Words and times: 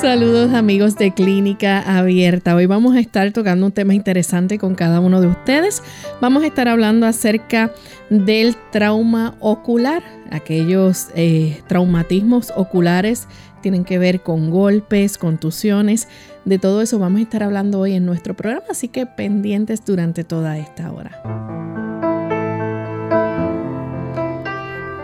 Saludos 0.00 0.52
amigos 0.52 0.96
de 0.96 1.14
Clínica 1.14 1.80
Abierta. 1.80 2.54
Hoy 2.54 2.66
vamos 2.66 2.94
a 2.94 3.00
estar 3.00 3.32
tocando 3.32 3.64
un 3.64 3.72
tema 3.72 3.94
interesante 3.94 4.58
con 4.58 4.74
cada 4.74 5.00
uno 5.00 5.22
de 5.22 5.28
ustedes. 5.28 5.82
Vamos 6.20 6.42
a 6.42 6.46
estar 6.46 6.68
hablando 6.68 7.06
acerca 7.06 7.72
del 8.10 8.56
trauma 8.70 9.34
ocular. 9.40 10.02
Aquellos 10.30 11.08
eh, 11.14 11.62
traumatismos 11.66 12.52
oculares 12.56 13.26
tienen 13.62 13.84
que 13.84 13.98
ver 13.98 14.22
con 14.22 14.50
golpes, 14.50 15.16
contusiones. 15.16 16.08
De 16.44 16.58
todo 16.58 16.82
eso 16.82 16.98
vamos 16.98 17.20
a 17.20 17.22
estar 17.22 17.42
hablando 17.42 17.80
hoy 17.80 17.94
en 17.94 18.04
nuestro 18.04 18.34
programa, 18.34 18.66
así 18.70 18.88
que 18.88 19.06
pendientes 19.06 19.82
durante 19.84 20.24
toda 20.24 20.58
esta 20.58 20.92
hora. 20.92 22.05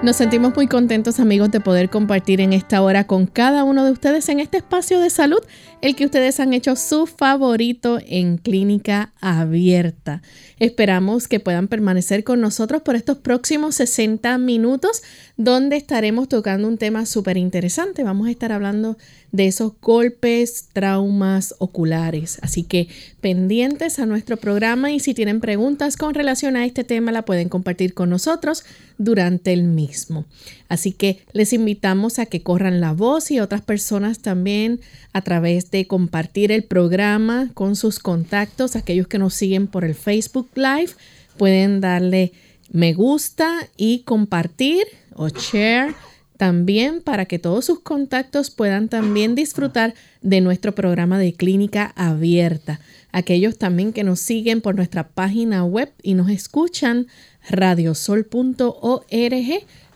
Nos 0.03 0.17
sentimos 0.17 0.53
muy 0.57 0.67
contentos 0.67 1.21
amigos 1.21 1.53
de 1.53 1.61
poder 1.61 1.89
compartir 1.89 2.41
en 2.41 2.53
esta 2.53 2.83
hora 2.83 3.07
con 3.07 3.29
cada 3.29 3.63
uno 3.63 3.85
de 3.85 3.93
ustedes 3.93 4.29
en 4.31 4.41
este 4.41 4.57
espacio 4.57 4.99
de 4.99 5.11
salud, 5.11 5.39
el 5.81 5.95
que 5.95 6.07
ustedes 6.07 6.41
han 6.41 6.53
hecho 6.55 6.75
su 6.75 7.07
favorito 7.07 8.01
en 8.05 8.37
clínica 8.37 9.13
abierta. 9.21 10.21
Esperamos 10.63 11.27
que 11.27 11.41
puedan 11.41 11.67
permanecer 11.67 12.23
con 12.23 12.41
nosotros 12.41 12.83
por 12.83 12.95
estos 12.95 13.19
próximos 13.19 13.75
60 13.75 14.39
minutos 14.39 15.03
donde 15.37 15.77
estaremos 15.77 16.29
tocando 16.29 16.69
un 16.69 16.79
tema 16.79 17.05
súper 17.05 17.37
interesante. 17.37 18.05
Vamos 18.05 18.29
a 18.29 18.31
estar 18.31 18.53
hablando 18.53 18.97
de 19.33 19.49
esos 19.49 19.73
golpes, 19.81 20.69
traumas 20.73 21.57
oculares. 21.59 22.39
Así 22.43 22.63
que 22.63 22.87
pendientes 23.21 23.99
a 23.99 24.07
nuestro 24.07 24.37
programa 24.37 24.93
y 24.93 25.01
si 25.01 25.15
tienen 25.15 25.41
preguntas 25.41 25.97
con 25.97 26.15
relación 26.15 26.55
a 26.55 26.65
este 26.65 26.85
tema 26.85 27.11
la 27.11 27.25
pueden 27.25 27.49
compartir 27.49 27.93
con 27.93 28.11
nosotros 28.11 28.63
durante 28.99 29.53
el 29.53 29.65
mismo. 29.65 30.27
Así 30.69 30.93
que 30.93 31.25
les 31.33 31.53
invitamos 31.53 32.21
a 32.21 32.27
que 32.27 32.43
corran 32.43 32.81
la 32.81 32.93
voz 32.93 33.33
y 33.33 33.41
otras 33.41 33.63
personas 33.63 34.21
también 34.21 34.81
a 35.13 35.23
través 35.23 35.71
de 35.71 35.87
compartir 35.87 36.53
el 36.53 36.63
programa 36.63 37.51
con 37.55 37.75
sus 37.75 37.99
contactos, 37.99 38.77
aquellos 38.77 39.09
que 39.09 39.19
nos 39.19 39.35
siguen 39.35 39.67
por 39.67 39.85
el 39.85 39.95
Facebook 39.95 40.52
Live, 40.55 40.93
pueden 41.37 41.81
darle 41.81 42.33
me 42.73 42.95
gusta 42.95 43.69
y 43.77 44.01
compartir 44.01 44.85
o 45.15 45.29
share 45.29 45.95
también 46.39 47.03
para 47.03 47.27
que 47.27 47.39
todos 47.39 47.67
sus 47.67 47.81
contactos 47.81 48.51
puedan 48.51 48.89
también 48.89 49.35
disfrutar 49.35 49.95
de 50.23 50.41
nuestro 50.41 50.75
programa 50.75 51.19
de 51.19 51.35
clínica 51.35 51.93
abierta. 51.95 52.81
Aquellos 53.13 53.59
también 53.59 53.93
que 53.93 54.05
nos 54.05 54.21
siguen 54.21 54.63
por 54.63 54.75
nuestra 54.75 55.09
página 55.11 55.65
web 55.65 55.93
y 56.03 56.15
nos 56.15 56.31
escuchan 56.31 57.07
radiosol.org. 57.49 59.07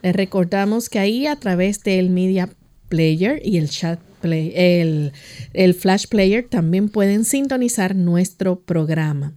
Les 0.02 0.14
recordamos 0.14 0.90
que 0.90 0.98
ahí 0.98 1.26
a 1.26 1.36
través 1.36 1.82
del 1.82 2.10
Media 2.10 2.50
Player 2.88 3.40
y 3.42 3.56
el 3.56 3.70
Chat 3.70 3.98
Play, 4.20 4.52
el, 4.54 5.12
el 5.54 5.74
Flash 5.74 6.06
Player 6.08 6.46
también 6.46 6.90
pueden 6.90 7.24
sintonizar 7.24 7.96
nuestro 7.96 8.60
programa. 8.60 9.34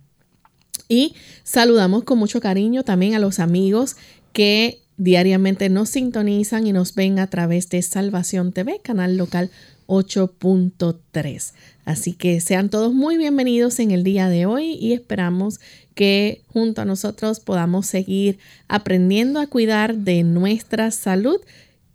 Y 0.90 1.14
saludamos 1.44 2.04
con 2.04 2.18
mucho 2.18 2.42
cariño 2.42 2.84
también 2.84 3.14
a 3.14 3.20
los 3.20 3.40
amigos 3.40 3.96
que 4.34 4.82
diariamente 4.98 5.70
nos 5.70 5.90
sintonizan 5.90 6.66
y 6.66 6.74
nos 6.74 6.96
ven 6.96 7.20
a 7.20 7.28
través 7.28 7.70
de 7.70 7.82
Salvación 7.84 8.52
TV, 8.52 8.82
canal 8.84 9.16
local 9.16 9.52
8.3. 9.86 11.54
Así 11.86 12.14
que 12.14 12.42
sean 12.42 12.70
todos 12.70 12.94
muy 12.94 13.18
bienvenidos 13.18 13.80
en 13.80 13.92
el 13.92 14.04
día 14.04 14.30
de 14.30 14.48
hoy 14.48 14.74
y 14.74 14.94
esperamos 14.94 15.60
que 15.94 16.42
junto 16.48 16.82
a 16.82 16.86
nosotros 16.86 17.40
podamos 17.40 17.86
seguir 17.86 18.40
aprendiendo 18.68 19.40
a 19.40 19.48
cuidar 19.48 19.96
de 19.96 20.24
nuestra 20.24 20.90
salud 20.90 21.40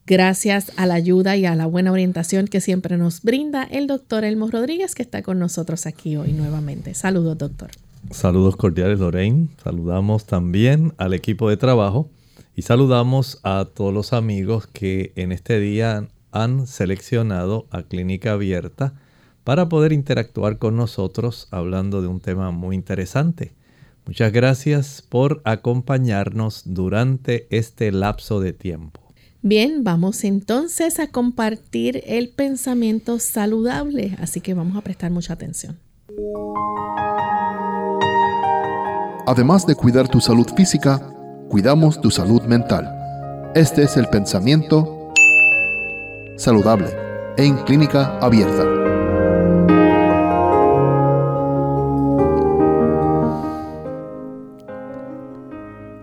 gracias 0.06 0.70
a 0.76 0.86
la 0.86 0.94
ayuda 0.94 1.36
y 1.36 1.46
a 1.46 1.56
la 1.56 1.66
buena 1.66 1.90
orientación 1.90 2.46
que 2.46 2.60
siempre 2.60 2.96
nos 2.96 3.22
brinda 3.22 3.64
el 3.64 3.86
doctor 3.86 4.24
Elmo 4.24 4.50
Rodríguez 4.50 4.94
que 4.94 5.02
está 5.02 5.22
con 5.22 5.38
nosotros 5.38 5.86
aquí 5.86 6.16
hoy 6.16 6.32
nuevamente. 6.32 6.94
Saludos, 6.94 7.38
doctor. 7.38 7.70
Saludos 8.10 8.56
cordiales, 8.56 9.00
Lorraine. 9.00 9.48
Saludamos 9.62 10.26
también 10.26 10.94
al 10.98 11.14
equipo 11.14 11.48
de 11.48 11.56
trabajo 11.56 12.10
y 12.54 12.62
saludamos 12.62 13.40
a 13.42 13.66
todos 13.74 13.92
los 13.92 14.12
amigos 14.12 14.66
que 14.66 15.12
en 15.16 15.32
este 15.32 15.58
día 15.58 16.08
han 16.30 16.66
seleccionado 16.66 17.66
a 17.70 17.82
Clínica 17.82 18.32
Abierta 18.32 18.94
para 19.44 19.68
poder 19.68 19.92
interactuar 19.92 20.58
con 20.58 20.76
nosotros 20.76 21.48
hablando 21.50 22.02
de 22.02 22.08
un 22.08 22.20
tema 22.20 22.50
muy 22.50 22.76
interesante. 22.76 23.52
Muchas 24.06 24.32
gracias 24.32 25.02
por 25.02 25.40
acompañarnos 25.44 26.62
durante 26.66 27.46
este 27.50 27.90
lapso 27.90 28.40
de 28.40 28.52
tiempo. 28.52 29.00
Bien, 29.40 29.84
vamos 29.84 30.24
entonces 30.24 30.98
a 30.98 31.08
compartir 31.08 32.02
el 32.06 32.30
pensamiento 32.30 33.18
saludable, 33.18 34.16
así 34.18 34.40
que 34.40 34.54
vamos 34.54 34.76
a 34.76 34.80
prestar 34.80 35.10
mucha 35.10 35.34
atención. 35.34 35.78
Además 39.26 39.66
de 39.66 39.74
cuidar 39.74 40.06
tu 40.06 40.20
salud 40.20 40.46
física, 40.54 41.00
cuidamos 41.48 41.98
tu 41.98 42.10
salud 42.10 42.42
mental. 42.42 42.94
Este 43.54 43.84
es 43.84 43.96
el 43.96 44.06
pensamiento 44.08 45.12
saludable 46.36 46.88
en 47.38 47.56
clínica 47.64 48.18
abierta. 48.18 48.64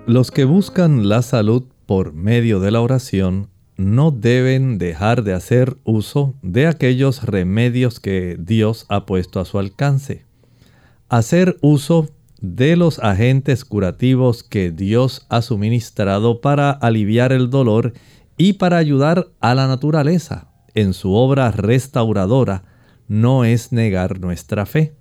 Los 0.08 0.32
que 0.32 0.46
buscan 0.46 1.08
la 1.08 1.22
salud 1.22 1.66
por 1.86 2.14
medio 2.14 2.60
de 2.60 2.72
la 2.72 2.82
oración 2.82 3.50
no 3.78 4.10
deben 4.10 4.80
dejar 4.80 5.24
de 5.24 5.34
hacer 5.34 5.78
uso 5.84 6.34
de 6.42 6.66
aquellos 6.66 7.24
remedios 7.24 8.00
que 8.00 8.36
Dios 8.40 8.88
ha 8.90 9.06
puesto 9.06 9.40
a 9.40 9.46
su 9.46 9.60
alcance. 9.60 10.26
Hacer 11.08 11.58
uso 11.62 12.10
de 12.42 12.76
los 12.76 13.00
agentes 13.00 13.64
curativos 13.64 14.44
que 14.44 14.72
Dios 14.72 15.26
ha 15.30 15.44
suministrado 15.44 16.42
para 16.42 16.72
aliviar 16.72 17.32
el 17.32 17.50
dolor 17.52 17.94
y 18.36 18.54
para 18.54 18.78
ayudar 18.78 19.28
a 19.40 19.54
la 19.54 19.68
naturaleza 19.68 20.52
en 20.74 20.94
su 20.94 21.14
obra 21.14 21.52
restauradora 21.52 22.64
no 23.08 23.46
es 23.46 23.72
negar 23.72 24.20
nuestra 24.20 24.66
fe. 24.66 24.96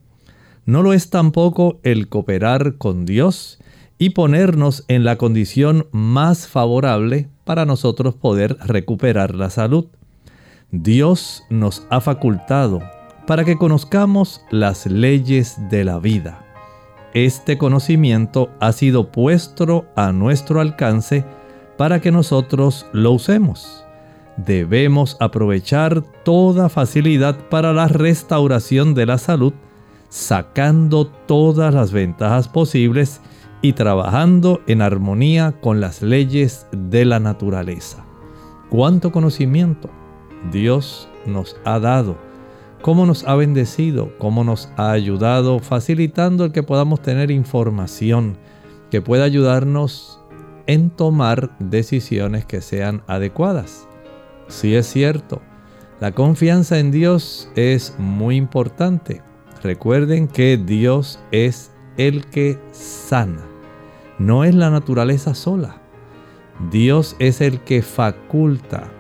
No 0.67 0.83
lo 0.83 0.93
es 0.93 1.11
tampoco 1.11 1.81
el 1.83 2.09
cooperar 2.09 2.77
con 2.77 3.07
Dios 3.07 3.59
y 3.99 4.11
ponernos 4.11 4.85
en 4.89 5.05
la 5.05 5.17
condición 5.17 5.87
más 5.93 6.47
favorable 6.47 7.29
para 7.45 7.65
nosotros 7.65 8.15
poder 8.15 8.59
recuperar 8.67 9.35
la 9.35 9.51
salud. 9.51 9.87
Dios 10.71 11.45
nos 11.51 11.87
ha 11.91 12.01
facultado 12.01 12.81
para 13.27 13.45
que 13.45 13.57
conozcamos 13.57 14.43
las 14.51 14.87
leyes 14.87 15.57
de 15.71 15.85
la 15.85 15.99
vida 15.99 16.50
este 17.15 17.59
conocimiento 17.59 18.51
ha 18.61 18.73
sido 18.73 19.11
puesto 19.11 19.87
a 19.97 20.13
nuestro 20.13 20.61
alcance 20.61 21.25
para 21.77 22.01
que 22.01 22.13
nosotros 22.13 22.87
lo 22.93 23.13
usemos. 23.13 23.85
Debemos 24.37 25.17
aprovechar 25.21 26.03
toda 26.25 26.69
facilidad 26.69 27.37
para 27.49 27.73
la 27.73 27.89
restauración 27.89 28.95
de 28.95 29.07
la 29.07 29.19
salud, 29.19 29.53
sacando 30.09 31.07
todas 31.07 31.75
las 31.75 31.93
ventajas 31.93 32.49
posibles 32.49 33.21
y 33.63 33.73
trabajando 33.75 34.61
en 34.67 34.81
armonía 34.81 35.55
con 35.61 35.81
las 35.81 36.03
leyes 36.03 36.67
de 36.73 37.05
la 37.05 37.21
naturaleza. 37.21 38.05
¿Cuánto 38.71 39.13
conocimiento 39.13 39.91
Dios 40.53 41.09
nos 41.27 41.57
ha 41.65 41.79
dado? 41.81 42.30
Cómo 42.83 43.07
nos 43.07 43.25
ha 43.25 43.35
bendecido, 43.35 44.17
cómo 44.19 44.45
nos 44.45 44.71
ha 44.77 44.91
ayudado, 44.91 45.59
facilitando 45.59 46.45
el 46.45 46.53
que 46.53 46.63
podamos 46.63 47.03
tener 47.03 47.31
información 47.31 48.39
que 48.91 49.03
pueda 49.03 49.25
ayudarnos 49.25 50.21
en 50.67 50.91
tomar 50.91 51.57
decisiones 51.59 52.45
que 52.45 52.61
sean 52.61 53.03
adecuadas. 53.07 53.87
Si 54.49 54.75
es 54.75 54.87
cierto, 54.87 55.43
la 56.01 56.13
confianza 56.13 56.79
en 56.79 56.91
Dios 56.91 57.51
es 57.57 57.95
muy 57.99 58.37
importante. 58.37 59.23
Recuerden 59.63 60.27
que 60.27 60.57
Dios 60.57 61.21
es 61.31 61.73
el 61.97 62.27
que 62.27 62.59
sana, 62.73 63.47
no 64.19 64.45
es 64.45 64.55
la 64.55 64.71
naturaleza 64.71 65.35
sola. 65.35 65.77
Dios 66.71 67.17
es 67.19 67.41
el 67.41 67.61
que 67.61 67.83
faculta 67.83 68.91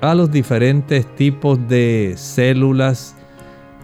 a 0.00 0.14
los 0.14 0.30
diferentes 0.30 1.06
tipos 1.16 1.58
de 1.68 2.14
células 2.16 3.17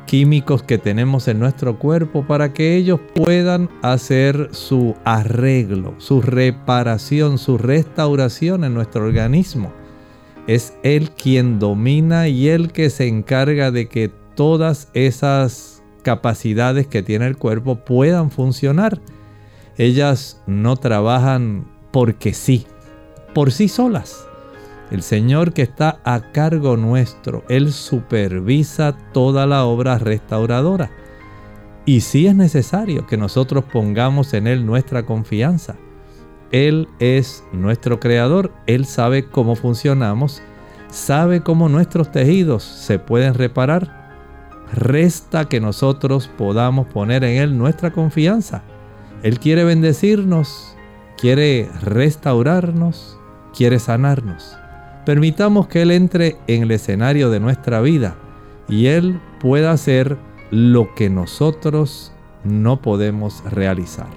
químicos 0.07 0.63
que 0.63 0.79
tenemos 0.79 1.29
en 1.29 1.39
nuestro 1.39 1.79
cuerpo 1.79 2.27
para 2.27 2.53
que 2.53 2.77
ellos 2.77 3.01
puedan 3.15 3.69
hacer 3.83 4.51
su 4.53 4.95
arreglo, 5.05 5.95
su 5.99 6.21
reparación, 6.21 7.39
su 7.39 7.59
restauración 7.59 8.65
en 8.65 8.75
nuestro 8.75 9.05
organismo. 9.05 9.73
Es 10.47 10.77
Él 10.83 11.11
quien 11.11 11.59
domina 11.59 12.29
y 12.29 12.49
Él 12.49 12.73
que 12.73 12.91
se 12.91 13.09
encarga 13.09 13.71
de 13.71 13.89
que 13.89 14.11
todas 14.35 14.89
esas 14.95 15.83
capacidades 16.03 16.87
que 16.87 17.03
tiene 17.03 17.27
el 17.27 17.37
cuerpo 17.37 17.77
puedan 17.77 18.31
funcionar. 18.31 19.01
Ellas 19.77 20.43
no 20.47 20.77
trabajan 20.77 21.67
porque 21.91 22.35
sí, 22.35 22.67
por 23.33 23.53
sí 23.53 23.69
solas 23.69 24.29
el 24.91 25.03
Señor 25.03 25.53
que 25.53 25.63
está 25.63 26.01
a 26.05 26.33
cargo 26.33 26.77
nuestro, 26.77 27.45
Él 27.49 27.73
supervisa 27.73 28.97
toda 29.13 29.47
la 29.47 29.65
obra 29.65 29.99
restauradora. 29.99 30.91
Y 31.87 32.01
si 32.01 32.27
es 32.27 32.35
necesario 32.35 33.07
que 33.07 33.17
nosotros 33.17 33.65
pongamos 33.65 34.35
en 34.35 34.47
Él 34.47 34.65
nuestra 34.65 35.05
confianza. 35.05 35.77
Él 36.51 36.89
es 36.99 37.43
nuestro 37.53 37.99
creador, 37.99 38.53
Él 38.67 38.85
sabe 38.85 39.25
cómo 39.25 39.57
funcionamos, 39.57 40.43
sabe 40.89 41.43
cómo 41.43 41.69
nuestros 41.69 42.13
tejidos 42.13 42.63
se 42.63 42.99
pueden 42.99 43.35
reparar. 43.35 44.05
Resta 44.73 45.49
que 45.49 45.61
nosotros 45.61 46.29
podamos 46.39 46.87
poner 46.87 47.25
en 47.25 47.43
Él 47.43 47.59
nuestra 47.59 47.93
confianza. 47.93 48.63
Él 49.23 49.39
quiere 49.41 49.65
bendecirnos, 49.65 50.77
quiere 51.19 51.69
restaurarnos, 51.83 53.19
quiere 53.55 53.79
sanarnos. 53.79 54.57
Permitamos 55.05 55.69
que 55.69 55.83
Él 55.83 55.91
entre 55.91 56.37
en 56.47 56.63
el 56.63 56.71
escenario 56.71 57.31
de 57.31 57.41
nuestra 57.41 57.81
vida 57.81 58.17
y 58.69 58.87
Él 58.87 59.21
pueda 59.41 59.73
hacer 59.73 60.17
lo 60.51 60.95
que 60.95 61.11
nosotros 61.11 62.13
no 62.45 62.81
podemos 62.81 63.43
realizar. 63.45 64.09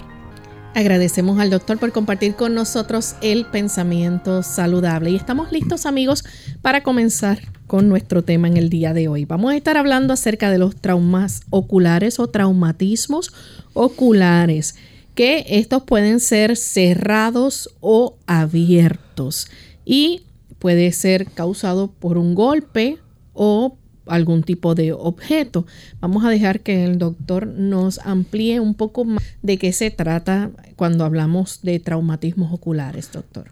Agradecemos 0.75 1.39
al 1.39 1.49
doctor 1.49 1.79
por 1.79 1.91
compartir 1.91 2.35
con 2.35 2.53
nosotros 2.53 3.15
el 3.21 3.45
pensamiento 3.45 4.43
saludable 4.43 5.09
y 5.09 5.15
estamos 5.15 5.51
listos 5.51 5.87
amigos 5.87 6.23
para 6.61 6.83
comenzar 6.83 7.39
con 7.65 7.89
nuestro 7.89 8.23
tema 8.23 8.47
en 8.47 8.57
el 8.57 8.69
día 8.69 8.93
de 8.93 9.07
hoy. 9.07 9.25
Vamos 9.25 9.51
a 9.51 9.57
estar 9.57 9.75
hablando 9.75 10.13
acerca 10.13 10.51
de 10.51 10.59
los 10.59 10.75
traumas 10.75 11.41
oculares 11.49 12.19
o 12.19 12.27
traumatismos 12.27 13.33
oculares, 13.73 14.75
que 15.15 15.45
estos 15.49 15.81
pueden 15.83 16.19
ser 16.19 16.55
cerrados 16.55 17.75
o 17.81 18.15
abiertos. 18.27 19.49
Y 19.83 20.26
puede 20.59 20.91
ser 20.91 21.25
causado 21.25 21.91
por 21.91 22.17
un 22.17 22.35
golpe 22.35 22.97
o 23.33 23.77
algún 24.07 24.43
tipo 24.43 24.75
de 24.75 24.93
objeto. 24.93 25.65
Vamos 25.99 26.23
a 26.25 26.29
dejar 26.29 26.61
que 26.61 26.85
el 26.85 26.97
doctor 26.97 27.47
nos 27.47 27.99
amplíe 27.99 28.59
un 28.59 28.73
poco 28.73 29.05
más 29.05 29.23
de 29.41 29.57
qué 29.57 29.73
se 29.73 29.91
trata 29.91 30.51
cuando 30.75 31.05
hablamos 31.05 31.61
de 31.61 31.79
traumatismos 31.79 32.53
oculares, 32.53 33.11
doctor. 33.11 33.51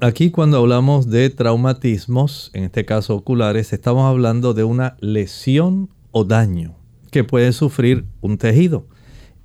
Aquí 0.00 0.30
cuando 0.30 0.58
hablamos 0.58 1.08
de 1.08 1.30
traumatismos, 1.30 2.50
en 2.52 2.64
este 2.64 2.84
caso 2.84 3.14
oculares, 3.14 3.72
estamos 3.72 4.04
hablando 4.04 4.52
de 4.52 4.64
una 4.64 4.96
lesión 5.00 5.88
o 6.10 6.24
daño 6.24 6.74
que 7.10 7.24
puede 7.24 7.52
sufrir 7.52 8.04
un 8.20 8.36
tejido. 8.36 8.86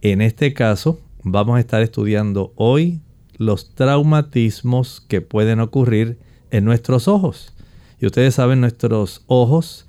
En 0.01 0.21
este 0.21 0.53
caso, 0.53 0.99
vamos 1.23 1.57
a 1.57 1.59
estar 1.59 1.81
estudiando 1.81 2.51
hoy 2.55 2.99
los 3.37 3.73
traumatismos 3.75 5.01
que 5.07 5.21
pueden 5.21 5.59
ocurrir 5.59 6.17
en 6.51 6.65
nuestros 6.65 7.07
ojos. 7.07 7.53
Y 7.99 8.05
ustedes 8.05 8.35
saben, 8.35 8.61
nuestros 8.61 9.23
ojos 9.27 9.85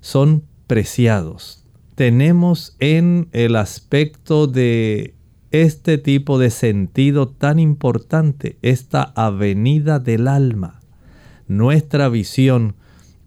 son 0.00 0.44
preciados. 0.66 1.64
Tenemos 1.94 2.76
en 2.80 3.28
el 3.32 3.56
aspecto 3.56 4.46
de 4.46 5.14
este 5.50 5.98
tipo 5.98 6.38
de 6.38 6.50
sentido 6.50 7.28
tan 7.28 7.60
importante, 7.60 8.58
esta 8.62 9.12
avenida 9.14 10.00
del 10.00 10.26
alma, 10.26 10.80
nuestra 11.46 12.08
visión, 12.08 12.74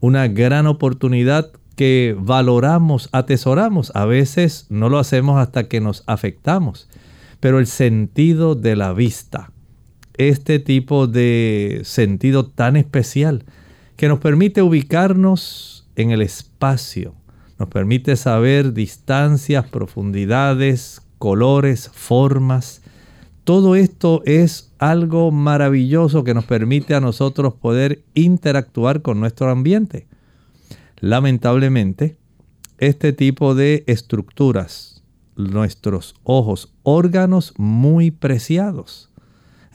una 0.01 0.27
gran 0.27 0.67
oportunidad 0.67 1.51
que 1.77 2.17
valoramos, 2.19 3.07
atesoramos. 3.13 3.91
A 3.95 4.05
veces 4.05 4.65
no 4.69 4.89
lo 4.89 4.99
hacemos 4.99 5.39
hasta 5.39 5.69
que 5.69 5.79
nos 5.79 6.03
afectamos, 6.05 6.89
pero 7.39 7.59
el 7.59 7.67
sentido 7.67 8.55
de 8.55 8.75
la 8.75 8.91
vista, 8.91 9.51
este 10.17 10.59
tipo 10.59 11.07
de 11.07 11.81
sentido 11.83 12.45
tan 12.45 12.75
especial 12.75 13.45
que 13.95 14.07
nos 14.07 14.19
permite 14.19 14.61
ubicarnos 14.61 15.87
en 15.95 16.11
el 16.11 16.21
espacio, 16.21 17.15
nos 17.57 17.69
permite 17.69 18.15
saber 18.15 18.73
distancias, 18.73 19.67
profundidades, 19.67 21.01
colores, 21.17 21.89
formas. 21.93 22.81
Todo 23.43 23.75
esto 23.75 24.21
es 24.25 24.71
algo 24.77 25.31
maravilloso 25.31 26.23
que 26.23 26.33
nos 26.33 26.45
permite 26.45 26.93
a 26.93 27.01
nosotros 27.01 27.55
poder 27.55 28.03
interactuar 28.13 29.01
con 29.01 29.19
nuestro 29.19 29.49
ambiente. 29.49 30.07
Lamentablemente, 30.99 32.17
este 32.77 33.13
tipo 33.13 33.55
de 33.55 33.83
estructuras, 33.87 35.03
nuestros 35.35 36.15
ojos, 36.23 36.73
órganos 36.83 37.53
muy 37.57 38.11
preciados, 38.11 39.09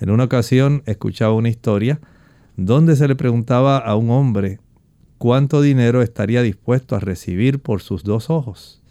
en 0.03 0.11
una 0.11 0.25
ocasión 0.25 0.83
escuchaba 0.87 1.33
una 1.33 1.49
historia 1.49 2.01
donde 2.57 2.97
se 2.97 3.07
le 3.07 3.15
preguntaba 3.15 3.79
a 3.79 3.95
un 3.95 4.11
hombre 4.11 4.59
cuánto 5.17 5.63
dinero 5.63 6.03
estaría 6.03 6.43
dispuesto 6.43 6.97
a 6.97 6.99
recibir 6.99 7.61
por 7.61 7.83
sus 7.83 8.03
dos 8.03 8.29
ojos. 8.29 8.83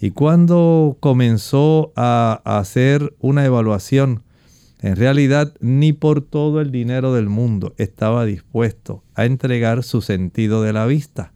Y 0.00 0.10
cuando 0.10 0.96
comenzó 0.98 1.92
a 1.94 2.42
hacer 2.44 3.14
una 3.20 3.44
evaluación, 3.44 4.24
en 4.80 4.96
realidad 4.96 5.54
ni 5.60 5.92
por 5.92 6.22
todo 6.22 6.60
el 6.60 6.72
dinero 6.72 7.14
del 7.14 7.28
mundo 7.28 7.72
estaba 7.76 8.24
dispuesto 8.24 9.04
a 9.14 9.26
entregar 9.26 9.84
su 9.84 10.02
sentido 10.02 10.64
de 10.64 10.72
la 10.72 10.86
vista. 10.86 11.32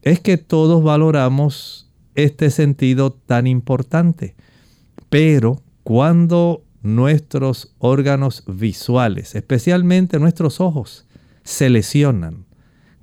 Es 0.00 0.20
que 0.20 0.38
todos 0.38 0.82
valoramos 0.82 1.90
este 2.14 2.48
sentido 2.48 3.12
tan 3.12 3.46
importante, 3.46 4.34
pero 5.10 5.60
cuando 5.82 6.63
nuestros 6.84 7.74
órganos 7.78 8.44
visuales, 8.46 9.34
especialmente 9.34 10.18
nuestros 10.18 10.60
ojos, 10.60 11.06
se 11.42 11.70
lesionan. 11.70 12.44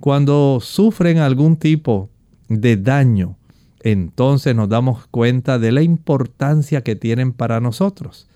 Cuando 0.00 0.60
sufren 0.62 1.18
algún 1.18 1.56
tipo 1.56 2.08
de 2.48 2.76
daño, 2.76 3.36
entonces 3.80 4.54
nos 4.54 4.68
damos 4.68 5.06
cuenta 5.08 5.58
de 5.58 5.72
la 5.72 5.82
importancia 5.82 6.82
que 6.82 6.94
tienen 6.94 7.32
para 7.32 7.60
nosotros. 7.60 8.28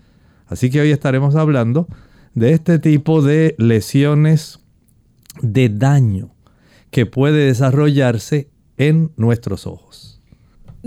Así 0.47 0.69
que 0.69 0.81
hoy 0.81 0.91
estaremos 0.91 1.37
hablando 1.37 1.87
de 2.35 2.53
este 2.53 2.81
tipo 2.81 3.23
de 3.23 3.55
lesiones 3.57 4.61
de 5.43 5.69
daño 5.69 6.35
que 6.91 7.07
puede 7.07 7.47
desarrollarse 7.47 8.51
en 8.79 9.13
nuestros 9.17 9.67
ojos. 9.67 10.16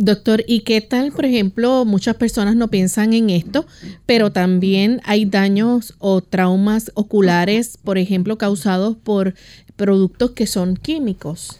Doctor, 0.01 0.45
¿y 0.47 0.61
qué 0.61 0.79
tal, 0.79 1.11
por 1.11 1.25
ejemplo, 1.25 1.83
muchas 1.83 2.15
personas 2.15 2.55
no 2.55 2.69
piensan 2.69 3.11
en 3.11 3.29
esto, 3.29 3.65
pero 4.05 4.31
también 4.31 5.01
hay 5.03 5.25
daños 5.25 5.93
o 5.99 6.21
traumas 6.21 6.89
oculares, 6.93 7.77
por 7.83 7.97
ejemplo, 7.97 8.37
causados 8.37 8.95
por 8.95 9.33
productos 9.75 10.31
que 10.31 10.47
son 10.47 10.77
químicos? 10.77 11.59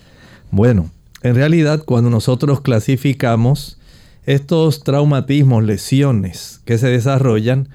Bueno, 0.51 0.89
en 1.22 1.36
realidad 1.36 1.84
cuando 1.84 2.10
nosotros 2.10 2.62
clasificamos 2.62 3.77
estos 4.25 4.86
traumatismos, 4.86 5.65
lesiones 5.65 6.62
que 6.63 6.77
se 6.77 6.88
desarrollan, 6.88 7.67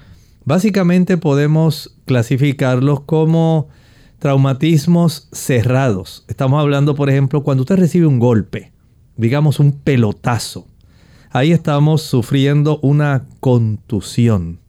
básicamente 0.45 1.17
podemos 1.17 1.93
clasificarlos 2.05 3.01
como 3.01 3.67
traumatismos 4.17 5.27
cerrados. 5.31 6.25
Estamos 6.27 6.59
hablando, 6.59 6.95
por 6.95 7.11
ejemplo, 7.11 7.43
cuando 7.43 7.61
usted 7.61 7.75
recibe 7.75 8.07
un 8.07 8.17
golpe 8.17 8.73
digamos, 9.17 9.59
un 9.59 9.71
pelotazo. 9.73 10.67
Ahí 11.31 11.51
estamos 11.51 12.01
sufriendo 12.01 12.79
una 12.81 13.25
contusión. 13.39 14.59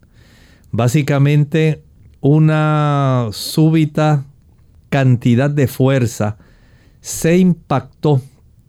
Básicamente 0.73 1.83
una 2.21 3.29
súbita 3.33 4.25
cantidad 4.89 5.51
de 5.51 5.69
fuerza 5.69 6.39
se 7.01 7.39
impactó 7.39 8.21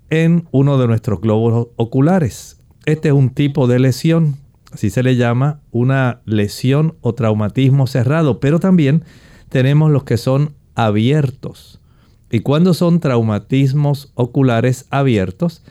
en 0.09 0.47
uno 0.51 0.77
de 0.77 0.87
nuestros 0.87 1.21
globos 1.21 1.69
oculares. 1.75 2.57
Este 2.85 3.09
es 3.09 3.13
un 3.13 3.31
tipo 3.31 3.67
de 3.67 3.79
lesión, 3.79 4.35
así 4.71 4.89
se 4.89 5.03
le 5.03 5.15
llama 5.15 5.59
una 5.71 6.21
lesión 6.25 6.95
o 7.01 7.13
traumatismo 7.13 7.87
cerrado, 7.87 8.39
pero 8.39 8.59
también 8.59 9.03
tenemos 9.49 9.91
los 9.91 10.03
que 10.03 10.17
son 10.17 10.53
abiertos. 10.75 11.81
Y 12.29 12.41
cuando 12.41 12.73
son 12.73 12.99
traumatismos 12.99 14.11
oculares 14.15 14.85
abiertos, 14.89 15.63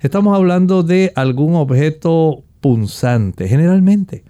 estamos 0.00 0.36
hablando 0.36 0.82
de 0.82 1.12
algún 1.16 1.56
objeto 1.56 2.44
punzante, 2.60 3.48
generalmente. 3.48 4.24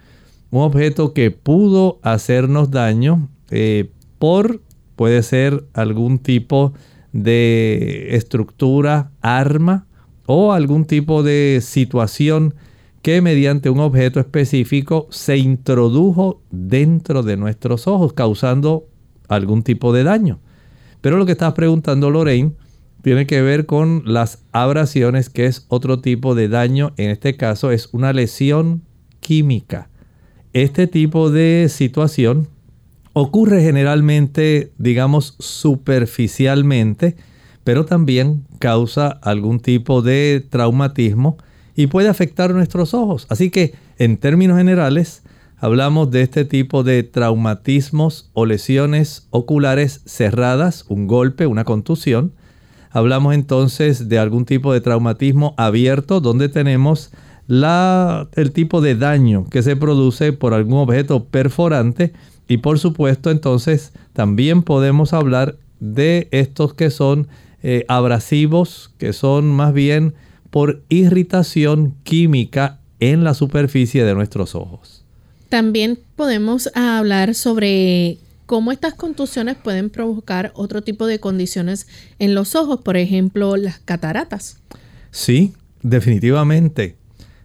Un 0.50 0.62
objeto 0.62 1.12
que 1.12 1.30
pudo 1.30 1.98
hacernos 2.02 2.70
daño 2.70 3.28
eh, 3.50 3.90
por 4.18 4.60
puede 4.96 5.22
ser 5.22 5.64
algún 5.74 6.18
tipo 6.18 6.72
de 7.12 8.16
estructura, 8.16 9.10
arma 9.20 9.86
o 10.26 10.52
algún 10.52 10.84
tipo 10.84 11.22
de 11.22 11.60
situación 11.62 12.54
que 13.02 13.20
mediante 13.20 13.68
un 13.68 13.80
objeto 13.80 14.18
específico 14.18 15.06
se 15.10 15.36
introdujo 15.36 16.40
dentro 16.50 17.22
de 17.22 17.36
nuestros 17.36 17.86
ojos 17.86 18.14
causando 18.14 18.86
algún 19.28 19.62
tipo 19.62 19.92
de 19.92 20.04
daño. 20.04 20.40
Pero 21.04 21.18
lo 21.18 21.26
que 21.26 21.32
estás 21.32 21.52
preguntando 21.52 22.08
Lorraine 22.08 22.52
tiene 23.02 23.26
que 23.26 23.42
ver 23.42 23.66
con 23.66 24.04
las 24.06 24.38
abrasiones, 24.52 25.28
que 25.28 25.44
es 25.44 25.66
otro 25.68 25.98
tipo 25.98 26.34
de 26.34 26.48
daño. 26.48 26.94
En 26.96 27.10
este 27.10 27.36
caso 27.36 27.72
es 27.72 27.90
una 27.92 28.14
lesión 28.14 28.80
química. 29.20 29.90
Este 30.54 30.86
tipo 30.86 31.30
de 31.30 31.66
situación 31.68 32.48
ocurre 33.12 33.60
generalmente, 33.60 34.72
digamos, 34.78 35.36
superficialmente, 35.40 37.16
pero 37.64 37.84
también 37.84 38.46
causa 38.58 39.08
algún 39.08 39.60
tipo 39.60 40.00
de 40.00 40.42
traumatismo 40.48 41.36
y 41.76 41.88
puede 41.88 42.08
afectar 42.08 42.54
nuestros 42.54 42.94
ojos. 42.94 43.26
Así 43.28 43.50
que, 43.50 43.74
en 43.98 44.16
términos 44.16 44.56
generales, 44.56 45.22
hablamos 45.58 46.10
de 46.10 46.22
este 46.22 46.44
tipo 46.44 46.82
de 46.82 47.02
traumatismos 47.02 48.30
o 48.32 48.46
lesiones 48.46 49.26
oculares 49.30 50.02
cerradas, 50.06 50.84
un 50.88 51.06
golpe, 51.06 51.46
una 51.46 51.64
contusión. 51.64 52.32
Hablamos 52.90 53.34
entonces 53.34 54.08
de 54.08 54.18
algún 54.18 54.44
tipo 54.44 54.72
de 54.72 54.80
traumatismo 54.80 55.54
abierto 55.56 56.20
donde 56.20 56.48
tenemos 56.48 57.10
la, 57.46 58.28
el 58.32 58.52
tipo 58.52 58.80
de 58.80 58.94
daño 58.94 59.46
que 59.50 59.62
se 59.62 59.76
produce 59.76 60.32
por 60.32 60.54
algún 60.54 60.78
objeto 60.78 61.24
perforante 61.24 62.12
y 62.48 62.58
por 62.58 62.78
supuesto 62.78 63.30
entonces 63.30 63.92
también 64.12 64.62
podemos 64.62 65.12
hablar 65.12 65.56
de 65.80 66.28
estos 66.30 66.74
que 66.74 66.90
son 66.90 67.28
eh, 67.62 67.84
abrasivos, 67.88 68.92
que 68.98 69.12
son 69.12 69.46
más 69.50 69.72
bien 69.72 70.14
por 70.50 70.82
irritación 70.88 71.94
química 72.02 72.78
en 73.00 73.24
la 73.24 73.34
superficie 73.34 74.04
de 74.04 74.14
nuestros 74.14 74.54
ojos. 74.54 74.93
También 75.54 76.00
podemos 76.16 76.68
hablar 76.74 77.36
sobre 77.36 78.18
cómo 78.44 78.72
estas 78.72 78.94
contusiones 78.94 79.54
pueden 79.54 79.88
provocar 79.88 80.50
otro 80.56 80.82
tipo 80.82 81.06
de 81.06 81.20
condiciones 81.20 81.86
en 82.18 82.34
los 82.34 82.56
ojos, 82.56 82.80
por 82.80 82.96
ejemplo, 82.96 83.56
las 83.56 83.78
cataratas. 83.78 84.58
Sí, 85.12 85.52
definitivamente. 85.80 86.96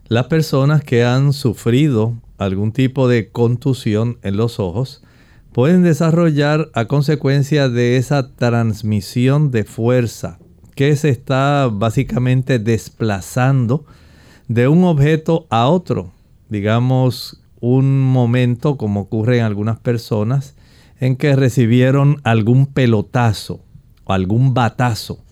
Las 0.08 0.26
personas 0.26 0.84
que 0.84 1.04
han 1.04 1.34
sufrido 1.34 2.20
algún 2.40 2.72
tipo 2.72 3.08
de 3.08 3.30
contusión 3.30 4.18
en 4.24 4.38
los 4.38 4.60
ojos 4.60 5.04
pueden 5.54 5.84
desarrollar 5.84 6.72
a 6.74 6.86
consecuencia 6.86 7.70
de 7.70 7.98
esa 7.98 8.32
transmisión 8.32 9.52
de 9.52 9.66
fuerza 9.66 10.40
que 10.74 10.96
se 10.96 11.10
está 11.10 11.70
básicamente 11.72 12.58
desplazando 12.58 13.86
de 14.48 14.68
un 14.68 14.84
objeto 14.84 15.46
a 15.52 15.68
otro. 15.68 16.12
Digamos, 16.50 17.40
un 17.62 18.00
momento, 18.00 18.78
como 18.78 19.02
ocurre 19.02 19.40
en 19.40 19.46
algunas 19.46 19.80
personas, 19.80 20.56
en 21.00 21.16
que 21.16 21.36
recibieron 21.36 22.20
algún 22.24 22.66
pelotazo 22.66 23.62
o 24.04 24.14
algún 24.14 24.54
batazo 24.54 25.24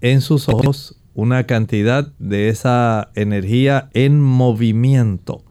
en 0.00 0.20
sus 0.20 0.48
ojos, 0.48 0.96
una 1.14 1.44
cantidad 1.44 2.12
de 2.18 2.48
esa 2.48 3.10
energía 3.14 3.88
en 3.94 4.20
movimiento 4.20 5.44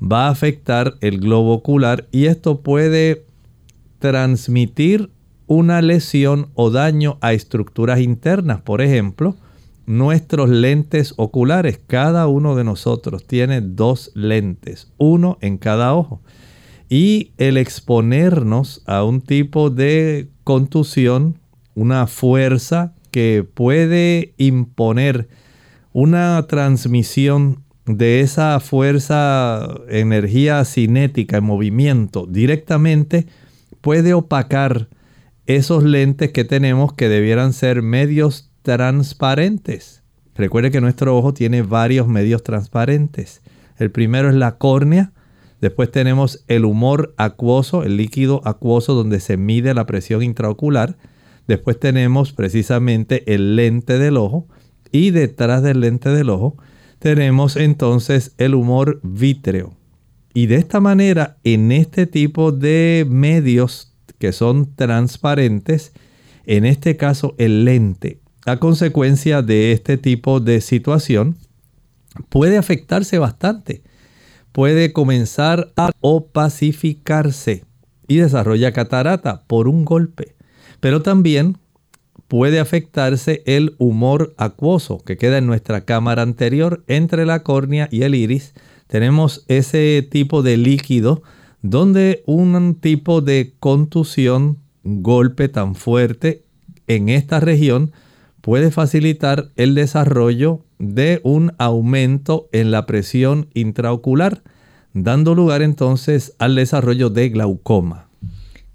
va 0.00 0.26
a 0.26 0.30
afectar 0.30 0.94
el 1.00 1.18
globo 1.18 1.52
ocular 1.52 2.06
y 2.12 2.26
esto 2.26 2.60
puede 2.60 3.24
transmitir 3.98 5.10
una 5.46 5.80
lesión 5.82 6.50
o 6.54 6.70
daño 6.70 7.18
a 7.20 7.32
estructuras 7.32 8.00
internas. 8.00 8.60
Por 8.60 8.80
ejemplo, 8.80 9.36
nuestros 9.88 10.50
lentes 10.50 11.14
oculares. 11.16 11.80
Cada 11.86 12.28
uno 12.28 12.54
de 12.54 12.62
nosotros 12.62 13.26
tiene 13.26 13.62
dos 13.62 14.12
lentes, 14.14 14.92
uno 14.98 15.38
en 15.40 15.56
cada 15.56 15.94
ojo. 15.94 16.20
Y 16.90 17.32
el 17.38 17.56
exponernos 17.56 18.82
a 18.86 19.02
un 19.02 19.22
tipo 19.22 19.70
de 19.70 20.28
contusión, 20.44 21.38
una 21.74 22.06
fuerza 22.06 22.92
que 23.10 23.46
puede 23.54 24.34
imponer 24.36 25.28
una 25.94 26.46
transmisión 26.46 27.64
de 27.86 28.20
esa 28.20 28.60
fuerza, 28.60 29.74
energía 29.88 30.66
cinética 30.66 31.38
en 31.38 31.44
movimiento 31.44 32.26
directamente, 32.26 33.26
puede 33.80 34.12
opacar 34.12 34.88
esos 35.46 35.82
lentes 35.82 36.30
que 36.30 36.44
tenemos 36.44 36.92
que 36.92 37.08
debieran 37.08 37.54
ser 37.54 37.80
medios 37.80 38.47
transparentes. 38.68 40.02
Recuerde 40.34 40.70
que 40.70 40.82
nuestro 40.82 41.16
ojo 41.16 41.32
tiene 41.32 41.62
varios 41.62 42.06
medios 42.06 42.42
transparentes. 42.42 43.40
El 43.78 43.90
primero 43.90 44.28
es 44.28 44.34
la 44.34 44.58
córnea, 44.58 45.12
después 45.62 45.90
tenemos 45.90 46.44
el 46.48 46.66
humor 46.66 47.14
acuoso, 47.16 47.82
el 47.82 47.96
líquido 47.96 48.42
acuoso 48.44 48.92
donde 48.92 49.20
se 49.20 49.38
mide 49.38 49.72
la 49.72 49.86
presión 49.86 50.22
intraocular, 50.22 50.98
después 51.46 51.80
tenemos 51.80 52.34
precisamente 52.34 53.34
el 53.34 53.56
lente 53.56 53.98
del 53.98 54.18
ojo 54.18 54.46
y 54.92 55.12
detrás 55.12 55.62
del 55.62 55.80
lente 55.80 56.10
del 56.10 56.28
ojo 56.28 56.58
tenemos 56.98 57.56
entonces 57.56 58.34
el 58.36 58.54
humor 58.54 59.00
vítreo. 59.02 59.72
Y 60.34 60.44
de 60.46 60.56
esta 60.56 60.78
manera, 60.78 61.38
en 61.42 61.72
este 61.72 62.06
tipo 62.06 62.52
de 62.52 63.06
medios 63.08 63.94
que 64.18 64.32
son 64.32 64.74
transparentes, 64.74 65.92
en 66.44 66.66
este 66.66 66.96
caso 66.96 67.34
el 67.38 67.64
lente, 67.64 68.20
a 68.46 68.56
consecuencia 68.56 69.42
de 69.42 69.72
este 69.72 69.98
tipo 69.98 70.40
de 70.40 70.60
situación, 70.60 71.36
puede 72.28 72.56
afectarse 72.56 73.18
bastante. 73.18 73.82
Puede 74.52 74.92
comenzar 74.92 75.72
a 75.76 75.90
opacificarse 76.00 77.64
y 78.06 78.16
desarrolla 78.16 78.72
catarata 78.72 79.44
por 79.46 79.68
un 79.68 79.84
golpe. 79.84 80.34
Pero 80.80 81.02
también 81.02 81.58
puede 82.28 82.60
afectarse 82.60 83.42
el 83.46 83.74
humor 83.78 84.34
acuoso 84.36 84.98
que 84.98 85.16
queda 85.16 85.38
en 85.38 85.46
nuestra 85.46 85.82
cámara 85.82 86.22
anterior 86.22 86.84
entre 86.86 87.26
la 87.26 87.42
córnea 87.42 87.88
y 87.90 88.02
el 88.02 88.14
iris. 88.14 88.54
Tenemos 88.86 89.44
ese 89.48 90.06
tipo 90.10 90.42
de 90.42 90.56
líquido 90.56 91.22
donde 91.62 92.22
un 92.26 92.76
tipo 92.76 93.20
de 93.20 93.54
contusión, 93.58 94.58
golpe 94.84 95.48
tan 95.48 95.74
fuerte 95.74 96.44
en 96.86 97.08
esta 97.08 97.40
región 97.40 97.92
puede 98.48 98.70
facilitar 98.70 99.50
el 99.56 99.74
desarrollo 99.74 100.64
de 100.78 101.20
un 101.22 101.52
aumento 101.58 102.48
en 102.50 102.70
la 102.70 102.86
presión 102.86 103.50
intraocular, 103.52 104.42
dando 104.94 105.34
lugar 105.34 105.60
entonces 105.60 106.32
al 106.38 106.54
desarrollo 106.54 107.10
de 107.10 107.28
glaucoma. 107.28 108.08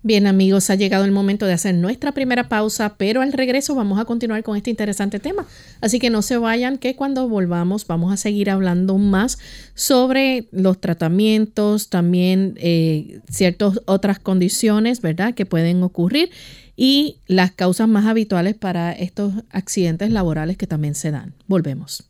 Bien 0.03 0.27
amigos, 0.27 0.69
ha 0.69 0.75
llegado 0.75 1.05
el 1.05 1.11
momento 1.11 1.47
de 1.47 1.53
hacer 1.53 1.73
nuestra 1.73 2.11
primera 2.11 2.49
pausa, 2.49 2.97
pero 2.97 3.21
al 3.21 3.33
regreso 3.33 3.73
vamos 3.73 3.99
a 3.99 4.05
continuar 4.05 4.43
con 4.43 4.57
este 4.57 4.69
interesante 4.69 5.17
tema. 5.17 5.47
Así 5.81 5.97
que 5.97 6.11
no 6.11 6.21
se 6.21 6.37
vayan, 6.37 6.77
que 6.77 6.95
cuando 6.95 7.27
volvamos 7.27 7.87
vamos 7.87 8.13
a 8.13 8.17
seguir 8.17 8.51
hablando 8.51 8.99
más 8.99 9.39
sobre 9.73 10.49
los 10.51 10.79
tratamientos, 10.81 11.89
también 11.89 12.53
eh, 12.57 13.21
ciertas 13.27 13.79
otras 13.85 14.19
condiciones, 14.19 15.01
¿verdad?, 15.01 15.33
que 15.33 15.47
pueden 15.47 15.81
ocurrir 15.81 16.29
y 16.75 17.17
las 17.27 17.51
causas 17.51 17.87
más 17.87 18.05
habituales 18.05 18.55
para 18.55 18.91
estos 18.91 19.33
accidentes 19.51 20.11
laborales 20.11 20.57
que 20.57 20.67
también 20.67 20.95
se 20.95 21.11
dan. 21.11 21.33
Volvemos. 21.47 22.09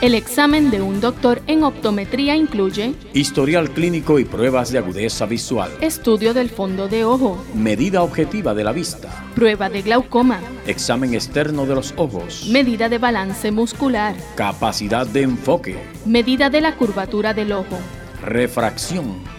El 0.00 0.14
examen 0.14 0.70
de 0.70 0.80
un 0.80 1.00
doctor 1.00 1.42
en 1.48 1.64
optometría 1.64 2.36
incluye 2.36 2.94
historial 3.14 3.68
clínico 3.70 4.20
y 4.20 4.24
pruebas 4.24 4.70
de 4.70 4.78
agudeza 4.78 5.26
visual, 5.26 5.72
estudio 5.80 6.34
del 6.34 6.50
fondo 6.50 6.86
de 6.86 7.04
ojo, 7.04 7.44
medida 7.52 8.04
objetiva 8.04 8.54
de 8.54 8.62
la 8.62 8.70
vista, 8.70 9.24
prueba 9.34 9.68
de 9.68 9.82
glaucoma, 9.82 10.38
examen 10.68 11.14
externo 11.14 11.66
de 11.66 11.74
los 11.74 11.94
ojos, 11.96 12.46
medida 12.48 12.88
de 12.88 12.98
balance 12.98 13.50
muscular, 13.50 14.14
capacidad 14.36 15.04
de 15.04 15.22
enfoque, 15.22 15.76
medida 16.06 16.48
de 16.48 16.60
la 16.60 16.76
curvatura 16.76 17.34
del 17.34 17.50
ojo, 17.50 17.76
refracción. 18.22 19.37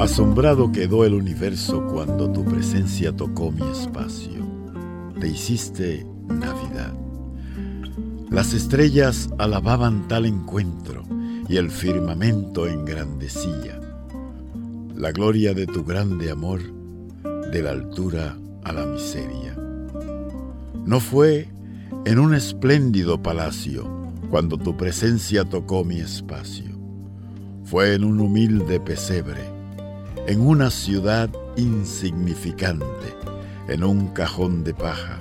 Asombrado 0.00 0.72
quedó 0.72 1.04
el 1.04 1.14
universo 1.14 1.86
cuando 1.86 2.32
tu 2.32 2.44
presencia 2.44 3.14
tocó 3.14 3.52
mi 3.52 3.62
espacio 3.70 4.30
te 5.20 5.28
hiciste 5.28 6.06
Navidad. 6.28 6.94
Las 8.30 8.54
estrellas 8.54 9.28
alababan 9.38 10.08
tal 10.08 10.24
encuentro 10.24 11.04
y 11.48 11.58
el 11.58 11.70
firmamento 11.70 12.66
engrandecía 12.66 13.78
la 14.94 15.12
gloria 15.12 15.52
de 15.54 15.66
tu 15.66 15.84
grande 15.84 16.30
amor 16.30 16.60
de 17.52 17.62
la 17.62 17.70
altura 17.70 18.36
a 18.64 18.72
la 18.72 18.86
miseria. 18.86 19.56
No 20.86 21.00
fue 21.00 21.48
en 22.06 22.18
un 22.18 22.34
espléndido 22.34 23.22
palacio 23.22 23.86
cuando 24.30 24.56
tu 24.56 24.76
presencia 24.76 25.44
tocó 25.44 25.84
mi 25.84 26.00
espacio. 26.00 26.66
fue 27.64 27.94
en 27.94 28.04
un 28.04 28.20
humilde 28.20 28.80
pesebre, 28.80 29.59
en 30.26 30.40
una 30.40 30.70
ciudad 30.70 31.30
insignificante, 31.56 33.14
en 33.68 33.84
un 33.84 34.08
cajón 34.08 34.64
de 34.64 34.74
paja, 34.74 35.18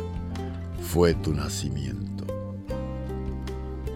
fue 0.81 1.13
tu 1.13 1.33
nacimiento. 1.33 2.25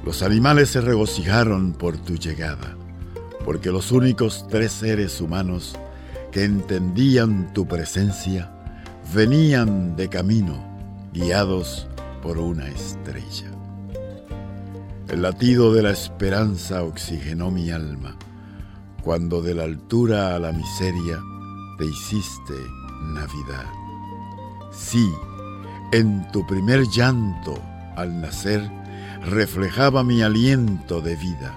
Los 0.06 0.22
animales 0.22 0.70
se 0.70 0.82
regocijaron 0.82 1.74
por 1.74 1.98
tu 1.98 2.16
llegada, 2.16 2.76
porque 3.46 3.72
los 3.72 3.92
únicos 3.92 4.46
tres 4.50 4.72
seres 4.72 5.22
humanos 5.22 5.76
que 6.32 6.44
entendían 6.44 7.54
tu 7.54 7.68
presencia 7.68 8.52
venían 9.14 9.96
de 9.96 10.10
camino, 10.10 10.64
guiados 11.14 11.88
por 12.22 12.38
una 12.38 12.68
estrella. 12.68 13.52
El 15.10 15.22
latido 15.22 15.74
de 15.74 15.84
la 15.84 15.92
esperanza 15.92 16.84
oxigenó 16.84 17.52
mi 17.52 17.70
alma, 17.70 18.18
cuando 19.04 19.42
de 19.42 19.54
la 19.54 19.64
altura 19.64 20.36
a 20.36 20.40
la 20.40 20.52
miseria 20.52 21.22
te 21.78 21.86
hiciste 21.86 22.54
Navidad. 23.14 23.66
Sí, 24.72 25.14
en 25.92 26.26
tu 26.32 26.46
primer 26.48 26.88
llanto 26.88 27.54
al 27.96 28.22
nacer 28.22 28.72
reflejaba 29.26 30.04
mi 30.04 30.22
aliento 30.22 31.02
de 31.02 31.16
vida. 31.16 31.54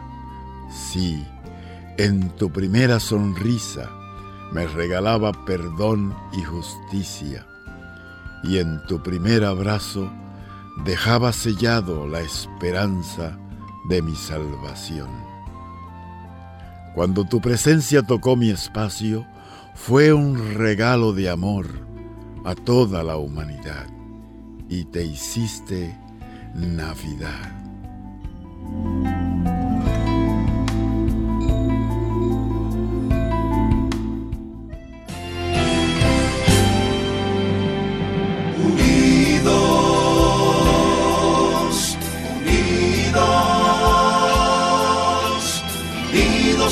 Sí, 0.71 1.25
en 1.99 2.31
tu 2.37 2.51
primera 2.51 3.01
sonrisa 3.01 3.91
me 4.53 4.67
regalaba 4.67 5.33
perdón 5.45 6.15
y 6.33 6.43
justicia. 6.43 7.47
Y 8.43 8.59
en 8.59 8.85
tu 8.87 9.03
primer 9.03 9.45
abrazo 9.45 10.11
dejaba 10.85 11.33
sellado 11.33 12.07
la 12.07 12.21
esperanza 12.21 13.39
de 13.89 14.03
mi 14.03 14.15
salvación. 14.15 15.26
Cuando 16.97 17.27
tu 17.27 17.43
presencia 17.43 18.03
tocó 18.03 18.37
mi 18.37 18.49
espacio, 18.49 19.27
fue 19.75 20.15
un 20.15 20.55
regalo 20.55 21.13
de 21.13 21.29
amor 21.29 21.67
a 22.47 22.55
toda 22.55 23.03
la 23.03 23.19
humanidad 23.19 23.87
y 24.71 24.87
te 24.87 25.05
hiciste 25.05 25.95
Navidad. 26.55 27.53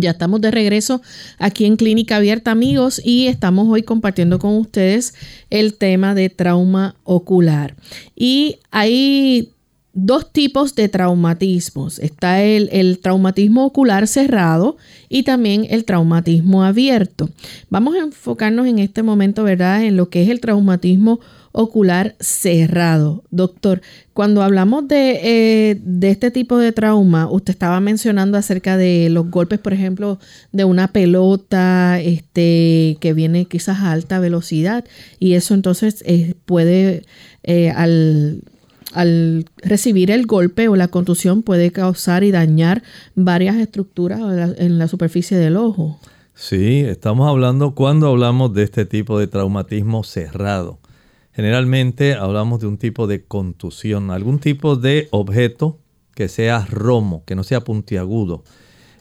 Ya 0.00 0.10
estamos 0.10 0.40
de 0.40 0.50
regreso 0.50 1.02
aquí 1.38 1.66
en 1.66 1.76
Clínica 1.76 2.16
Abierta, 2.16 2.50
amigos, 2.50 3.00
y 3.04 3.26
estamos 3.26 3.68
hoy 3.68 3.82
compartiendo 3.82 4.38
con 4.38 4.56
ustedes 4.56 5.14
el 5.50 5.74
tema 5.74 6.14
de 6.14 6.30
trauma 6.30 6.96
ocular. 7.04 7.76
Y 8.16 8.56
hay 8.70 9.52
dos 9.92 10.32
tipos 10.32 10.74
de 10.74 10.88
traumatismos. 10.88 11.98
Está 11.98 12.42
el, 12.42 12.98
traumatismo 13.00 13.64
ocular 13.64 14.06
cerrado 14.06 14.76
y 15.08 15.24
también 15.24 15.66
el 15.68 15.84
traumatismo 15.84 16.64
abierto. 16.64 17.28
Vamos 17.68 17.94
a 17.94 17.98
enfocarnos 17.98 18.66
en 18.66 18.78
este 18.78 19.02
momento, 19.02 19.44
¿verdad?, 19.44 19.84
en 19.84 19.96
lo 19.96 20.08
que 20.08 20.22
es 20.22 20.28
el 20.28 20.40
traumatismo 20.40 21.18
ocular 21.18 21.39
cerrado. 22.20 23.24
Doctor, 23.30 23.80
cuando 24.12 24.42
hablamos 24.42 24.86
de, 24.88 25.20
eh, 25.22 25.80
de, 25.82 26.10
este 26.10 26.30
tipo 26.30 26.58
de 26.58 26.72
trauma, 26.72 27.30
usted 27.30 27.52
estaba 27.52 27.80
mencionando 27.80 28.38
acerca 28.38 28.76
de 28.76 29.08
los 29.10 29.30
golpes, 29.30 29.58
por 29.58 29.72
ejemplo, 29.72 30.18
de 30.52 30.64
una 30.64 30.88
pelota 30.88 32.00
este, 32.00 32.96
que 33.00 33.12
viene 33.14 33.46
quizás 33.46 33.78
a 33.78 33.92
alta 33.92 34.20
velocidad 34.20 34.84
y 35.18 35.34
eso 35.34 35.54
entonces 35.54 36.02
eh, 36.06 36.34
puede, 36.44 37.02
eh, 37.42 37.70
al, 37.70 38.42
al 38.92 39.44
recibir 39.56 40.10
el 40.10 40.26
golpe 40.26 40.68
o 40.68 40.76
la 40.76 40.88
contusión, 40.88 41.42
puede 41.42 41.72
causar 41.72 42.24
y 42.24 42.30
dañar 42.30 42.82
varias 43.14 43.56
estructuras 43.56 44.20
en 44.58 44.78
la 44.78 44.88
superficie 44.88 45.36
del 45.36 45.56
ojo. 45.56 45.98
Sí, 46.34 46.80
estamos 46.80 47.28
hablando 47.28 47.74
cuando 47.74 48.08
hablamos 48.08 48.54
de 48.54 48.62
este 48.62 48.86
tipo 48.86 49.18
de 49.18 49.26
traumatismo 49.26 50.04
cerrado. 50.04 50.79
Generalmente 51.40 52.16
hablamos 52.16 52.60
de 52.60 52.66
un 52.66 52.76
tipo 52.76 53.06
de 53.06 53.24
contusión, 53.24 54.10
algún 54.10 54.40
tipo 54.40 54.76
de 54.76 55.08
objeto 55.10 55.78
que 56.14 56.28
sea 56.28 56.66
romo, 56.66 57.24
que 57.24 57.34
no 57.34 57.44
sea 57.44 57.64
puntiagudo. 57.64 58.44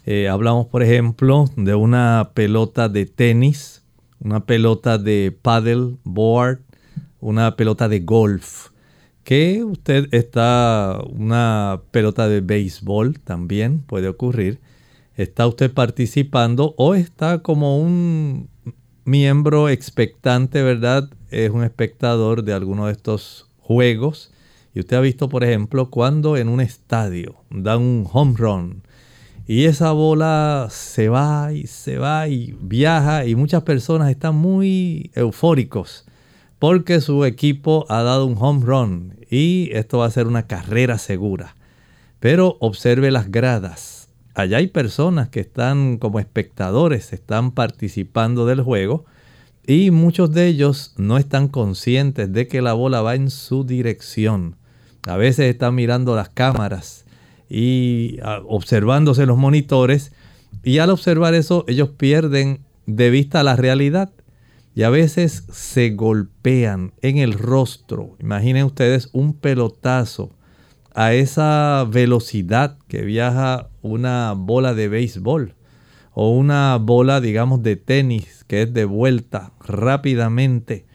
Eh, 0.06 0.30
hablamos, 0.30 0.68
por 0.68 0.82
ejemplo, 0.82 1.50
de 1.58 1.76
una 1.76 2.32
pelota 2.34 2.88
de 2.88 3.06
tenis, 3.08 3.84
una 4.22 4.46
pelota 4.46 4.98
de 4.98 5.38
paddle 5.42 5.98
board, 6.06 6.62
una 7.20 7.58
pelota 7.58 7.90
de 7.90 8.00
golf. 8.00 8.70
Que 9.26 9.66
usted 9.66 10.08
está, 10.14 10.98
una 11.12 11.82
pelota 11.92 12.30
de 12.30 12.40
béisbol 12.40 13.20
también 13.20 13.80
puede 13.80 14.08
ocurrir. 14.08 14.62
Está 15.18 15.46
usted 15.46 15.74
participando 15.74 16.74
o 16.78 16.96
está 16.96 17.40
como 17.40 17.82
un 17.82 18.48
miembro 19.04 19.68
expectante, 19.68 20.64
¿verdad? 20.64 21.10
Es 21.30 21.52
un 21.52 21.64
espectador 21.64 22.44
de 22.44 22.54
alguno 22.54 22.88
de 22.88 22.94
estos 22.94 23.48
juegos. 23.60 24.32
Y 24.74 24.80
usted 24.80 24.98
ha 24.98 25.02
visto, 25.02 25.30
por 25.30 25.44
ejemplo, 25.44 25.90
cuando 25.90 26.38
en 26.38 26.50
un 26.50 26.62
estadio 26.62 27.36
dan 27.50 27.82
un 27.82 28.08
home 28.12 28.36
run 28.38 28.84
y 29.48 29.66
esa 29.66 29.92
bola 29.94 30.68
se 30.70 31.10
va 31.10 31.52
y 31.54 31.66
se 31.66 31.98
va 31.98 32.28
y 32.28 32.56
viaja 32.62 33.26
y 33.26 33.36
muchas 33.36 33.64
personas 33.64 34.12
están 34.12 34.36
muy 34.36 35.10
eufóricos 35.16 36.06
porque 36.60 37.02
su 37.02 37.26
equipo 37.26 37.86
ha 37.90 38.04
dado 38.04 38.28
un 38.28 38.36
home 38.40 38.64
run 38.64 39.16
y 39.30 39.70
esto 39.74 40.00
va 40.00 40.06
a 40.06 40.12
ser 40.12 40.28
una 40.28 40.46
carrera 40.46 41.00
segura. 41.00 41.56
Pero 42.20 42.58
observe 42.60 43.10
las 43.10 43.32
gradas 43.32 44.00
allá 44.40 44.58
hay 44.58 44.68
personas 44.68 45.30
que 45.30 45.40
están 45.40 45.98
como 45.98 46.20
espectadores, 46.20 47.14
están 47.14 47.52
participando 47.52 48.46
del 48.46 48.62
juego 48.62 49.06
y 49.70 49.92
muchos 49.92 50.32
de 50.32 50.48
ellos 50.48 50.96
no 50.98 51.20
están 51.20 51.48
conscientes 51.48 52.34
de 52.34 52.48
que 52.48 52.60
la 52.60 52.74
bola 52.74 53.04
va 53.04 53.14
en 53.14 53.30
su 53.30 53.64
dirección. 53.64 54.56
A 55.08 55.16
veces 55.16 55.46
están 55.46 55.76
mirando 55.76 56.16
las 56.16 56.30
cámaras 56.30 57.06
y 57.48 58.18
observándose 58.48 59.28
los 59.28 59.38
monitores 59.38 60.12
y 60.64 60.80
al 60.80 60.90
observar 60.90 61.36
eso 61.36 61.66
ellos 61.68 61.90
pierden 61.90 62.62
de 62.88 63.12
vista 63.12 63.44
la 63.44 63.56
realidad 63.56 64.10
y 64.74 64.82
a 64.82 64.90
veces 64.90 65.44
se 65.52 65.92
golpean 65.92 66.94
en 67.04 67.20
el 67.20 67.34
rostro. 67.34 68.16
Imaginen 68.20 68.66
ustedes 68.66 69.10
un 69.14 69.36
pelotazo 69.36 70.32
a 70.96 71.14
esa 71.14 71.86
velocidad 71.88 72.80
que 72.88 73.04
viaja 73.04 73.70
una 73.84 74.34
bola 74.36 74.74
de 74.74 74.88
béisbol 74.88 75.54
o 76.22 76.32
una 76.32 76.76
bola, 76.76 77.22
digamos, 77.22 77.64
de 77.64 77.78
tenis 77.78 78.44
que 78.46 78.64
es 78.64 78.74
de 78.74 78.84
vuelta 78.84 79.54
rápidamente. 79.66 80.86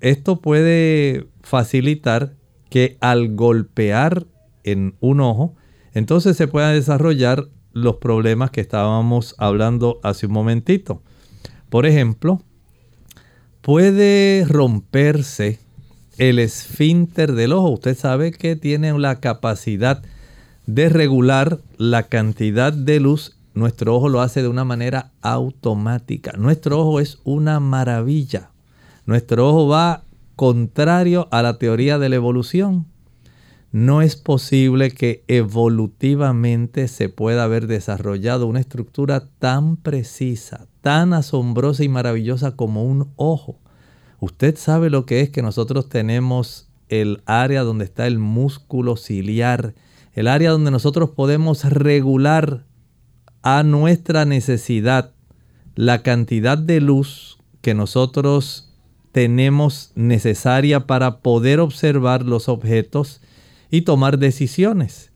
Esto 0.00 0.40
puede 0.40 1.26
facilitar 1.42 2.36
que 2.70 2.96
al 3.02 3.34
golpear 3.34 4.26
en 4.64 4.94
un 5.00 5.20
ojo, 5.20 5.54
entonces 5.92 6.38
se 6.38 6.48
puedan 6.48 6.72
desarrollar 6.72 7.48
los 7.72 7.96
problemas 7.96 8.50
que 8.50 8.62
estábamos 8.62 9.34
hablando 9.36 10.00
hace 10.02 10.24
un 10.24 10.32
momentito. 10.32 11.02
Por 11.68 11.84
ejemplo, 11.84 12.40
puede 13.60 14.46
romperse 14.48 15.58
el 16.16 16.38
esfínter 16.38 17.32
del 17.32 17.52
ojo. 17.52 17.72
Usted 17.72 17.94
sabe 17.94 18.32
que 18.32 18.56
tiene 18.56 18.98
la 18.98 19.20
capacidad 19.20 20.02
de 20.64 20.88
regular 20.88 21.58
la 21.76 22.04
cantidad 22.04 22.72
de 22.72 23.00
luz 23.00 23.36
nuestro 23.54 23.94
ojo 23.94 24.08
lo 24.08 24.20
hace 24.20 24.42
de 24.42 24.48
una 24.48 24.64
manera 24.64 25.12
automática. 25.20 26.32
Nuestro 26.38 26.80
ojo 26.80 27.00
es 27.00 27.18
una 27.24 27.60
maravilla. 27.60 28.50
Nuestro 29.04 29.48
ojo 29.48 29.68
va 29.68 30.04
contrario 30.36 31.28
a 31.30 31.42
la 31.42 31.58
teoría 31.58 31.98
de 31.98 32.08
la 32.08 32.16
evolución. 32.16 32.86
No 33.70 34.02
es 34.02 34.16
posible 34.16 34.90
que 34.90 35.24
evolutivamente 35.28 36.88
se 36.88 37.08
pueda 37.08 37.44
haber 37.44 37.66
desarrollado 37.66 38.46
una 38.46 38.60
estructura 38.60 39.28
tan 39.38 39.76
precisa, 39.76 40.66
tan 40.82 41.14
asombrosa 41.14 41.82
y 41.82 41.88
maravillosa 41.88 42.54
como 42.54 42.84
un 42.84 43.12
ojo. 43.16 43.58
Usted 44.20 44.56
sabe 44.56 44.90
lo 44.90 45.06
que 45.06 45.20
es 45.20 45.30
que 45.30 45.42
nosotros 45.42 45.88
tenemos 45.88 46.68
el 46.88 47.22
área 47.24 47.62
donde 47.62 47.84
está 47.84 48.06
el 48.06 48.18
músculo 48.18 48.96
ciliar, 48.96 49.74
el 50.12 50.28
área 50.28 50.50
donde 50.50 50.70
nosotros 50.70 51.10
podemos 51.10 51.64
regular 51.64 52.66
a 53.42 53.62
nuestra 53.62 54.24
necesidad 54.24 55.12
la 55.74 56.02
cantidad 56.02 56.58
de 56.58 56.80
luz 56.80 57.38
que 57.60 57.74
nosotros 57.74 58.70
tenemos 59.12 59.92
necesaria 59.94 60.86
para 60.86 61.20
poder 61.20 61.60
observar 61.60 62.24
los 62.24 62.48
objetos 62.48 63.20
y 63.70 63.82
tomar 63.82 64.18
decisiones. 64.18 65.12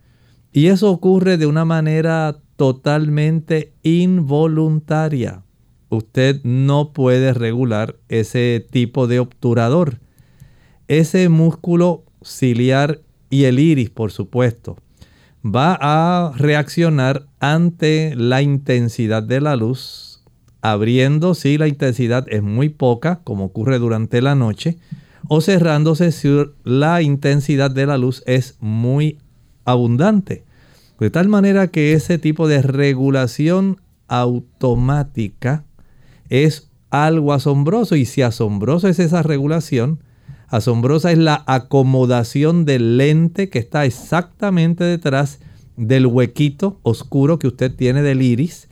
Y 0.53 0.67
eso 0.69 0.91
ocurre 0.91 1.37
de 1.37 1.47
una 1.47 1.65
manera 1.65 2.39
totalmente 2.57 3.73
involuntaria. 3.83 5.43
Usted 5.89 6.41
no 6.43 6.93
puede 6.93 7.33
regular 7.33 7.97
ese 8.09 8.67
tipo 8.71 9.07
de 9.07 9.21
obturador. 9.21 10.01
Ese 10.89 11.29
músculo 11.29 12.05
ciliar 12.25 13.01
y 13.31 13.45
el 13.45 13.59
iris, 13.59 13.91
por 13.91 14.13
supuesto, 14.13 14.79
va 15.55 15.79
a 15.81 16.33
reaccionar 16.37 17.27
ante 17.41 18.15
la 18.17 18.43
intensidad 18.43 19.23
de 19.23 19.41
la 19.41 19.57
luz, 19.57 20.25
abriendo 20.61 21.35
si 21.35 21.59
la 21.59 21.69
intensidad 21.69 22.27
es 22.29 22.43
muy 22.43 22.69
poca, 22.69 23.21
como 23.23 23.45
ocurre 23.45 23.79
durante 23.79 24.21
la 24.23 24.35
noche, 24.35 24.79
o 25.29 25.41
cerrándose 25.41 26.13
si 26.13 26.29
la 26.65 27.03
intensidad 27.03 27.71
de 27.71 27.87
la 27.87 27.99
luz 27.99 28.23
es 28.27 28.57
muy 28.61 29.19
abundante. 29.65 30.45
De 30.99 31.11
tal 31.11 31.29
manera 31.29 31.69
que 31.69 31.93
ese 31.93 32.19
tipo 32.19 32.49
de 32.49 32.63
regulación 32.63 33.81
automática 34.09 35.65
es 36.29 36.71
algo 36.91 37.33
asombroso 37.33 37.97
y 37.97 38.05
si 38.05 38.23
asombroso 38.23 38.89
es 38.89 38.99
esa 38.99 39.23
regulación, 39.23 40.01
asombrosa 40.49 41.13
es 41.13 41.19
la 41.19 41.43
acomodación 41.47 42.65
del 42.65 42.97
lente 42.97 43.49
que 43.49 43.59
está 43.59 43.85
exactamente 43.85 44.85
detrás 44.85 45.41
del 45.77 46.07
huequito 46.07 46.79
oscuro 46.83 47.39
que 47.39 47.49
usted 47.49 47.75
tiene 47.75 48.03
del 48.03 48.23
iris 48.23 48.69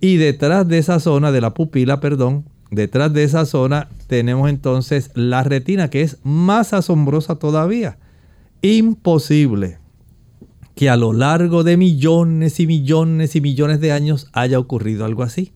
y 0.00 0.16
detrás 0.16 0.66
de 0.68 0.78
esa 0.78 1.00
zona 1.00 1.32
de 1.32 1.40
la 1.40 1.54
pupila, 1.54 2.00
perdón, 2.00 2.44
detrás 2.70 3.12
de 3.12 3.24
esa 3.24 3.46
zona 3.46 3.88
tenemos 4.06 4.48
entonces 4.48 5.10
la 5.14 5.42
retina 5.42 5.90
que 5.90 6.02
es 6.02 6.18
más 6.22 6.72
asombrosa 6.72 7.36
todavía. 7.36 7.98
Imposible 8.62 9.78
que 10.74 10.88
a 10.88 10.96
lo 10.96 11.12
largo 11.12 11.64
de 11.64 11.76
millones 11.76 12.60
y 12.60 12.66
millones 12.66 13.34
y 13.34 13.40
millones 13.40 13.80
de 13.80 13.92
años 13.92 14.28
haya 14.32 14.58
ocurrido 14.58 15.04
algo 15.04 15.24
así. 15.24 15.52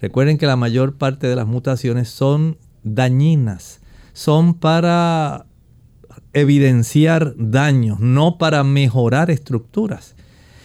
Recuerden 0.00 0.38
que 0.38 0.46
la 0.46 0.56
mayor 0.56 0.96
parte 0.96 1.26
de 1.26 1.36
las 1.36 1.46
mutaciones 1.46 2.08
son 2.08 2.58
dañinas 2.82 3.80
son 4.14 4.54
para 4.54 5.44
evidenciar 6.32 7.34
daños, 7.36 8.00
no 8.00 8.38
para 8.38 8.64
mejorar 8.64 9.30
estructuras. 9.30 10.14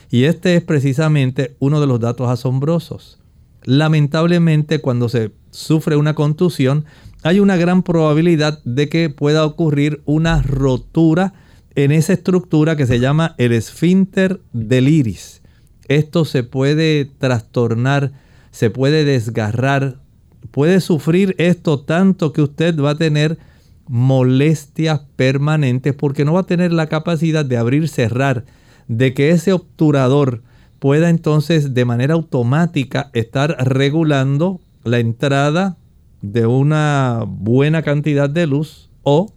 Y 0.10 0.24
este 0.24 0.56
es 0.56 0.64
precisamente 0.64 1.56
uno 1.60 1.82
de 1.82 1.88
los 1.88 2.00
datos 2.00 2.30
asombrosos. 2.30 3.20
Lamentablemente 3.64 4.80
cuando 4.80 5.10
se 5.10 5.32
sufre 5.52 5.98
una 5.98 6.16
contusión, 6.16 6.86
hay 7.24 7.40
una 7.40 7.58
gran 7.58 7.84
probabilidad 7.84 8.64
de 8.64 8.88
que 8.88 9.10
pueda 9.10 9.46
ocurrir 9.46 10.02
una 10.06 10.42
rotura 10.42 11.34
en 11.76 11.92
esa 11.92 12.14
estructura 12.14 12.76
que 12.76 12.88
se 12.88 13.00
llama 13.00 13.36
el 13.38 13.52
esfínter 13.52 14.42
del 14.54 14.88
iris. 14.88 15.42
Esto 15.88 16.24
se 16.24 16.44
puede 16.44 17.06
trastornar, 17.06 18.12
se 18.52 18.70
puede 18.70 19.06
desgarrar 19.06 20.00
puede 20.52 20.82
sufrir 20.82 21.36
esto 21.38 21.80
tanto 21.80 22.34
que 22.34 22.42
usted 22.42 22.80
va 22.80 22.92
a 22.92 22.98
tener 22.98 23.38
molestias 23.88 25.02
permanentes 25.16 25.94
porque 25.96 26.26
no 26.26 26.34
va 26.34 26.42
a 26.42 26.48
tener 26.48 26.72
la 26.72 26.88
capacidad 26.88 27.44
de 27.44 27.58
abrir, 27.58 27.90
cerrar, 27.90 28.46
de 28.88 29.14
que 29.14 29.32
ese 29.32 29.52
obturador 29.52 30.44
pueda 30.80 31.10
entonces 31.10 31.74
de 31.74 31.86
manera 31.86 32.14
automática 32.14 33.10
estar 33.14 33.58
regulando 33.68 34.62
la 34.84 35.00
entrada 35.00 35.78
de 36.22 36.46
una 36.46 37.24
buena 37.28 37.82
cantidad 37.82 38.30
de 38.30 38.48
luz 38.48 38.90
o 39.04 39.34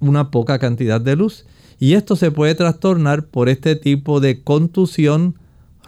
una 0.00 0.30
poca 0.30 0.58
cantidad 0.58 1.00
de 1.00 1.16
luz. 1.16 1.46
Y 1.78 1.94
esto 1.94 2.16
se 2.16 2.30
puede 2.30 2.54
trastornar 2.54 3.26
por 3.26 3.48
este 3.48 3.76
tipo 3.76 4.20
de 4.20 4.42
contusión 4.42 5.36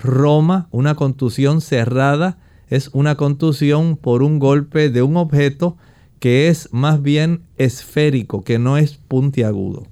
roma, 0.00 0.68
una 0.70 0.94
contusión 0.94 1.60
cerrada 1.60 2.38
es 2.68 2.90
una 2.92 3.16
contusión 3.16 3.96
por 3.96 4.22
un 4.22 4.38
golpe 4.38 4.90
de 4.90 5.02
un 5.02 5.16
objeto 5.16 5.76
que 6.18 6.48
es 6.48 6.68
más 6.72 7.02
bien 7.02 7.42
esférico, 7.58 8.42
que 8.42 8.58
no 8.58 8.78
es 8.78 8.96
puntiagudo. 8.96 9.86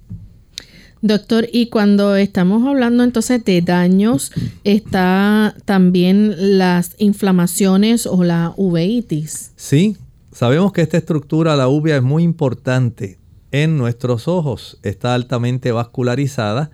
Doctor, 1.02 1.48
y 1.52 1.68
cuando 1.68 2.14
estamos 2.14 2.64
hablando 2.66 3.02
entonces 3.02 3.44
de 3.44 3.60
daños, 3.60 4.30
está 4.62 5.54
también 5.64 6.58
las 6.58 6.94
inflamaciones 6.98 8.06
o 8.06 8.22
la 8.22 8.54
uveitis. 8.56 9.50
Sí, 9.56 9.96
sabemos 10.30 10.72
que 10.72 10.80
esta 10.82 10.96
estructura, 10.96 11.56
la 11.56 11.66
uvea, 11.66 11.96
es 11.96 12.02
muy 12.04 12.22
importante 12.22 13.18
en 13.50 13.76
nuestros 13.76 14.28
ojos. 14.28 14.78
Está 14.84 15.14
altamente 15.14 15.72
vascularizada 15.72 16.70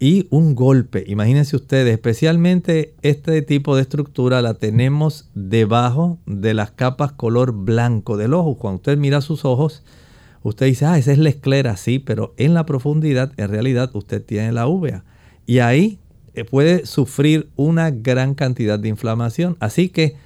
y 0.00 0.28
un 0.30 0.54
golpe. 0.54 1.04
Imagínense 1.08 1.56
ustedes, 1.56 1.92
especialmente 1.92 2.94
este 3.02 3.42
tipo 3.42 3.74
de 3.74 3.82
estructura 3.82 4.42
la 4.42 4.54
tenemos 4.54 5.28
debajo 5.34 6.18
de 6.26 6.54
las 6.54 6.70
capas 6.70 7.12
color 7.12 7.52
blanco 7.52 8.16
del 8.16 8.34
ojo. 8.34 8.56
Cuando 8.56 8.76
usted 8.76 8.96
mira 8.96 9.20
sus 9.20 9.44
ojos, 9.44 9.82
usted 10.42 10.66
dice, 10.66 10.86
ah, 10.86 10.98
esa 10.98 11.12
es 11.12 11.18
la 11.18 11.30
esclera, 11.30 11.76
sí, 11.76 11.98
pero 11.98 12.32
en 12.36 12.54
la 12.54 12.64
profundidad, 12.64 13.32
en 13.36 13.48
realidad, 13.48 13.90
usted 13.94 14.24
tiene 14.24 14.52
la 14.52 14.68
uvea. 14.68 15.04
Y 15.46 15.58
ahí 15.58 15.98
eh, 16.34 16.44
puede 16.44 16.86
sufrir 16.86 17.48
una 17.56 17.90
gran 17.90 18.34
cantidad 18.34 18.78
de 18.78 18.88
inflamación. 18.88 19.56
Así 19.58 19.88
que, 19.88 20.16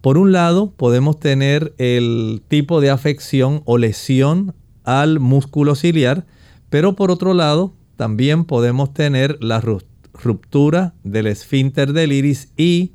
por 0.00 0.16
un 0.16 0.32
lado, 0.32 0.70
podemos 0.70 1.20
tener 1.20 1.74
el 1.76 2.42
tipo 2.48 2.80
de 2.80 2.88
afección 2.88 3.60
o 3.66 3.76
lesión 3.76 4.54
al 4.84 5.20
músculo 5.20 5.74
ciliar, 5.74 6.24
pero 6.70 6.96
por 6.96 7.10
otro 7.10 7.34
lado, 7.34 7.74
también 8.00 8.46
podemos 8.46 8.94
tener 8.94 9.36
la 9.44 9.60
ruptura 9.60 10.94
del 11.04 11.26
esfínter 11.26 11.92
del 11.92 12.12
iris 12.12 12.50
y 12.56 12.92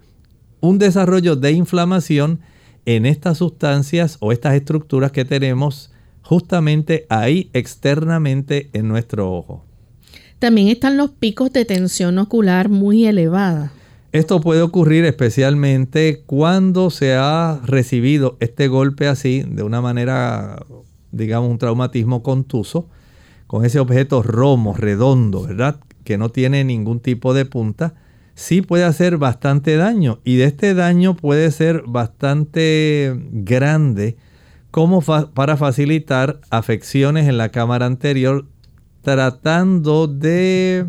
un 0.62 0.80
desarrollo 0.80 1.36
de 1.36 1.52
inflamación 1.52 2.40
en 2.88 3.06
estas 3.06 3.38
sustancias 3.38 4.18
o 4.20 4.32
estas 4.32 4.56
estructuras 4.56 5.12
que 5.12 5.24
tenemos 5.24 5.92
justamente 6.24 7.06
ahí 7.10 7.52
externamente 7.54 8.72
en 8.74 8.88
nuestro 8.88 9.32
ojo. 9.32 9.64
También 10.40 10.70
están 10.70 10.98
los 10.98 11.12
picos 11.12 11.54
de 11.54 11.66
tensión 11.66 12.18
ocular 12.18 12.70
muy 12.70 13.06
elevada. 13.06 13.74
Esto 14.12 14.42
puede 14.42 14.64
ocurrir 14.64 15.06
especialmente 15.06 16.24
cuando 16.26 16.90
se 16.90 17.14
ha 17.14 17.62
recibido 17.64 18.38
este 18.40 18.68
golpe 18.68 19.08
así 19.08 19.44
de 19.48 19.62
una 19.62 19.82
manera, 19.82 20.66
digamos, 21.12 21.52
un 21.52 21.60
traumatismo 21.60 22.24
contuso 22.24 22.90
con 23.48 23.66
ese 23.66 23.80
objeto 23.80 24.24
romo, 24.24 24.74
redondo, 24.74 25.44
¿verdad? 25.44 25.80
Que 26.04 26.18
no 26.18 26.30
tiene 26.30 26.64
ningún 26.64 27.00
tipo 27.00 27.34
de 27.34 27.46
punta, 27.46 27.96
sí 28.34 28.62
puede 28.62 28.84
hacer 28.84 29.18
bastante 29.18 29.78
daño. 29.78 30.20
Y 30.24 30.36
de 30.36 30.46
este 30.46 30.74
daño 30.74 31.16
puede 31.16 31.52
ser 31.52 31.84
bastante 31.88 33.16
grande 33.32 34.18
como 34.72 35.02
para 35.02 35.56
facilitar 35.56 36.42
afecciones 36.50 37.30
en 37.30 37.38
la 37.38 37.50
cámara 37.50 37.86
anterior, 37.86 38.46
tratando 39.02 40.08
de 40.08 40.88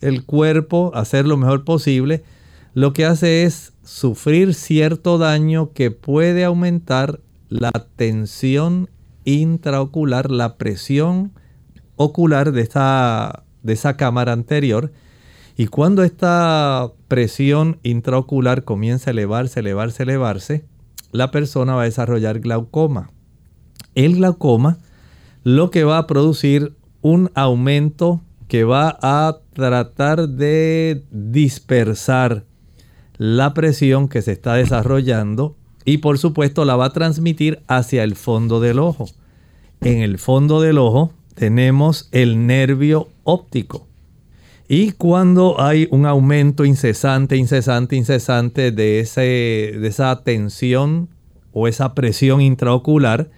el 0.00 0.24
cuerpo 0.24 0.90
hacer 0.94 1.26
lo 1.26 1.36
mejor 1.36 1.64
posible. 1.64 2.24
Lo 2.72 2.92
que 2.92 3.04
hace 3.04 3.44
es 3.44 3.74
sufrir 3.82 4.54
cierto 4.54 5.18
daño 5.18 5.72
que 5.72 5.90
puede 5.90 6.44
aumentar 6.44 7.20
la 7.48 7.72
tensión 7.96 8.88
intraocular, 9.24 10.30
la 10.30 10.56
presión 10.56 11.32
ocular 11.96 12.52
de, 12.52 12.62
esta, 12.62 13.44
de 13.62 13.72
esa 13.72 13.96
cámara 13.96 14.32
anterior. 14.32 14.92
Y 15.56 15.66
cuando 15.66 16.02
esta 16.02 16.92
presión 17.08 17.78
intraocular 17.82 18.64
comienza 18.64 19.10
a 19.10 19.12
elevarse, 19.12 19.60
elevarse, 19.60 20.02
elevarse, 20.02 20.64
la 21.12 21.30
persona 21.30 21.74
va 21.74 21.82
a 21.82 21.86
desarrollar 21.86 22.40
glaucoma. 22.40 23.10
El 23.94 24.16
glaucoma 24.16 24.78
lo 25.42 25.70
que 25.70 25.84
va 25.84 25.98
a 25.98 26.06
producir 26.06 26.74
un 27.02 27.30
aumento 27.34 28.20
que 28.48 28.64
va 28.64 28.98
a 29.00 29.38
tratar 29.52 30.28
de 30.28 31.04
dispersar 31.10 32.44
la 33.16 33.54
presión 33.54 34.08
que 34.08 34.22
se 34.22 34.32
está 34.32 34.54
desarrollando 34.54 35.56
y 35.84 35.98
por 35.98 36.18
supuesto 36.18 36.64
la 36.64 36.74
va 36.74 36.86
a 36.86 36.92
transmitir 36.92 37.62
hacia 37.68 38.02
el 38.02 38.16
fondo 38.16 38.60
del 38.60 38.80
ojo. 38.80 39.06
En 39.80 40.02
el 40.02 40.18
fondo 40.18 40.60
del 40.60 40.78
ojo 40.78 41.12
tenemos 41.36 42.08
el 42.10 42.46
nervio 42.48 43.08
óptico. 43.22 43.86
Y 44.68 44.92
cuando 44.92 45.60
hay 45.60 45.86
un 45.92 46.06
aumento 46.06 46.64
incesante, 46.64 47.36
incesante, 47.36 47.94
incesante 47.94 48.72
de, 48.72 48.98
ese, 48.98 49.20
de 49.20 49.86
esa 49.86 50.24
tensión 50.24 51.08
o 51.52 51.68
esa 51.68 51.94
presión 51.94 52.40
intraocular, 52.40 53.30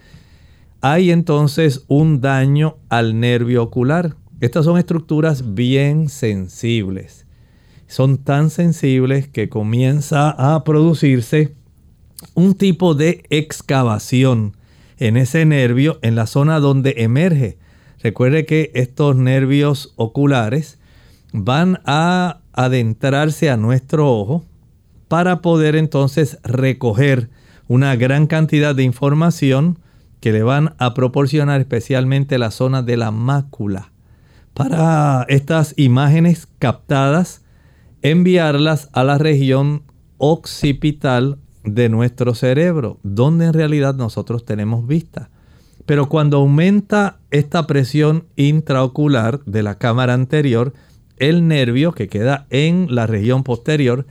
hay 0.81 1.11
entonces 1.11 1.85
un 1.89 2.23
daño 2.23 2.79
al 2.89 3.21
nervio 3.21 3.65
ocular. 3.65 4.15
Estas 4.41 4.65
son 4.65 4.79
estructuras 4.79 5.55
bien 5.55 6.09
sensibles. 6.09 7.27
Son 7.89 8.17
tan 8.17 8.49
sensibles 8.51 9.29
que 9.29 9.49
comienza 9.49 10.31
a 10.31 10.63
producirse 10.65 11.55
un 12.35 12.55
tipo 12.55 12.95
de 12.95 13.25
excavación 13.29 14.57
en 14.99 15.17
ese 15.17 15.45
nervio, 15.45 15.99
en 16.03 16.15
la 16.15 16.27
zona 16.27 16.61
donde 16.61 16.95
emerge. 16.99 17.59
Recuerde 18.03 18.47
que 18.47 18.71
estos 18.75 19.17
nervios 19.17 19.93
oculares 19.97 20.79
van 21.33 21.81
a 21.85 22.41
adentrarse 22.53 23.51
a 23.51 23.57
nuestro 23.57 24.11
ojo 24.11 24.45
para 25.09 25.41
poder 25.43 25.77
entonces 25.77 26.39
recoger 26.43 27.31
una 27.67 27.97
gran 27.97 28.27
cantidad 28.27 28.75
de 28.75 28.83
información 28.83 29.79
que 30.21 30.33
le 30.33 30.43
van 30.43 30.75
a 30.79 30.95
proporcionar 30.95 31.61
especialmente 31.61 32.39
la 32.39 32.51
zona 32.51 32.83
de 32.83 32.97
la 32.97 33.11
mácula. 33.11 33.93
Para 34.55 35.25
estas 35.29 35.75
imágenes 35.77 36.49
captadas, 36.59 37.45
enviarlas 38.03 38.89
a 38.93 39.05
la 39.05 39.19
región 39.19 39.83
occipital 40.19 41.39
de 41.65 41.89
nuestro 41.89 42.35
cerebro, 42.35 42.99
donde 43.03 43.47
en 43.47 43.53
realidad 43.53 43.95
nosotros 43.95 44.45
tenemos 44.45 44.87
vista. 44.87 45.31
Pero 45.89 46.11
cuando 46.11 46.37
aumenta 46.37 47.19
esta 47.31 47.67
presión 47.67 48.27
intraocular 48.37 49.43
de 49.47 49.63
la 49.63 49.79
cámara 49.79 50.13
anterior, 50.13 50.75
el 51.17 51.49
nervio 51.49 51.93
que 51.93 52.09
queda 52.09 52.47
en 52.51 52.95
la 52.95 53.07
región 53.07 53.43
posterior 53.43 54.05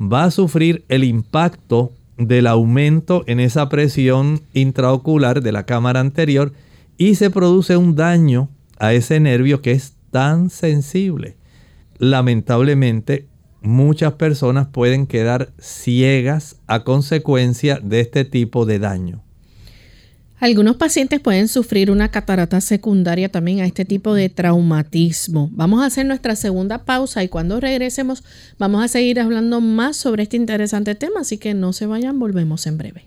va 0.00 0.24
a 0.24 0.30
sufrir 0.30 0.82
el 0.88 1.04
impacto 1.04 1.92
del 2.16 2.46
aumento 2.46 3.22
en 3.26 3.38
esa 3.38 3.68
presión 3.68 4.40
intraocular 4.54 5.42
de 5.42 5.52
la 5.52 5.66
cámara 5.66 6.00
anterior 6.00 6.54
y 6.96 7.16
se 7.16 7.28
produce 7.28 7.76
un 7.76 7.96
daño 7.96 8.48
a 8.78 8.94
ese 8.94 9.20
nervio 9.20 9.60
que 9.60 9.72
es 9.72 9.96
tan 10.10 10.48
sensible. 10.48 11.36
Lamentablemente, 11.98 13.26
muchas 13.60 14.14
personas 14.14 14.68
pueden 14.68 15.06
quedar 15.06 15.50
ciegas 15.58 16.56
a 16.66 16.82
consecuencia 16.82 17.78
de 17.78 18.00
este 18.00 18.24
tipo 18.24 18.64
de 18.64 18.78
daño. 18.78 19.22
Algunos 20.40 20.76
pacientes 20.76 21.20
pueden 21.20 21.48
sufrir 21.48 21.90
una 21.90 22.10
catarata 22.10 22.62
secundaria 22.62 23.30
también 23.30 23.60
a 23.60 23.66
este 23.66 23.84
tipo 23.84 24.14
de 24.14 24.30
traumatismo. 24.30 25.50
Vamos 25.52 25.82
a 25.82 25.86
hacer 25.86 26.06
nuestra 26.06 26.34
segunda 26.34 26.86
pausa 26.86 27.22
y 27.22 27.28
cuando 27.28 27.60
regresemos 27.60 28.24
vamos 28.58 28.82
a 28.82 28.88
seguir 28.88 29.20
hablando 29.20 29.60
más 29.60 29.98
sobre 29.98 30.22
este 30.22 30.38
interesante 30.38 30.94
tema, 30.94 31.20
así 31.20 31.36
que 31.36 31.52
no 31.52 31.74
se 31.74 31.84
vayan, 31.84 32.18
volvemos 32.18 32.66
en 32.66 32.78
breve. 32.78 33.04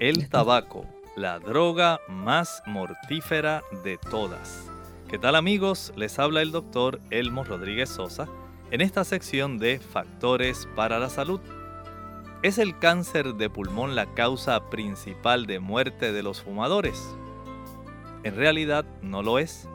El 0.00 0.28
tabaco, 0.28 0.86
la 1.16 1.38
droga 1.38 2.00
más 2.08 2.60
mortífera 2.66 3.62
de 3.84 3.96
todas. 4.10 4.64
¿Qué 5.08 5.18
tal 5.18 5.36
amigos? 5.36 5.92
Les 5.96 6.18
habla 6.18 6.42
el 6.42 6.50
doctor 6.50 7.00
Elmo 7.10 7.44
Rodríguez 7.44 7.90
Sosa 7.90 8.26
en 8.72 8.80
esta 8.80 9.04
sección 9.04 9.58
de 9.58 9.78
Factores 9.78 10.66
para 10.74 10.98
la 10.98 11.10
Salud. 11.10 11.40
¿Es 12.40 12.58
el 12.58 12.78
cáncer 12.78 13.34
de 13.34 13.50
pulmón 13.50 13.96
la 13.96 14.14
causa 14.14 14.70
principal 14.70 15.46
de 15.46 15.58
muerte 15.58 16.12
de 16.12 16.22
los 16.22 16.40
fumadores? 16.40 17.16
En 18.22 18.36
realidad 18.36 18.84
no 19.02 19.24
lo 19.24 19.40
es. 19.40 19.68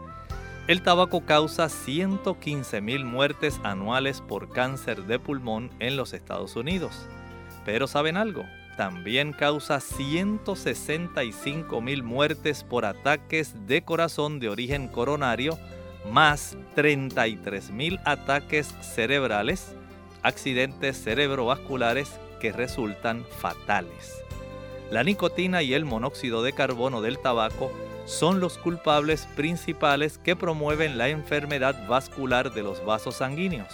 El 0.69 0.82
tabaco 0.82 1.26
causa 1.26 1.67
115 1.67 2.80
mil 2.80 3.04
muertes 3.04 3.60
anuales 3.65 4.21
por 4.21 4.49
cáncer 4.49 5.04
de 5.04 5.19
pulmón 5.19 5.71
en 5.80 5.97
los 5.97 6.13
Estados 6.13 6.56
Unidos. 6.56 7.06
Pero 7.65 7.86
¿saben 7.86 8.15
algo? 8.15 8.45
También 8.78 9.34
causa 9.34 9.82
165 9.82 11.82
mil 11.82 12.02
muertes 12.02 12.63
por 12.63 12.86
ataques 12.86 13.67
de 13.67 13.84
corazón 13.84 14.39
de 14.39 14.47
origen 14.47 14.88
coronario, 14.88 15.60
más 16.10 16.56
33 16.76 17.71
mil 17.71 17.99
ataques 18.06 18.73
cerebrales, 18.80 19.76
accidentes 20.21 21.04
cerebrovasculares 21.04 22.21
resultan 22.51 23.25
fatales. 23.39 24.23
La 24.93 25.03
nicotina 25.03 25.63
y 25.63 25.73
el 25.73 25.86
monóxido 25.86 26.43
de 26.43 26.53
carbono 26.53 27.01
del 27.01 27.17
tabaco 27.17 27.71
son 28.06 28.39
los 28.39 28.58
culpables 28.58 29.27
principales 29.36 30.17
que 30.17 30.36
promueven 30.36 30.97
la 30.97 31.10
enfermedad 31.10 31.88
vascular 31.88 32.53
de 32.53 32.62
los 32.62 32.86
vasos 32.86 33.15
sanguíneos. 33.15 33.73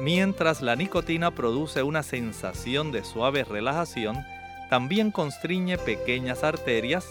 Mientras 0.00 0.62
la 0.62 0.76
nicotina 0.76 1.32
produce 1.32 1.82
una 1.82 2.04
sensación 2.04 2.92
de 2.92 3.02
suave 3.02 3.42
relajación, 3.42 4.24
también 4.70 5.10
constriñe 5.10 5.76
pequeñas 5.76 6.44
arterias, 6.44 7.08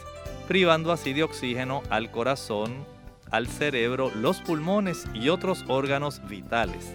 privando 0.48 0.94
así 0.94 1.12
de 1.12 1.24
oxígeno 1.24 1.84
al 1.90 2.12
corazón, 2.12 2.86
al 3.30 3.48
cerebro, 3.48 4.10
los 4.16 4.40
pulmones 4.40 5.06
y 5.14 5.28
otros 5.28 5.66
órganos 5.68 6.26
vitales. 6.30 6.94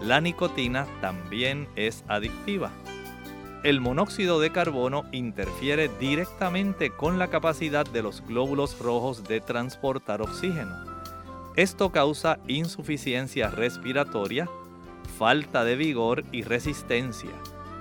La 0.00 0.20
nicotina 0.20 0.86
también 1.00 1.66
es 1.74 2.04
adictiva 2.06 2.70
el 3.66 3.80
monóxido 3.80 4.38
de 4.38 4.52
carbono 4.52 5.06
interfiere 5.10 5.90
directamente 5.98 6.90
con 6.90 7.18
la 7.18 7.26
capacidad 7.26 7.84
de 7.84 8.00
los 8.00 8.24
glóbulos 8.24 8.78
rojos 8.78 9.24
de 9.24 9.40
transportar 9.40 10.22
oxígeno. 10.22 10.72
Esto 11.56 11.90
causa 11.90 12.38
insuficiencia 12.46 13.50
respiratoria, 13.50 14.48
falta 15.18 15.64
de 15.64 15.74
vigor 15.74 16.22
y 16.30 16.44
resistencia. 16.44 17.32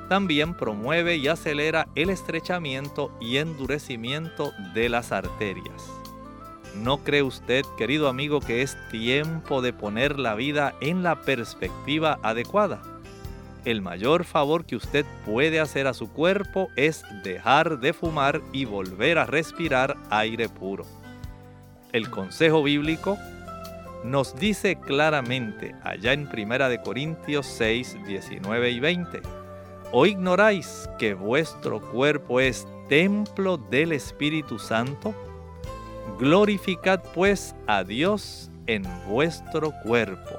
También 0.10 0.56
promueve 0.56 1.18
y 1.18 1.28
acelera 1.28 1.88
el 1.94 2.10
estrechamiento 2.10 3.16
y 3.22 3.38
endurecimiento 3.38 4.54
de 4.74 4.90
las 4.90 5.12
arterias. 5.12 5.92
¿No 6.74 7.04
cree 7.04 7.22
usted, 7.22 7.64
querido 7.78 8.10
amigo, 8.10 8.40
que 8.40 8.64
es 8.64 8.76
tiempo 8.90 9.62
de 9.62 9.72
poner 9.72 10.18
la 10.18 10.34
vida 10.34 10.74
en 10.82 11.04
la 11.04 11.22
perspectiva 11.22 12.18
adecuada? 12.24 12.95
El 13.66 13.82
mayor 13.82 14.24
favor 14.24 14.66
que 14.66 14.76
usted 14.76 15.06
puede 15.26 15.60
hacer 15.60 15.88
a 15.88 15.94
su 15.94 16.12
cuerpo 16.12 16.70
es 16.76 17.04
dejar 17.24 17.80
de 17.80 17.94
fumar 17.94 18.42
y 18.54 18.66
volver 18.66 19.18
a 19.18 19.26
respirar 19.26 19.98
aire 20.10 20.48
puro. 20.48 20.86
El 21.92 22.10
consejo 22.10 22.62
bíblico 22.64 23.18
nos 24.04 24.36
dice 24.36 24.76
claramente 24.76 25.76
allá 25.84 26.14
en 26.14 26.30
1 26.32 26.84
Corintios 26.84 27.48
6, 27.48 27.98
19 28.06 28.70
y 28.70 28.80
20, 28.80 29.22
¿o 29.92 30.06
ignoráis 30.06 30.88
que 31.00 31.16
vuestro 31.16 31.82
cuerpo 31.82 32.40
es 32.40 32.68
templo 32.88 33.58
del 33.58 33.94
Espíritu 33.94 34.60
Santo? 34.60 35.16
Glorificad 36.20 37.02
pues 37.16 37.56
a 37.66 37.84
Dios 37.84 38.52
en 38.68 38.84
vuestro 39.08 39.72
cuerpo. 39.84 40.36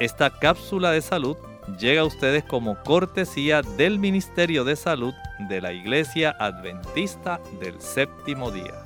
Esta 0.00 0.28
cápsula 0.28 0.90
de 0.90 1.00
salud 1.00 1.36
llega 1.78 2.02
a 2.02 2.04
ustedes 2.04 2.44
como 2.44 2.82
cortesía 2.82 3.62
del 3.62 3.98
Ministerio 3.98 4.64
de 4.64 4.76
Salud 4.76 5.14
de 5.48 5.60
la 5.60 5.72
Iglesia 5.72 6.36
Adventista 6.38 7.40
del 7.60 7.80
Séptimo 7.80 8.50
Día. 8.50 8.84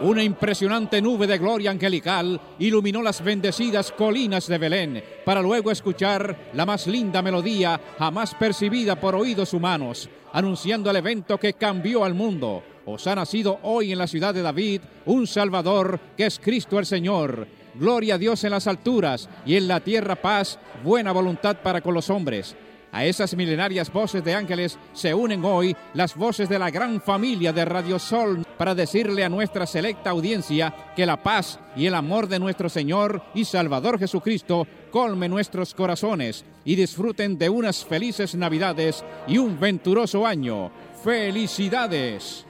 Una 0.00 0.22
impresionante 0.22 1.00
nube 1.00 1.26
de 1.26 1.38
gloria 1.38 1.70
angelical 1.70 2.40
iluminó 2.58 3.02
las 3.02 3.24
bendecidas 3.24 3.90
colinas 3.90 4.46
de 4.46 4.58
Belén 4.58 5.04
para 5.24 5.40
luego 5.40 5.70
escuchar 5.70 6.50
la 6.52 6.66
más 6.66 6.86
linda 6.86 7.22
melodía 7.22 7.80
jamás 7.98 8.34
percibida 8.34 9.00
por 9.00 9.14
oídos 9.14 9.54
humanos, 9.54 10.10
anunciando 10.32 10.90
el 10.90 10.96
evento 10.96 11.38
que 11.38 11.54
cambió 11.54 12.04
al 12.04 12.14
mundo 12.14 12.62
os 12.86 13.06
ha 13.06 13.14
nacido 13.14 13.58
hoy 13.62 13.92
en 13.92 13.98
la 13.98 14.06
ciudad 14.06 14.32
de 14.32 14.42
David 14.42 14.80
un 15.04 15.26
Salvador 15.26 16.00
que 16.16 16.26
es 16.26 16.38
Cristo 16.38 16.78
el 16.78 16.86
Señor. 16.86 17.46
Gloria 17.74 18.14
a 18.14 18.18
Dios 18.18 18.42
en 18.44 18.52
las 18.52 18.66
alturas 18.66 19.28
y 19.44 19.56
en 19.56 19.68
la 19.68 19.80
tierra 19.80 20.16
paz, 20.16 20.58
buena 20.82 21.12
voluntad 21.12 21.56
para 21.62 21.82
con 21.82 21.92
los 21.92 22.08
hombres. 22.08 22.56
A 22.92 23.04
esas 23.04 23.36
milenarias 23.36 23.92
voces 23.92 24.24
de 24.24 24.34
ángeles 24.34 24.78
se 24.94 25.12
unen 25.12 25.44
hoy 25.44 25.76
las 25.92 26.14
voces 26.14 26.48
de 26.48 26.58
la 26.58 26.70
gran 26.70 27.02
familia 27.02 27.52
de 27.52 27.64
Radio 27.64 27.98
Sol 27.98 28.42
para 28.56 28.74
decirle 28.74 29.22
a 29.22 29.28
nuestra 29.28 29.66
selecta 29.66 30.10
audiencia 30.10 30.72
que 30.94 31.04
la 31.04 31.22
paz 31.22 31.58
y 31.76 31.84
el 31.84 31.94
amor 31.94 32.28
de 32.28 32.38
nuestro 32.38 32.70
Señor 32.70 33.22
y 33.34 33.44
Salvador 33.44 33.98
Jesucristo 33.98 34.66
colme 34.90 35.28
nuestros 35.28 35.74
corazones 35.74 36.46
y 36.64 36.76
disfruten 36.76 37.36
de 37.36 37.50
unas 37.50 37.84
felices 37.84 38.34
Navidades 38.34 39.04
y 39.26 39.36
un 39.36 39.60
venturoso 39.60 40.26
año. 40.26 40.70
¡Felicidades! 41.04 42.45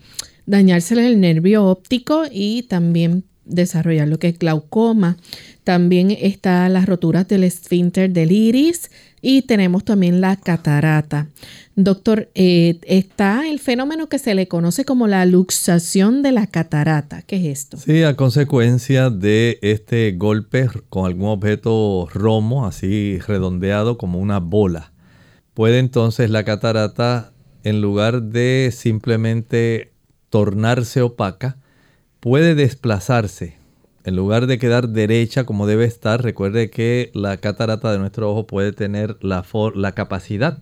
dañársele 0.46 1.08
el 1.08 1.20
nervio 1.20 1.66
óptico 1.66 2.26
y 2.32 2.62
también 2.70 3.24
desarrollar 3.46 4.08
lo 4.08 4.20
que 4.20 4.28
es 4.28 4.38
glaucoma. 4.38 5.18
También 5.64 6.12
está 6.12 6.70
las 6.70 6.86
roturas 6.86 7.28
del 7.28 7.44
esfínter 7.44 8.12
del 8.12 8.32
iris 8.32 8.92
y 9.28 9.42
tenemos 9.42 9.84
también 9.84 10.22
la 10.22 10.36
catarata. 10.36 11.30
Doctor, 11.76 12.30
eh, 12.36 12.80
está 12.84 13.50
el 13.50 13.60
fenómeno 13.60 14.08
que 14.08 14.20
se 14.20 14.36
le 14.36 14.48
conoce 14.48 14.86
como 14.86 15.08
la 15.08 15.26
luxación 15.26 16.22
de 16.22 16.32
la 16.32 16.46
catarata. 16.46 17.24
¿Qué 17.24 17.38
es 17.38 17.64
esto? 17.64 17.78
Sí, 17.78 18.04
a 18.04 18.16
consecuencia 18.16 19.10
de 19.10 19.58
este 19.64 20.12
golpe 20.12 20.70
con 20.90 21.08
algún 21.08 21.30
objeto 21.30 22.08
romo, 22.14 22.68
así 22.68 23.18
redondeado 23.18 23.98
como 23.98 24.20
una 24.20 24.40
bola. 24.40 24.94
Puede 25.56 25.80
entonces 25.80 26.30
la 26.30 26.44
catarata, 26.44 27.34
en 27.64 27.82
lugar 27.82 28.22
de 28.22 28.72
simplemente 28.72 29.92
tornarse 30.30 31.02
opaca, 31.02 31.58
puede 32.20 32.54
desplazarse. 32.54 33.58
En 34.06 34.16
lugar 34.16 34.46
de 34.46 34.60
quedar 34.60 34.90
derecha 34.90 35.46
como 35.46 35.66
debe 35.66 35.86
estar, 35.86 36.22
recuerde 36.22 36.70
que 36.70 37.10
la 37.16 37.38
catarata 37.38 37.92
de 37.92 37.98
nuestro 37.98 38.30
ojo 38.30 38.46
puede 38.46 38.72
tener 38.72 39.18
la, 39.22 39.44
la 39.74 39.92
capacidad 39.94 40.60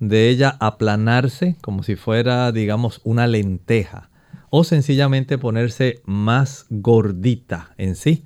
de 0.00 0.28
ella 0.28 0.56
aplanarse 0.58 1.56
como 1.60 1.84
si 1.84 1.94
fuera, 1.94 2.50
digamos, 2.50 3.00
una 3.04 3.28
lenteja 3.28 4.10
o 4.50 4.64
sencillamente 4.64 5.38
ponerse 5.38 6.02
más 6.04 6.66
gordita 6.68 7.74
en 7.78 7.94
sí. 7.94 8.24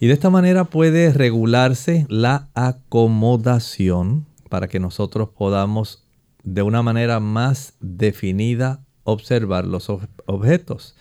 Y 0.00 0.06
de 0.06 0.14
esta 0.14 0.30
manera 0.30 0.64
puede 0.64 1.12
regularse 1.12 2.06
la 2.08 2.48
acomodación 2.54 4.24
para 4.48 4.68
que 4.68 4.80
nosotros 4.80 5.28
podamos 5.36 6.08
de 6.44 6.62
una 6.62 6.80
manera 6.82 7.20
más 7.20 7.74
definida 7.80 8.86
observar 9.04 9.66
los 9.66 9.90
objetos. 9.90 10.96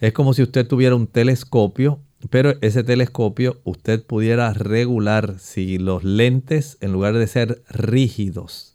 Es 0.00 0.12
como 0.12 0.34
si 0.34 0.42
usted 0.42 0.66
tuviera 0.66 0.96
un 0.96 1.06
telescopio, 1.06 2.00
pero 2.30 2.54
ese 2.60 2.84
telescopio 2.84 3.60
usted 3.64 4.04
pudiera 4.04 4.52
regular 4.52 5.38
si 5.38 5.78
los 5.78 6.04
lentes, 6.04 6.78
en 6.80 6.92
lugar 6.92 7.14
de 7.14 7.26
ser 7.26 7.62
rígidos, 7.68 8.74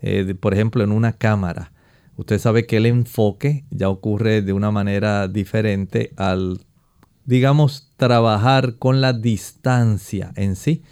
eh, 0.00 0.34
por 0.38 0.54
ejemplo, 0.54 0.84
en 0.84 0.92
una 0.92 1.12
cámara. 1.14 1.72
Usted 2.16 2.38
sabe 2.38 2.66
que 2.66 2.78
el 2.78 2.86
enfoque 2.86 3.64
ya 3.70 3.88
ocurre 3.88 4.42
de 4.42 4.52
una 4.52 4.70
manera 4.70 5.28
diferente 5.28 6.12
al, 6.16 6.60
digamos, 7.24 7.92
trabajar 7.96 8.76
con 8.76 9.00
la 9.00 9.12
distancia 9.12 10.32
en 10.36 10.56
sí. 10.56 10.82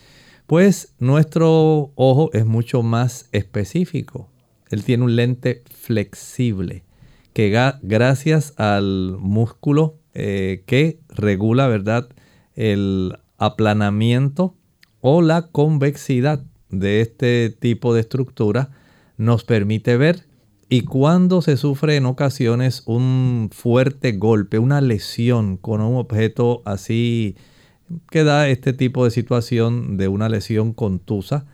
Pues 0.46 0.94
nuestro 0.98 1.92
ojo 1.94 2.30
es 2.34 2.44
mucho 2.44 2.82
más 2.82 3.28
específico. 3.32 4.28
Él 4.70 4.84
tiene 4.84 5.04
un 5.04 5.16
lente 5.16 5.62
flexible 5.70 6.84
que 7.32 7.50
gracias 7.82 8.52
al 8.58 9.16
músculo 9.18 9.98
eh, 10.14 10.62
que 10.66 11.00
regula, 11.08 11.68
¿verdad? 11.68 12.08
El 12.54 13.18
aplanamiento 13.38 14.54
o 15.00 15.22
la 15.22 15.48
convexidad 15.48 16.44
de 16.70 17.00
este 17.00 17.50
tipo 17.50 17.94
de 17.94 18.00
estructura 18.00 18.70
nos 19.16 19.44
permite 19.44 19.96
ver 19.96 20.26
y 20.68 20.82
cuando 20.82 21.42
se 21.42 21.56
sufre 21.56 21.96
en 21.96 22.06
ocasiones 22.06 22.82
un 22.86 23.50
fuerte 23.52 24.12
golpe, 24.12 24.58
una 24.58 24.80
lesión 24.80 25.56
con 25.56 25.80
un 25.80 25.96
objeto 25.96 26.62
así 26.64 27.36
que 28.10 28.24
da 28.24 28.48
este 28.48 28.72
tipo 28.72 29.04
de 29.04 29.10
situación 29.10 29.96
de 29.96 30.08
una 30.08 30.28
lesión 30.28 30.72
contusa, 30.72 31.46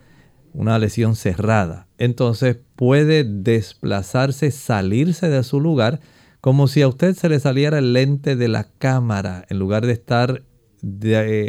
una 0.53 0.79
lesión 0.79 1.17
cerrada. 1.17 1.87
Entonces 1.99 2.59
puede 2.77 3.25
desplazarse, 3.25 4.51
salirse 4.51 5.29
de 5.29 5.43
su 5.43 5.61
lugar, 5.61 6.01
como 6.41 6.69
si 6.69 6.83
a 6.83 6.89
usted 6.89 7.15
se 7.15 7.29
le 7.29 7.41
saliera 7.41 7.79
el 7.79 7.93
lente 7.93 8.37
de 8.37 8.49
la 8.49 8.65
cámara, 8.79 9.45
en 9.49 9.59
lugar 9.59 9.87
de 9.87 9.93
estar 9.93 10.43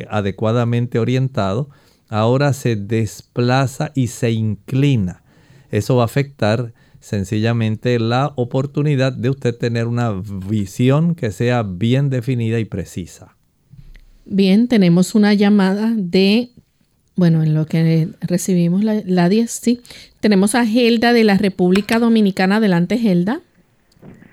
adecuadamente 0.09 0.99
orientado, 0.99 1.69
ahora 2.09 2.53
se 2.53 2.75
desplaza 2.75 3.91
y 3.95 4.07
se 4.07 4.31
inclina 4.31 5.21
eso 5.71 5.95
va 5.95 6.03
a 6.03 6.05
afectar 6.05 6.73
sencillamente 6.99 7.97
la 7.97 8.33
oportunidad 8.35 9.13
de 9.13 9.29
usted 9.29 9.55
tener 9.55 9.87
una 9.87 10.11
visión 10.47 11.15
que 11.15 11.31
sea 11.31 11.63
bien 11.63 12.09
definida 12.09 12.59
y 12.59 12.65
precisa. 12.65 13.35
Bien, 14.25 14.67
tenemos 14.67 15.15
una 15.15 15.33
llamada 15.33 15.93
de, 15.95 16.51
bueno, 17.15 17.41
en 17.41 17.55
lo 17.55 17.65
que 17.65 18.09
recibimos 18.21 18.83
la, 18.83 19.01
la 19.05 19.29
10, 19.29 19.49
sí. 19.49 19.81
Tenemos 20.19 20.53
a 20.53 20.65
Gelda 20.65 21.11
de 21.13 21.23
la 21.23 21.37
República 21.37 21.97
Dominicana. 21.97 22.57
Adelante, 22.57 22.99
Gelda. 22.99 23.41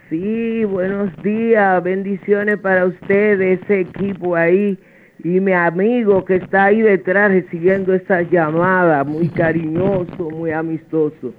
Sí, 0.08 0.64
buenos 0.64 1.14
días, 1.22 1.82
bendiciones 1.82 2.58
para 2.60 2.86
ustedes, 2.86 3.60
ese 3.62 3.80
equipo 3.80 4.36
ahí 4.36 4.78
y 5.22 5.40
mi 5.40 5.52
amigo 5.52 6.24
que 6.24 6.36
está 6.36 6.66
ahí 6.66 6.80
detrás 6.80 7.30
recibiendo 7.30 7.92
esa 7.92 8.22
llamada, 8.22 9.04
muy 9.04 9.28
cariñoso, 9.28 10.30
muy 10.30 10.50
amistoso. 10.50 11.34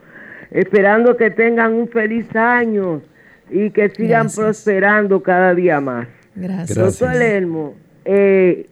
Esperando 0.51 1.17
que 1.17 1.31
tengan 1.31 1.73
un 1.73 1.87
feliz 1.87 2.27
año 2.35 3.01
y 3.49 3.71
que 3.71 3.89
sigan 3.89 4.27
prosperando 4.29 5.23
cada 5.23 5.55
día 5.55 5.81
más. 5.81 6.07
Gracias. 6.35 6.99
Doctor 6.99 7.73
eh, 8.05 8.67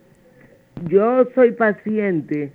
yo 0.87 1.27
soy 1.33 1.51
paciente 1.53 2.51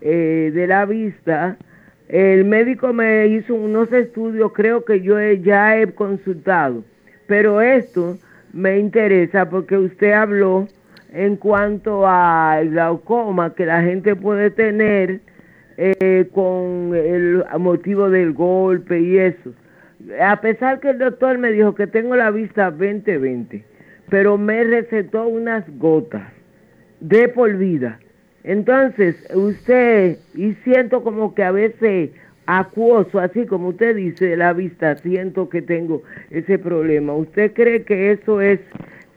eh, 0.00 0.50
de 0.54 0.66
la 0.66 0.86
vista. 0.86 1.58
El 2.08 2.44
médico 2.44 2.92
me 2.92 3.26
hizo 3.26 3.54
unos 3.54 3.92
estudios, 3.92 4.52
creo 4.52 4.84
que 4.84 5.00
yo 5.00 5.20
ya 5.20 5.76
he 5.76 5.92
consultado, 5.92 6.84
pero 7.26 7.60
esto 7.60 8.16
me 8.52 8.78
interesa 8.78 9.50
porque 9.50 9.76
usted 9.76 10.12
habló 10.12 10.68
en 11.12 11.36
cuanto 11.36 12.06
al 12.06 12.70
glaucoma 12.70 13.54
que 13.54 13.66
la 13.66 13.82
gente 13.82 14.14
puede 14.14 14.50
tener 14.50 15.20
eh, 15.76 16.28
con 16.32 16.92
el 16.94 17.44
motivo 17.58 18.08
del 18.08 18.32
golpe 18.32 19.00
y 19.00 19.18
eso. 19.18 19.52
A 20.20 20.40
pesar 20.40 20.78
que 20.78 20.90
el 20.90 20.98
doctor 20.98 21.38
me 21.38 21.50
dijo 21.50 21.74
que 21.74 21.86
tengo 21.86 22.14
la 22.14 22.30
vista 22.30 22.70
20-20, 22.70 23.64
pero 24.08 24.38
me 24.38 24.62
recetó 24.62 25.26
unas 25.26 25.64
gotas 25.78 26.32
de 27.00 27.28
por 27.28 27.56
vida. 27.56 27.98
Entonces, 28.46 29.16
usted, 29.34 30.18
y 30.34 30.54
siento 30.64 31.02
como 31.02 31.34
que 31.34 31.42
a 31.42 31.50
veces 31.50 32.10
acuoso, 32.46 33.18
así 33.18 33.44
como 33.44 33.68
usted 33.68 33.96
dice, 33.96 34.36
la 34.36 34.54
vista, 34.54 34.96
siento 34.98 35.50
que 35.50 35.60
tengo 35.60 36.02
ese 36.30 36.58
problema. 36.58 37.12
¿Usted 37.12 37.52
cree 37.52 37.82
que 37.82 38.12
eso 38.12 38.40
es 38.40 38.60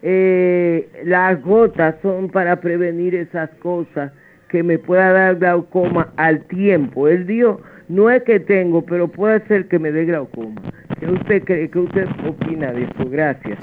eh, 0.02 0.88
las 1.04 1.42
gotas 1.42 1.96
son 2.02 2.28
para 2.28 2.60
prevenir 2.60 3.14
esas 3.14 3.50
cosas 3.62 4.12
que 4.48 4.62
me 4.62 4.78
pueda 4.78 5.12
dar 5.12 5.36
glaucoma 5.36 6.12
al 6.16 6.44
tiempo. 6.46 7.06
Él 7.06 7.26
dijo, 7.26 7.60
no 7.88 8.10
es 8.10 8.22
que 8.22 8.40
tengo, 8.40 8.84
pero 8.84 9.08
puede 9.08 9.46
ser 9.46 9.68
que 9.68 9.78
me 9.78 9.92
dé 9.92 10.06
glaucoma. 10.06 10.60
¿Qué 10.98 11.06
usted 11.06 11.44
cree? 11.44 11.70
¿Qué 11.70 11.78
usted 11.78 12.06
opina 12.26 12.72
de 12.72 12.84
eso? 12.84 13.08
Gracias. 13.08 13.58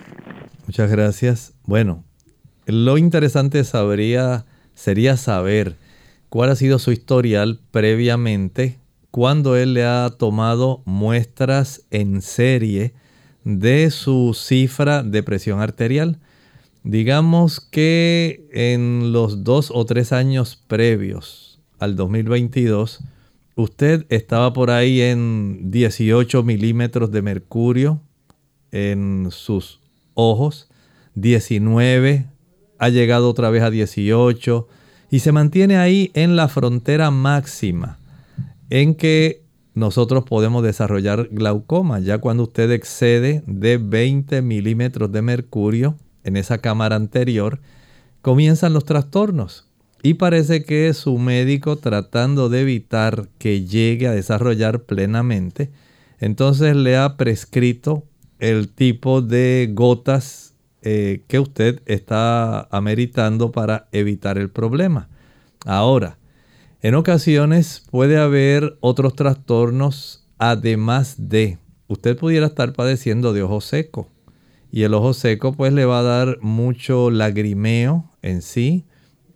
Muchas 0.65 0.91
gracias. 0.91 1.53
Bueno, 1.65 2.03
lo 2.65 2.97
interesante 2.97 3.63
sabría, 3.63 4.45
sería 4.77 5.17
saber 5.17 5.75
cuál 6.29 6.51
ha 6.51 6.55
sido 6.55 6.77
su 6.77 6.91
historial 6.91 7.59
previamente 7.71 8.77
cuando 9.09 9.57
él 9.57 9.73
le 9.73 9.85
ha 9.85 10.11
tomado 10.11 10.83
muestras 10.85 11.81
en 11.89 12.21
serie 12.21 12.93
de 13.43 13.89
su 13.89 14.35
cifra 14.35 15.01
de 15.01 15.23
presión 15.23 15.61
arterial. 15.61 16.19
Digamos 16.83 17.59
que 17.59 18.47
en 18.51 19.11
los 19.11 19.43
dos 19.43 19.71
o 19.73 19.83
tres 19.85 20.11
años 20.11 20.61
previos 20.67 21.59
al 21.79 21.95
2022, 21.95 23.03
usted 23.55 24.05
estaba 24.09 24.53
por 24.53 24.69
ahí 24.69 25.01
en 25.01 25.71
18 25.71 26.43
milímetros 26.43 27.11
de 27.11 27.23
mercurio 27.23 27.99
en 28.71 29.29
sus 29.31 29.79
ojos, 30.13 30.69
19, 31.15 32.27
ha 32.79 32.89
llegado 32.89 33.29
otra 33.29 33.49
vez 33.49 33.63
a 33.63 33.69
18 33.69 34.67
y 35.09 35.19
se 35.19 35.31
mantiene 35.31 35.77
ahí 35.77 36.11
en 36.13 36.35
la 36.35 36.47
frontera 36.47 37.11
máxima 37.11 37.99
en 38.69 38.95
que 38.95 39.43
nosotros 39.73 40.23
podemos 40.23 40.63
desarrollar 40.63 41.29
glaucoma. 41.31 41.99
Ya 41.99 42.17
cuando 42.17 42.43
usted 42.43 42.71
excede 42.71 43.43
de 43.45 43.77
20 43.77 44.41
milímetros 44.41 45.11
de 45.11 45.21
mercurio 45.21 45.95
en 46.23 46.35
esa 46.35 46.57
cámara 46.57 46.95
anterior, 46.95 47.59
comienzan 48.21 48.73
los 48.73 48.85
trastornos. 48.85 49.67
Y 50.03 50.15
parece 50.15 50.63
que 50.63 50.93
su 50.93 51.17
médico 51.17 51.77
tratando 51.77 52.49
de 52.49 52.61
evitar 52.61 53.29
que 53.37 53.65
llegue 53.65 54.07
a 54.07 54.11
desarrollar 54.11 54.83
plenamente, 54.83 55.71
entonces 56.19 56.75
le 56.75 56.97
ha 56.97 57.17
prescrito 57.17 58.03
el 58.39 58.69
tipo 58.69 59.21
de 59.21 59.69
gotas 59.73 60.46
eh, 60.81 61.23
que 61.27 61.39
usted 61.39 61.81
está 61.85 62.67
ameritando 62.71 63.51
para 63.51 63.87
evitar 63.91 64.37
el 64.37 64.49
problema. 64.49 65.09
Ahora, 65.65 66.17
en 66.81 66.95
ocasiones 66.95 67.83
puede 67.89 68.17
haber 68.17 68.77
otros 68.81 69.15
trastornos 69.15 70.27
además 70.37 71.15
de, 71.17 71.57
usted 71.87 72.17
pudiera 72.17 72.47
estar 72.47 72.73
padeciendo 72.73 73.33
de 73.33 73.43
ojo 73.43 73.61
seco. 73.61 74.09
Y 74.71 74.83
el 74.83 74.93
ojo 74.93 75.13
seco 75.13 75.53
pues 75.53 75.73
le 75.73 75.85
va 75.85 75.99
a 75.99 76.03
dar 76.03 76.37
mucho 76.41 77.09
lagrimeo 77.09 78.11
en 78.21 78.41
sí, 78.41 78.85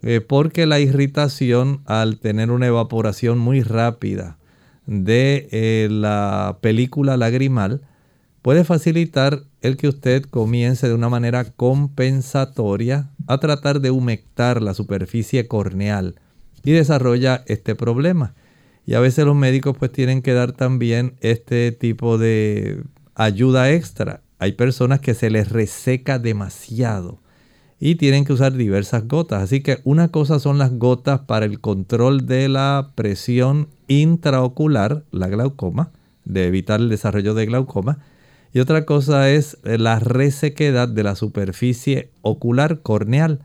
eh, 0.02 0.20
porque 0.20 0.66
la 0.66 0.80
irritación 0.80 1.82
al 1.86 2.18
tener 2.18 2.50
una 2.50 2.66
evaporación 2.66 3.38
muy 3.38 3.62
rápida 3.62 4.38
de 4.86 5.48
eh, 5.52 5.88
la 5.90 6.58
película 6.60 7.16
lagrimal 7.16 7.82
puede 8.42 8.64
facilitar 8.64 9.44
el 9.62 9.76
que 9.76 9.88
usted 9.88 10.24
comience 10.24 10.88
de 10.88 10.94
una 10.94 11.08
manera 11.08 11.44
compensatoria 11.44 13.10
a 13.26 13.38
tratar 13.38 13.80
de 13.80 13.90
humectar 13.90 14.60
la 14.60 14.74
superficie 14.74 15.48
corneal 15.48 16.16
y 16.64 16.72
desarrolla 16.72 17.44
este 17.46 17.74
problema. 17.74 18.34
Y 18.84 18.94
a 18.94 19.00
veces 19.00 19.24
los 19.24 19.36
médicos 19.36 19.76
pues 19.78 19.92
tienen 19.92 20.22
que 20.22 20.34
dar 20.34 20.52
también 20.52 21.14
este 21.20 21.70
tipo 21.72 22.18
de 22.18 22.82
ayuda 23.14 23.70
extra. 23.70 24.22
Hay 24.38 24.52
personas 24.52 25.00
que 25.00 25.14
se 25.14 25.30
les 25.30 25.50
reseca 25.50 26.18
demasiado 26.18 27.20
y 27.78 27.94
tienen 27.94 28.24
que 28.24 28.32
usar 28.32 28.52
diversas 28.52 29.06
gotas. 29.06 29.42
Así 29.42 29.60
que 29.60 29.78
una 29.84 30.08
cosa 30.08 30.40
son 30.40 30.58
las 30.58 30.76
gotas 30.78 31.20
para 31.20 31.46
el 31.46 31.60
control 31.60 32.26
de 32.26 32.48
la 32.48 32.90
presión 32.96 33.68
intraocular, 33.86 35.04
la 35.12 35.28
glaucoma, 35.28 35.90
de 36.24 36.46
evitar 36.46 36.80
el 36.80 36.88
desarrollo 36.88 37.34
de 37.34 37.46
glaucoma. 37.46 37.98
Y 38.52 38.60
otra 38.60 38.84
cosa 38.84 39.30
es 39.30 39.58
la 39.62 39.98
resequedad 39.98 40.88
de 40.88 41.02
la 41.02 41.16
superficie 41.16 42.10
ocular 42.20 42.82
corneal 42.82 43.40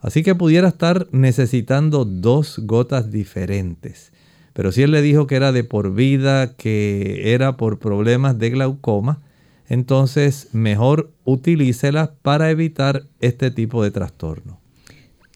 Así 0.00 0.22
que 0.22 0.34
pudiera 0.34 0.68
estar 0.68 1.08
necesitando 1.10 2.04
dos 2.04 2.60
gotas 2.62 3.10
diferentes. 3.10 4.12
Pero 4.52 4.72
si 4.72 4.82
él 4.82 4.92
le 4.92 5.02
dijo 5.02 5.26
que 5.26 5.36
era 5.36 5.52
de 5.52 5.64
por 5.64 5.94
vida, 5.94 6.54
que 6.54 7.34
era 7.34 7.56
por 7.56 7.78
problemas 7.78 8.38
de 8.38 8.50
glaucoma, 8.50 9.20
entonces 9.68 10.48
mejor 10.52 11.12
utilícelas 11.24 12.10
para 12.22 12.50
evitar 12.50 13.04
este 13.20 13.50
tipo 13.50 13.82
de 13.82 13.90
trastorno. 13.90 14.60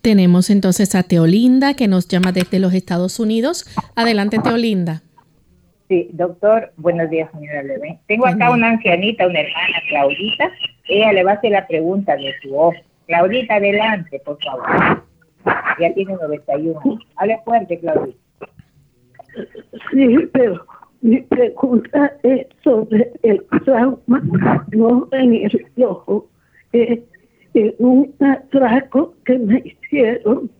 Tenemos 0.01 0.51
entonces 0.51 0.95
a 0.95 1.05
Teolinda 1.05 1.75
que 1.75 1.87
nos 1.87 2.09
llama 2.09 2.33
desde 2.33 2.59
los 2.59 2.75
Estados 2.75 3.21
Unidos. 3.21 3.67
Adelante, 3.95 4.39
Teolinda. 4.39 5.03
Sí, 5.89 6.09
doctor, 6.13 6.73
buenos 6.77 7.11
días, 7.11 7.31
señora 7.33 7.63
Leve. 7.63 7.99
Tengo 8.07 8.27
acá 8.27 8.51
una 8.51 8.71
ancianita, 8.71 9.27
una 9.27 9.41
hermana, 9.41 9.79
Claudita. 9.89 10.51
Ella 10.89 11.13
le 11.13 11.25
va 11.25 11.33
a 11.33 11.35
hacer 11.35 11.53
la 11.53 11.67
pregunta 11.67 12.17
de 12.17 12.33
su 12.41 12.57
ojo. 12.57 12.75
Claudita, 13.07 13.57
adelante, 13.57 14.21
por 14.25 14.39
favor. 14.43 15.05
Ya 15.81 15.93
tiene 15.95 16.15
91. 16.15 16.99
Hable 17.17 17.41
fuerte, 17.45 17.79
Claudita. 17.81 18.19
Sí, 19.91 20.29
pero 20.33 20.65
mi 21.01 21.21
pregunta 21.23 22.17
es 22.23 22.47
sobre 22.63 23.13
el 23.23 23.45
trauma, 23.65 24.23
no 24.71 25.09
en 25.13 25.35
el 25.35 25.85
ojo, 25.85 26.29
eh, 26.73 27.03
en 27.55 27.75
un 27.79 28.15
atraco 28.21 29.15
que 29.25 29.39
me 29.39 29.63
hicieron, 29.65 30.51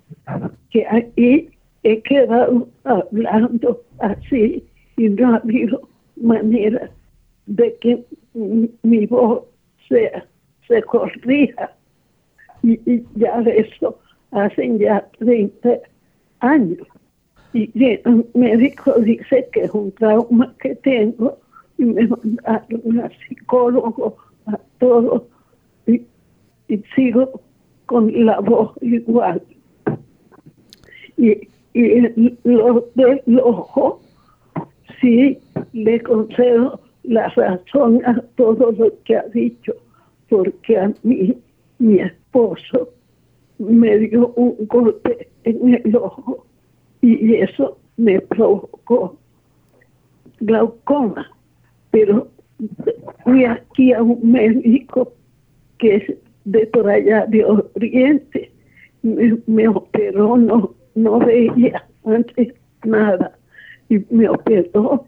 que 0.71 0.87
aquí 0.87 1.51
he 1.85 2.03
quedado 2.03 2.69
hablando 2.85 3.83
así 3.99 4.65
y 4.97 5.09
no 5.09 5.35
ha 5.35 5.37
habido 5.37 5.89
manera 6.17 6.91
de 7.47 7.77
que 7.81 8.05
mi 8.35 9.07
voz 9.07 9.45
sea, 9.89 10.27
se 10.69 10.83
corrija 10.83 11.73
y, 12.63 13.03
ya 13.15 13.41
de 13.41 13.59
eso 13.59 13.99
hacen 14.31 14.79
ya 14.79 15.07
30 15.19 15.79
años. 16.41 16.87
Y 17.53 17.71
el 17.85 18.27
médico 18.35 18.95
dice 19.01 19.49
que 19.53 19.65
es 19.65 19.71
un 19.73 19.93
trauma 19.93 20.55
que 20.61 20.75
tengo 20.77 21.39
y 21.77 21.85
me 21.85 22.07
mandaron 22.07 23.01
a 23.01 23.11
psicólogo, 23.29 24.17
a 24.47 24.59
todo, 24.79 25.27
y, 25.87 26.03
sigo 26.95 27.43
con 27.87 28.25
la 28.25 28.41
voz 28.41 28.73
igual. 28.81 29.43
Y, 31.19 31.49
y 31.75 32.37
lo 32.45 32.89
del 32.95 33.23
sí 35.03 35.39
le 35.75 36.01
concedo 36.01 36.81
la 37.03 37.29
razón 37.29 38.01
a 38.07 38.23
todo 38.37 38.73
lo 38.73 38.91
que 39.05 39.17
ha 39.17 39.25
dicho, 39.25 39.75
porque 40.31 40.79
a 40.79 40.93
mí 41.03 41.37
mi 41.79 41.99
esposo 41.99 42.89
me 43.59 43.99
dio 43.99 44.29
un 44.37 44.57
golpe 44.67 45.29
en 45.45 45.75
el 45.75 45.97
ojo 45.97 46.47
y 47.03 47.35
eso 47.35 47.79
me 47.97 48.21
provocó 48.21 49.19
glaucoma. 50.41 51.31
Pero 51.91 52.29
fui 53.25 53.45
aquí 53.45 53.93
a 53.93 54.03
un 54.03 54.33
médico 54.33 55.13
que 55.79 55.97
es 55.97 56.15
de 56.45 56.67
por 56.69 56.89
allá 56.89 57.27
de 57.27 57.45
Oriente, 57.45 58.51
me, 59.03 59.69
operó, 59.69 60.37
no, 60.37 60.75
no 60.95 61.19
veía 61.19 61.87
antes 62.05 62.55
nada, 62.85 63.37
y 63.93 64.07
me 64.11 64.29
operó 64.29 65.07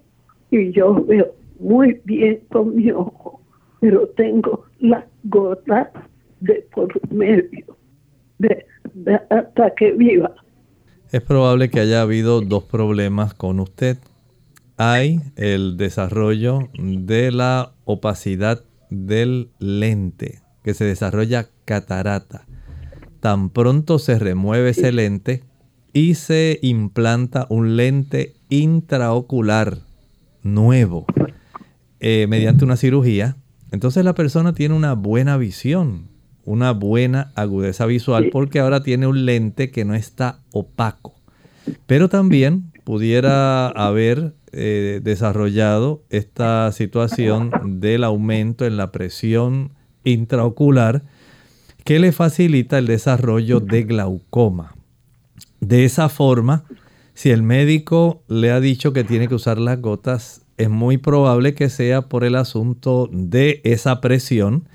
y 0.50 0.72
yo 0.72 1.02
veo 1.06 1.34
muy 1.58 2.00
bien 2.04 2.40
con 2.52 2.76
mi 2.76 2.90
ojo, 2.90 3.40
pero 3.80 4.06
tengo 4.08 4.66
la 4.78 5.06
gota 5.24 5.90
de 6.40 6.66
por 6.74 6.88
medio, 7.10 7.76
de, 8.38 8.66
hasta 9.30 9.74
que 9.74 9.92
viva. 9.92 10.34
Es 11.10 11.22
probable 11.22 11.70
que 11.70 11.80
haya 11.80 12.02
habido 12.02 12.42
dos 12.42 12.64
problemas 12.64 13.32
con 13.32 13.58
usted. 13.58 13.96
Hay 14.76 15.20
el 15.36 15.76
desarrollo 15.78 16.68
de 16.78 17.30
la 17.30 17.72
opacidad 17.84 18.62
del 18.90 19.48
lente, 19.60 20.40
que 20.62 20.74
se 20.74 20.84
desarrolla 20.84 21.48
catarata. 21.64 22.44
Tan 23.20 23.48
pronto 23.48 23.98
se 23.98 24.18
remueve 24.18 24.70
ese 24.70 24.92
lente 24.92 25.42
y 25.94 26.14
se 26.14 26.58
implanta 26.60 27.46
un 27.48 27.76
lente 27.76 28.34
intraocular 28.58 29.78
nuevo 30.42 31.06
eh, 32.00 32.26
mediante 32.28 32.64
una 32.64 32.76
cirugía, 32.76 33.36
entonces 33.70 34.04
la 34.04 34.14
persona 34.14 34.54
tiene 34.54 34.74
una 34.74 34.94
buena 34.94 35.36
visión, 35.36 36.08
una 36.44 36.72
buena 36.72 37.32
agudeza 37.34 37.86
visual 37.86 38.28
porque 38.30 38.60
ahora 38.60 38.82
tiene 38.82 39.06
un 39.06 39.24
lente 39.24 39.70
que 39.70 39.84
no 39.84 39.94
está 39.94 40.40
opaco. 40.52 41.14
Pero 41.86 42.08
también 42.08 42.70
pudiera 42.84 43.68
haber 43.68 44.34
eh, 44.52 45.00
desarrollado 45.02 46.02
esta 46.10 46.70
situación 46.72 47.50
del 47.80 48.04
aumento 48.04 48.66
en 48.66 48.76
la 48.76 48.92
presión 48.92 49.72
intraocular 50.04 51.02
que 51.84 51.98
le 51.98 52.12
facilita 52.12 52.78
el 52.78 52.86
desarrollo 52.86 53.60
de 53.60 53.82
glaucoma. 53.84 54.74
De 55.60 55.84
esa 55.84 56.08
forma, 56.08 56.64
si 57.14 57.30
el 57.30 57.42
médico 57.42 58.22
le 58.28 58.50
ha 58.50 58.60
dicho 58.60 58.92
que 58.92 59.04
tiene 59.04 59.28
que 59.28 59.36
usar 59.36 59.58
las 59.58 59.80
gotas, 59.80 60.42
es 60.56 60.68
muy 60.68 60.98
probable 60.98 61.54
que 61.54 61.68
sea 61.68 62.02
por 62.02 62.24
el 62.24 62.34
asunto 62.36 63.08
de 63.12 63.60
esa 63.64 64.00
presión 64.00 64.68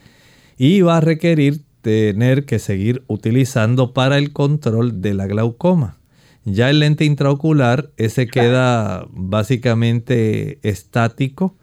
y 0.57 0.81
va 0.81 0.97
a 0.97 1.01
requerir 1.01 1.61
tener 1.81 2.45
que 2.45 2.59
seguir 2.59 3.03
utilizando 3.07 3.93
para 3.93 4.17
el 4.17 4.33
control 4.33 5.01
de 5.01 5.13
la 5.13 5.27
glaucoma. 5.27 5.97
Ya 6.45 6.69
el 6.69 6.79
lente 6.79 7.05
intraocular, 7.05 7.91
ese 7.97 8.27
queda 8.27 9.07
básicamente 9.11 10.59
estático, 10.63 11.55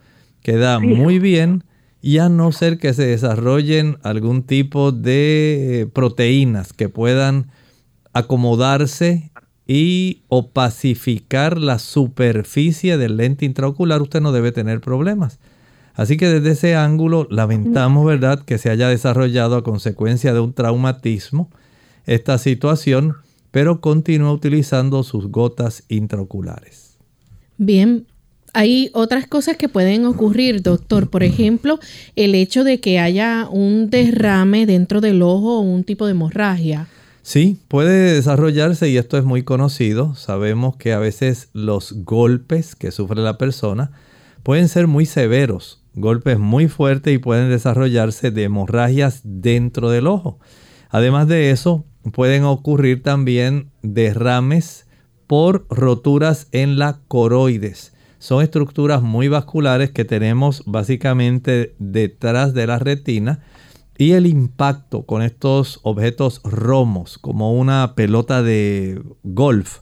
queda 0.42 0.78
muy 0.78 1.18
bien 1.18 1.64
y 2.00 2.18
a 2.18 2.28
no 2.28 2.52
ser 2.52 2.78
que 2.78 2.94
se 2.94 3.06
desarrollen 3.06 3.98
algún 4.02 4.42
tipo 4.42 4.92
de 4.92 5.88
proteínas 5.92 6.72
que 6.72 6.88
puedan 6.88 7.50
acomodarse 8.12 9.30
y 9.66 10.22
opacificar 10.28 11.58
la 11.58 11.78
superficie 11.78 12.98
del 12.98 13.16
lente 13.16 13.44
intraocular, 13.44 14.00
usted 14.02 14.20
no 14.20 14.32
debe 14.32 14.52
tener 14.52 14.80
problemas. 14.80 15.38
Así 15.94 16.16
que 16.16 16.28
desde 16.28 16.52
ese 16.52 16.76
ángulo 16.76 17.26
lamentamos, 17.30 18.06
¿verdad?, 18.06 18.44
que 18.44 18.58
se 18.58 18.70
haya 18.70 18.88
desarrollado 18.88 19.56
a 19.56 19.64
consecuencia 19.64 20.34
de 20.34 20.40
un 20.40 20.52
traumatismo 20.52 21.50
esta 22.04 22.38
situación, 22.38 23.14
pero 23.50 23.80
continúa 23.80 24.32
utilizando 24.32 25.02
sus 25.02 25.28
gotas 25.28 25.84
intraoculares. 25.88 26.98
Bien, 27.56 28.06
hay 28.52 28.90
otras 28.92 29.26
cosas 29.26 29.56
que 29.56 29.68
pueden 29.68 30.04
ocurrir, 30.04 30.62
doctor. 30.62 31.10
Por 31.10 31.22
ejemplo, 31.22 31.80
el 32.14 32.34
hecho 32.34 32.62
de 32.62 32.80
que 32.80 32.98
haya 32.98 33.48
un 33.50 33.90
derrame 33.90 34.66
dentro 34.66 35.00
del 35.00 35.22
ojo 35.22 35.58
o 35.58 35.60
un 35.60 35.84
tipo 35.84 36.06
de 36.06 36.12
hemorragia. 36.12 36.88
Sí, 37.26 37.58
puede 37.66 38.12
desarrollarse 38.14 38.88
y 38.88 38.98
esto 38.98 39.18
es 39.18 39.24
muy 39.24 39.42
conocido. 39.42 40.14
Sabemos 40.14 40.76
que 40.76 40.92
a 40.92 41.00
veces 41.00 41.48
los 41.52 42.04
golpes 42.04 42.76
que 42.76 42.92
sufre 42.92 43.20
la 43.20 43.36
persona 43.36 43.90
pueden 44.44 44.68
ser 44.68 44.86
muy 44.86 45.06
severos 45.06 45.82
golpes 45.96 46.38
muy 46.38 46.68
fuertes 46.68 47.12
y 47.12 47.18
pueden 47.18 47.50
desarrollarse 47.50 48.30
de 48.30 48.44
hemorragias 48.44 49.22
dentro 49.24 49.90
del 49.90 50.06
ojo. 50.06 50.38
Además 50.90 51.26
de 51.26 51.50
eso, 51.50 51.84
pueden 52.12 52.44
ocurrir 52.44 53.02
también 53.02 53.70
derrames 53.82 54.86
por 55.26 55.66
roturas 55.68 56.46
en 56.52 56.78
la 56.78 57.00
coroides. 57.08 57.92
Son 58.18 58.42
estructuras 58.42 59.02
muy 59.02 59.28
vasculares 59.28 59.90
que 59.90 60.04
tenemos 60.04 60.62
básicamente 60.66 61.74
detrás 61.78 62.54
de 62.54 62.66
la 62.66 62.78
retina 62.78 63.40
y 63.98 64.12
el 64.12 64.26
impacto 64.26 65.02
con 65.02 65.22
estos 65.22 65.80
objetos 65.82 66.40
romos 66.44 67.18
como 67.18 67.54
una 67.54 67.94
pelota 67.94 68.42
de 68.42 69.02
golf 69.22 69.78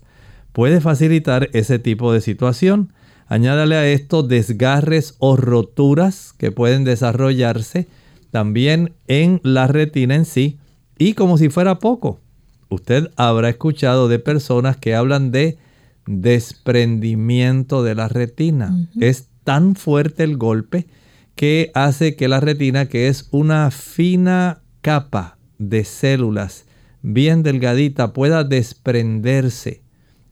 puede 0.53 0.81
facilitar 0.81 1.51
ese 1.53 1.79
tipo 1.79 2.13
de 2.13 2.21
situación. 2.21 2.93
Añádale 3.27 3.77
a 3.77 3.87
esto 3.89 4.23
desgarres 4.23 5.17
o 5.19 5.37
roturas 5.37 6.35
que 6.39 6.53
pueden 6.53 6.85
desarrollarse 6.85 7.89
también 8.31 8.93
en 9.09 9.41
la 9.43 9.67
retina 9.67 10.15
en 10.15 10.25
sí. 10.25 10.59
Y 10.99 11.15
como 11.15 11.39
si 11.39 11.49
fuera 11.49 11.79
poco, 11.79 12.21
usted 12.69 13.11
habrá 13.17 13.49
escuchado 13.49 14.09
de 14.09 14.19
personas 14.19 14.77
que 14.77 14.95
hablan 14.95 15.33
de 15.33 15.59
desprendimiento 16.07 17.83
de 17.83 17.95
la 17.95 18.09
retina. 18.09 18.89
Es 19.01 19.29
tan 19.43 19.75
fuerte 19.75 20.23
el 20.23 20.37
golpe 20.37 20.87
que 21.35 21.71
hace 21.75 22.17
que 22.17 22.29
la 22.29 22.41
retina, 22.41 22.87
que 22.87 23.09
es 23.09 23.29
una 23.31 23.71
fina 23.71 24.63
capa 24.81 25.39
de 25.59 25.85
células 25.85 26.67
bien 27.03 27.43
delgadita, 27.43 28.13
pueda 28.13 28.45
desprenderse 28.45 29.85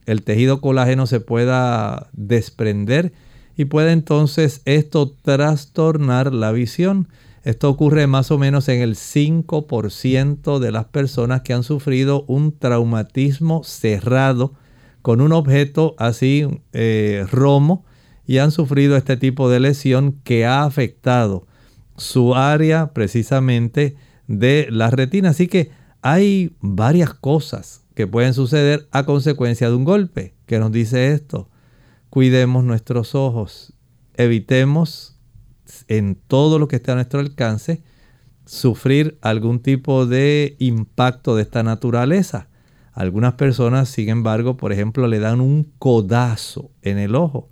el 0.05 0.23
tejido 0.23 0.61
colágeno 0.61 1.07
se 1.07 1.19
pueda 1.19 2.09
desprender 2.13 3.13
y 3.55 3.65
puede 3.65 3.91
entonces 3.91 4.61
esto 4.65 5.11
trastornar 5.21 6.33
la 6.33 6.51
visión. 6.51 7.07
Esto 7.43 7.69
ocurre 7.69 8.07
más 8.07 8.31
o 8.31 8.37
menos 8.37 8.69
en 8.69 8.81
el 8.81 8.95
5% 8.95 10.59
de 10.59 10.71
las 10.71 10.85
personas 10.85 11.41
que 11.41 11.53
han 11.53 11.63
sufrido 11.63 12.23
un 12.27 12.57
traumatismo 12.57 13.63
cerrado 13.63 14.53
con 15.01 15.19
un 15.19 15.33
objeto 15.33 15.95
así 15.97 16.47
eh, 16.71 17.25
romo 17.29 17.85
y 18.25 18.37
han 18.37 18.51
sufrido 18.51 18.95
este 18.95 19.17
tipo 19.17 19.49
de 19.49 19.59
lesión 19.59 20.19
que 20.23 20.45
ha 20.45 20.63
afectado 20.63 21.47
su 21.97 22.35
área 22.35 22.93
precisamente 22.93 23.95
de 24.27 24.67
la 24.71 24.89
retina. 24.89 25.29
Así 25.29 25.47
que 25.47 25.71
hay 26.01 26.55
varias 26.59 27.13
cosas 27.13 27.85
que 27.95 28.07
pueden 28.07 28.33
suceder 28.33 28.87
a 28.91 29.05
consecuencia 29.05 29.69
de 29.69 29.75
un 29.75 29.83
golpe. 29.83 30.33
¿Qué 30.45 30.59
nos 30.59 30.71
dice 30.71 31.13
esto? 31.13 31.49
Cuidemos 32.09 32.63
nuestros 32.63 33.15
ojos, 33.15 33.73
evitemos 34.15 35.17
en 35.87 36.15
todo 36.15 36.59
lo 36.59 36.67
que 36.67 36.77
esté 36.77 36.91
a 36.91 36.95
nuestro 36.95 37.19
alcance 37.19 37.83
sufrir 38.45 39.17
algún 39.21 39.59
tipo 39.59 40.05
de 40.05 40.55
impacto 40.59 41.35
de 41.35 41.43
esta 41.43 41.63
naturaleza. 41.63 42.49
Algunas 42.91 43.33
personas, 43.33 43.89
sin 43.89 44.09
embargo, 44.09 44.57
por 44.57 44.71
ejemplo, 44.71 45.07
le 45.07 45.19
dan 45.19 45.41
un 45.41 45.71
codazo 45.79 46.71
en 46.81 46.99
el 46.99 47.15
ojo. 47.15 47.49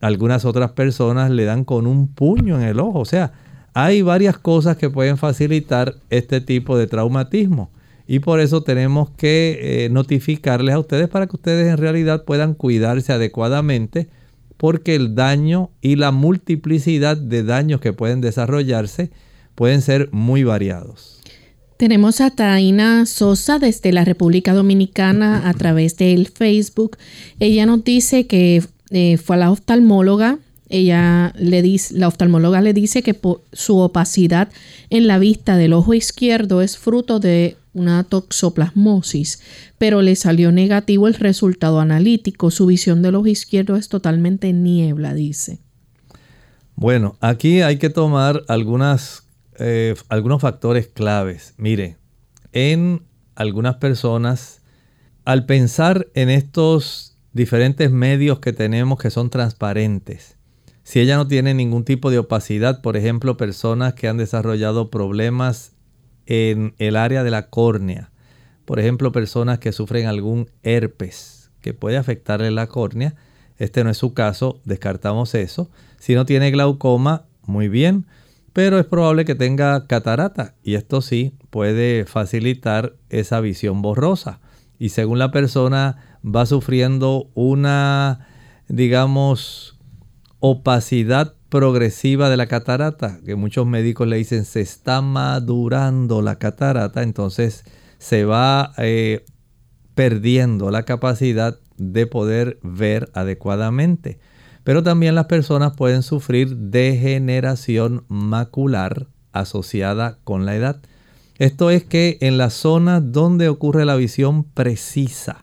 Algunas 0.00 0.44
otras 0.44 0.72
personas 0.72 1.30
le 1.30 1.44
dan 1.44 1.64
con 1.64 1.86
un 1.86 2.08
puño 2.08 2.56
en 2.56 2.62
el 2.62 2.80
ojo. 2.80 3.00
O 3.00 3.04
sea, 3.04 3.32
hay 3.74 4.02
varias 4.02 4.38
cosas 4.38 4.76
que 4.76 4.90
pueden 4.90 5.16
facilitar 5.16 5.96
este 6.10 6.40
tipo 6.40 6.76
de 6.76 6.86
traumatismo 6.86 7.70
y 8.06 8.18
por 8.18 8.40
eso 8.40 8.62
tenemos 8.62 9.10
que 9.10 9.84
eh, 9.84 9.88
notificarles 9.88 10.74
a 10.74 10.78
ustedes 10.78 11.08
para 11.08 11.26
que 11.26 11.36
ustedes 11.36 11.68
en 11.68 11.78
realidad 11.78 12.24
puedan 12.24 12.54
cuidarse 12.54 13.12
adecuadamente 13.12 14.08
porque 14.56 14.94
el 14.94 15.14
daño 15.14 15.70
y 15.80 15.96
la 15.96 16.12
multiplicidad 16.12 17.16
de 17.16 17.42
daños 17.42 17.80
que 17.80 17.92
pueden 17.92 18.20
desarrollarse 18.20 19.10
pueden 19.54 19.82
ser 19.82 20.08
muy 20.12 20.44
variados. 20.44 21.20
Tenemos 21.76 22.20
a 22.20 22.30
Taina 22.30 23.04
Sosa 23.04 23.58
desde 23.58 23.90
la 23.92 24.04
República 24.04 24.54
Dominicana 24.54 25.48
a 25.48 25.54
través 25.54 25.96
del 25.96 26.28
Facebook. 26.28 26.98
Ella 27.40 27.66
nos 27.66 27.82
dice 27.82 28.26
que 28.26 28.62
eh, 28.90 29.16
fue 29.16 29.36
a 29.36 29.38
la 29.38 29.50
oftalmóloga. 29.50 30.38
Ella 30.68 31.32
le 31.36 31.62
dice, 31.62 31.94
la 31.94 32.08
oftalmóloga 32.08 32.60
le 32.60 32.72
dice 32.72 33.02
que 33.02 33.18
su 33.52 33.78
opacidad 33.78 34.48
en 34.90 35.06
la 35.06 35.18
vista 35.18 35.56
del 35.56 35.72
ojo 35.72 35.94
izquierdo 35.94 36.62
es 36.62 36.78
fruto 36.78 37.20
de 37.20 37.56
una 37.74 38.04
toxoplasmosis, 38.04 39.40
pero 39.78 40.00
le 40.00 40.16
salió 40.16 40.52
negativo 40.52 41.06
el 41.06 41.14
resultado 41.14 41.80
analítico. 41.80 42.50
Su 42.50 42.66
visión 42.66 43.02
del 43.02 43.16
ojo 43.16 43.26
izquierdo 43.26 43.76
es 43.76 43.88
totalmente 43.88 44.52
niebla, 44.52 45.12
dice. 45.12 45.58
Bueno, 46.76 47.16
aquí 47.20 47.60
hay 47.60 47.78
que 47.78 47.90
tomar 47.90 48.42
algunas, 48.48 49.26
eh, 49.58 49.94
algunos 50.08 50.40
factores 50.40 50.88
claves. 50.88 51.54
Mire, 51.56 51.98
en 52.52 53.02
algunas 53.34 53.76
personas, 53.76 54.62
al 55.24 55.46
pensar 55.46 56.08
en 56.14 56.30
estos 56.30 57.13
diferentes 57.34 57.90
medios 57.90 58.38
que 58.38 58.52
tenemos 58.52 58.98
que 58.98 59.10
son 59.10 59.28
transparentes, 59.28 60.38
si 60.84 61.00
ella 61.00 61.16
no 61.16 61.26
tiene 61.26 61.54
ningún 61.54 61.84
tipo 61.84 62.10
de 62.10 62.18
opacidad, 62.18 62.82
por 62.82 62.96
ejemplo, 62.96 63.38
personas 63.38 63.94
que 63.94 64.06
han 64.06 64.18
desarrollado 64.18 64.90
problemas 64.90 65.72
en 66.26 66.74
el 66.78 66.96
área 66.96 67.24
de 67.24 67.30
la 67.30 67.48
córnea. 67.48 68.10
Por 68.66 68.78
ejemplo, 68.78 69.10
personas 69.10 69.58
que 69.58 69.72
sufren 69.72 70.06
algún 70.06 70.50
herpes 70.62 71.50
que 71.62 71.72
puede 71.72 71.96
afectarle 71.96 72.50
la 72.50 72.66
córnea. 72.66 73.14
Este 73.56 73.82
no 73.82 73.90
es 73.90 73.96
su 73.96 74.12
caso, 74.12 74.60
descartamos 74.64 75.34
eso. 75.34 75.70
Si 75.98 76.14
no 76.14 76.26
tiene 76.26 76.50
glaucoma, 76.50 77.24
muy 77.46 77.68
bien, 77.68 78.06
pero 78.52 78.78
es 78.78 78.84
probable 78.84 79.24
que 79.24 79.34
tenga 79.34 79.86
catarata 79.86 80.54
y 80.62 80.74
esto 80.74 81.00
sí 81.00 81.34
puede 81.48 82.04
facilitar 82.04 82.94
esa 83.08 83.40
visión 83.40 83.80
borrosa. 83.80 84.40
Y 84.78 84.90
según 84.90 85.18
la 85.18 85.30
persona 85.30 86.13
va 86.24 86.46
sufriendo 86.46 87.30
una, 87.34 88.26
digamos, 88.68 89.78
opacidad 90.40 91.34
progresiva 91.48 92.30
de 92.30 92.36
la 92.36 92.46
catarata, 92.46 93.20
que 93.24 93.36
muchos 93.36 93.66
médicos 93.66 94.08
le 94.08 94.16
dicen 94.16 94.44
se 94.44 94.60
está 94.60 95.00
madurando 95.02 96.22
la 96.22 96.36
catarata, 96.36 97.02
entonces 97.02 97.64
se 97.98 98.24
va 98.24 98.72
eh, 98.78 99.24
perdiendo 99.94 100.70
la 100.70 100.82
capacidad 100.82 101.58
de 101.76 102.06
poder 102.06 102.58
ver 102.62 103.10
adecuadamente. 103.14 104.18
Pero 104.64 104.82
también 104.82 105.14
las 105.14 105.26
personas 105.26 105.74
pueden 105.76 106.02
sufrir 106.02 106.56
degeneración 106.56 108.04
macular 108.08 109.06
asociada 109.32 110.18
con 110.24 110.46
la 110.46 110.56
edad. 110.56 110.80
Esto 111.38 111.70
es 111.70 111.84
que 111.84 112.18
en 112.20 112.38
la 112.38 112.50
zona 112.50 113.00
donde 113.00 113.48
ocurre 113.48 113.84
la 113.84 113.96
visión 113.96 114.44
precisa, 114.44 115.38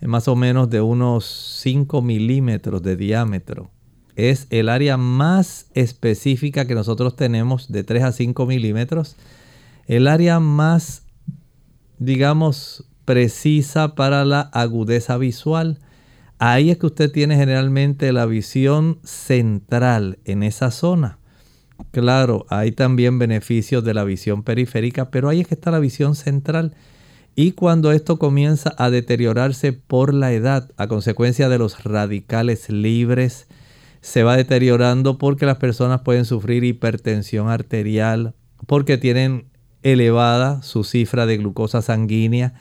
más 0.00 0.28
o 0.28 0.36
menos 0.36 0.70
de 0.70 0.80
unos 0.80 1.24
5 1.62 2.02
milímetros 2.02 2.82
de 2.82 2.96
diámetro, 2.96 3.70
es 4.14 4.46
el 4.50 4.68
área 4.68 4.96
más 4.96 5.66
específica 5.74 6.66
que 6.66 6.74
nosotros 6.74 7.14
tenemos 7.14 7.70
de 7.70 7.84
3 7.84 8.02
a 8.02 8.12
5 8.12 8.46
milímetros. 8.46 9.16
El 9.86 10.08
área 10.08 10.40
más, 10.40 11.04
digamos, 11.98 12.84
precisa 13.04 13.94
para 13.94 14.24
la 14.24 14.40
agudeza 14.40 15.16
visual. 15.18 15.78
Ahí 16.38 16.70
es 16.70 16.78
que 16.78 16.86
usted 16.86 17.10
tiene 17.12 17.36
generalmente 17.36 18.12
la 18.12 18.26
visión 18.26 18.98
central 19.04 20.18
en 20.24 20.42
esa 20.42 20.70
zona. 20.72 21.18
Claro, 21.92 22.44
hay 22.48 22.72
también 22.72 23.18
beneficios 23.18 23.84
de 23.84 23.94
la 23.94 24.04
visión 24.04 24.42
periférica, 24.42 25.10
pero 25.10 25.28
ahí 25.28 25.40
es 25.40 25.46
que 25.46 25.54
está 25.54 25.70
la 25.70 25.78
visión 25.78 26.16
central. 26.16 26.74
Y 27.40 27.52
cuando 27.52 27.92
esto 27.92 28.18
comienza 28.18 28.74
a 28.78 28.90
deteriorarse 28.90 29.72
por 29.72 30.12
la 30.12 30.32
edad, 30.32 30.72
a 30.76 30.88
consecuencia 30.88 31.48
de 31.48 31.56
los 31.56 31.84
radicales 31.84 32.68
libres, 32.68 33.46
se 34.00 34.24
va 34.24 34.36
deteriorando 34.36 35.18
porque 35.18 35.46
las 35.46 35.58
personas 35.58 36.00
pueden 36.00 36.24
sufrir 36.24 36.64
hipertensión 36.64 37.48
arterial, 37.48 38.34
porque 38.66 38.98
tienen 38.98 39.44
elevada 39.84 40.62
su 40.62 40.82
cifra 40.82 41.26
de 41.26 41.36
glucosa 41.36 41.80
sanguínea, 41.80 42.54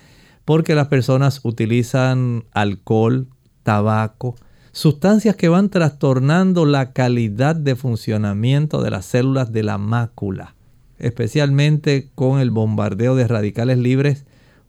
porque 0.46 0.76
las 0.76 0.90
personas 0.90 1.40
utilizan 1.42 2.46
alcohol, 2.52 3.30
tabaco, 3.64 4.36
sustancias 4.74 5.36
que 5.36 5.50
van 5.50 5.72
trastornando 5.72 6.68
la 6.68 6.94
calidad 6.94 7.56
de 7.56 7.76
funcionamiento 7.76 8.84
de 8.84 8.92
las 8.92 9.08
células 9.08 9.52
de 9.52 9.64
la 9.64 9.80
mácula, 9.80 10.54
especialmente 11.00 12.12
con 12.14 12.40
el 12.40 12.52
bombardeo 12.52 13.16
de 13.16 13.28
radicales 13.28 13.80
libres 13.80 14.28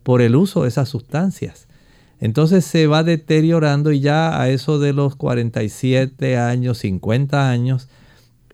por 0.08 0.22
el 0.22 0.36
uso 0.36 0.62
de 0.62 0.68
esas 0.68 0.88
sustancias. 0.88 1.68
Entonces 2.18 2.64
se 2.64 2.86
va 2.86 3.02
deteriorando 3.02 3.92
y 3.92 4.00
ya 4.00 4.40
a 4.40 4.48
eso 4.48 4.78
de 4.78 4.94
los 4.94 5.16
47 5.16 6.38
años, 6.38 6.78
50 6.78 7.50
años, 7.50 7.90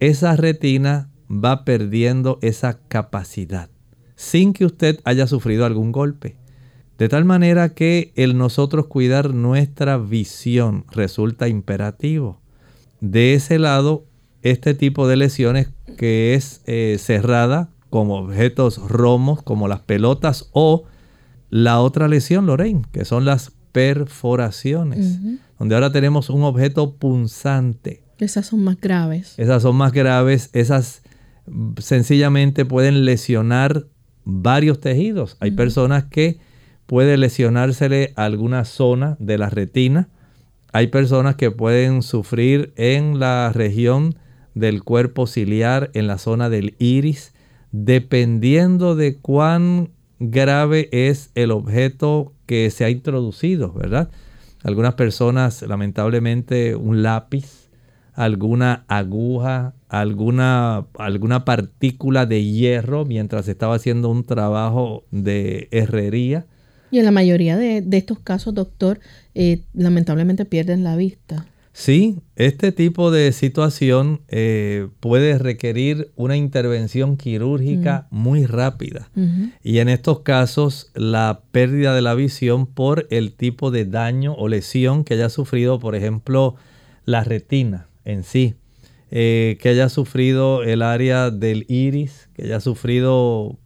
esa 0.00 0.34
retina 0.34 1.10
va 1.30 1.64
perdiendo 1.64 2.40
esa 2.42 2.80
capacidad 2.88 3.70
sin 4.16 4.52
que 4.52 4.64
usted 4.64 4.98
haya 5.04 5.28
sufrido 5.28 5.64
algún 5.64 5.92
golpe. 5.92 6.34
De 6.98 7.08
tal 7.08 7.24
manera 7.24 7.68
que 7.68 8.12
el 8.16 8.36
nosotros 8.36 8.88
cuidar 8.88 9.32
nuestra 9.32 9.96
visión 9.96 10.86
resulta 10.90 11.46
imperativo. 11.46 12.40
De 13.00 13.34
ese 13.34 13.60
lado, 13.60 14.06
este 14.42 14.74
tipo 14.74 15.06
de 15.06 15.14
lesiones 15.14 15.68
que 15.96 16.34
es 16.34 16.62
eh, 16.66 16.96
cerrada 16.98 17.68
como 17.90 18.16
objetos 18.16 18.78
romos, 18.78 19.40
como 19.40 19.68
las 19.68 19.82
pelotas 19.82 20.48
o 20.50 20.86
la 21.54 21.80
otra 21.80 22.08
lesión, 22.08 22.46
Lorraine, 22.46 22.82
que 22.90 23.04
son 23.04 23.24
las 23.24 23.52
perforaciones, 23.70 25.20
donde 25.56 25.76
ahora 25.76 25.92
tenemos 25.92 26.28
un 26.28 26.42
objeto 26.42 26.96
punzante. 26.96 28.02
Esas 28.18 28.46
son 28.46 28.64
más 28.64 28.80
graves. 28.80 29.34
Esas 29.36 29.62
son 29.62 29.76
más 29.76 29.92
graves, 29.92 30.50
esas 30.52 31.02
sencillamente 31.78 32.64
pueden 32.64 33.04
lesionar 33.04 33.86
varios 34.24 34.80
tejidos. 34.80 35.36
Hay 35.38 35.52
personas 35.52 36.02
que 36.02 36.40
puede 36.86 37.16
lesionársele 37.16 38.14
alguna 38.16 38.64
zona 38.64 39.16
de 39.20 39.38
la 39.38 39.48
retina. 39.48 40.08
Hay 40.72 40.88
personas 40.88 41.36
que 41.36 41.52
pueden 41.52 42.02
sufrir 42.02 42.72
en 42.74 43.20
la 43.20 43.52
región 43.54 44.16
del 44.56 44.82
cuerpo 44.82 45.28
ciliar, 45.28 45.92
en 45.94 46.08
la 46.08 46.18
zona 46.18 46.50
del 46.50 46.74
iris, 46.80 47.32
dependiendo 47.70 48.96
de 48.96 49.18
cuán 49.18 49.93
grave 50.18 50.88
es 50.92 51.30
el 51.34 51.50
objeto 51.50 52.32
que 52.46 52.70
se 52.70 52.84
ha 52.84 52.90
introducido, 52.90 53.72
¿verdad? 53.72 54.10
Algunas 54.62 54.94
personas, 54.94 55.62
lamentablemente, 55.62 56.74
un 56.74 57.02
lápiz, 57.02 57.68
alguna 58.14 58.84
aguja, 58.88 59.74
alguna, 59.88 60.86
alguna 60.98 61.44
partícula 61.44 62.26
de 62.26 62.44
hierro 62.44 63.04
mientras 63.04 63.48
estaba 63.48 63.74
haciendo 63.74 64.08
un 64.08 64.24
trabajo 64.24 65.04
de 65.10 65.68
herrería. 65.70 66.46
Y 66.90 66.98
en 66.98 67.04
la 67.04 67.10
mayoría 67.10 67.56
de, 67.56 67.84
estos 67.92 68.20
casos, 68.20 68.54
doctor, 68.54 69.00
eh, 69.34 69.62
lamentablemente 69.74 70.44
pierden 70.44 70.84
la 70.84 70.96
vista. 70.96 71.46
Sí, 71.76 72.20
este 72.36 72.70
tipo 72.70 73.10
de 73.10 73.32
situación 73.32 74.20
eh, 74.28 74.86
puede 75.00 75.38
requerir 75.38 76.12
una 76.14 76.36
intervención 76.36 77.16
quirúrgica 77.16 78.06
mm. 78.10 78.16
muy 78.16 78.46
rápida. 78.46 79.10
Y 79.60 79.78
en 79.78 79.88
estos 79.88 80.20
casos, 80.20 80.92
la 80.94 81.42
pérdida 81.50 81.92
de 81.92 82.00
la 82.00 82.14
visión 82.14 82.66
por 82.66 83.08
el 83.10 83.34
tipo 83.34 83.72
de 83.72 83.86
daño 83.86 84.34
o 84.34 84.46
lesión 84.46 85.02
que 85.02 85.14
haya 85.14 85.28
sufrido, 85.28 85.80
por 85.80 85.96
ejemplo, 85.96 86.54
la 87.06 87.24
retina 87.24 87.88
en 88.04 88.22
sí, 88.22 88.54
eh, 89.10 89.58
que 89.60 89.70
haya 89.70 89.88
sufrido 89.88 90.62
el 90.62 90.80
área 90.80 91.32
del 91.32 91.66
iris, 91.68 92.28
que 92.34 92.44
haya 92.44 92.60
sufrido 92.60 93.58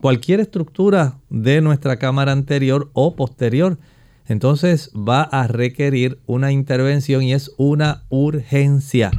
cualquier 0.00 0.40
estructura 0.40 1.20
de 1.30 1.60
nuestra 1.60 2.00
cámara 2.00 2.32
anterior 2.32 2.90
o 2.94 3.14
posterior 3.14 3.78
entonces 4.26 4.90
va 4.94 5.22
a 5.22 5.46
requerir 5.46 6.18
una 6.26 6.52
intervención 6.52 7.22
y 7.22 7.34
es 7.34 7.50
una 7.56 8.04
urgencia. 8.08 9.10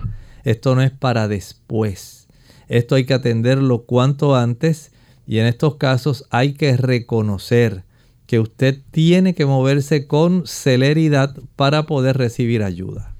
Esto 0.43 0.75
no 0.75 0.81
es 0.81 0.91
para 0.91 1.27
después. 1.27 2.27
Esto 2.67 2.95
hay 2.95 3.05
que 3.05 3.13
atenderlo 3.13 3.83
cuanto 3.83 4.35
antes 4.35 4.91
y 5.27 5.39
en 5.39 5.45
estos 5.45 5.75
casos 5.75 6.25
hay 6.29 6.53
que 6.53 6.75
reconocer 6.77 7.83
que 8.27 8.39
usted 8.39 8.79
tiene 8.91 9.35
que 9.35 9.45
moverse 9.45 10.07
con 10.07 10.47
celeridad 10.47 11.35
para 11.55 11.85
poder 11.85 12.17
recibir 12.17 12.63
ayuda. 12.63 13.13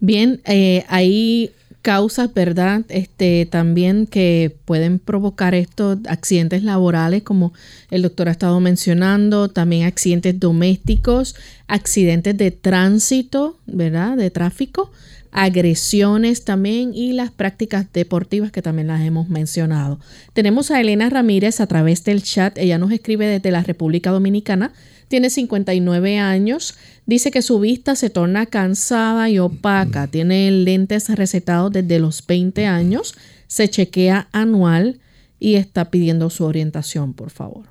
Bien, 0.00 0.42
eh, 0.44 0.84
ahí 0.88 1.52
causas, 1.82 2.32
¿verdad? 2.32 2.82
Este, 2.88 3.46
también 3.46 4.06
que 4.06 4.56
pueden 4.64 4.98
provocar 5.00 5.54
estos 5.54 5.98
accidentes 6.08 6.62
laborales, 6.62 7.22
como 7.24 7.52
el 7.90 8.02
doctor 8.02 8.28
ha 8.28 8.32
estado 8.32 8.58
mencionando, 8.60 9.48
también 9.48 9.86
accidentes 9.86 10.38
domésticos, 10.38 11.34
accidentes 11.66 12.38
de 12.38 12.52
tránsito, 12.52 13.58
¿verdad? 13.66 14.16
De 14.16 14.30
tráfico, 14.30 14.90
agresiones 15.32 16.44
también 16.44 16.94
y 16.94 17.12
las 17.12 17.30
prácticas 17.30 17.86
deportivas 17.92 18.52
que 18.52 18.62
también 18.62 18.86
las 18.86 19.00
hemos 19.02 19.28
mencionado. 19.28 19.98
Tenemos 20.34 20.70
a 20.70 20.80
Elena 20.80 21.10
Ramírez 21.10 21.60
a 21.60 21.66
través 21.66 22.04
del 22.04 22.22
chat, 22.22 22.56
ella 22.58 22.78
nos 22.78 22.92
escribe 22.92 23.26
desde 23.26 23.50
la 23.50 23.62
República 23.62 24.10
Dominicana, 24.10 24.72
tiene 25.08 25.30
59 25.30 26.18
años, 26.18 26.74
dice 27.06 27.30
que 27.30 27.42
su 27.42 27.60
vista 27.60 27.96
se 27.96 28.10
torna 28.10 28.46
cansada 28.46 29.28
y 29.28 29.38
opaca, 29.38 30.06
tiene 30.06 30.50
lentes 30.50 31.08
recetados 31.08 31.72
desde 31.72 31.98
los 31.98 32.26
20 32.26 32.66
años, 32.66 33.14
se 33.46 33.68
chequea 33.68 34.28
anual 34.32 35.00
y 35.38 35.56
está 35.56 35.90
pidiendo 35.90 36.30
su 36.30 36.44
orientación, 36.44 37.14
por 37.14 37.30
favor. 37.30 37.66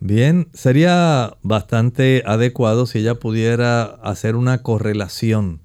Bien, 0.00 0.48
sería 0.52 1.36
bastante 1.42 2.22
adecuado 2.26 2.86
si 2.86 2.98
ella 2.98 3.14
pudiera 3.14 3.82
hacer 3.82 4.36
una 4.36 4.62
correlación 4.62 5.60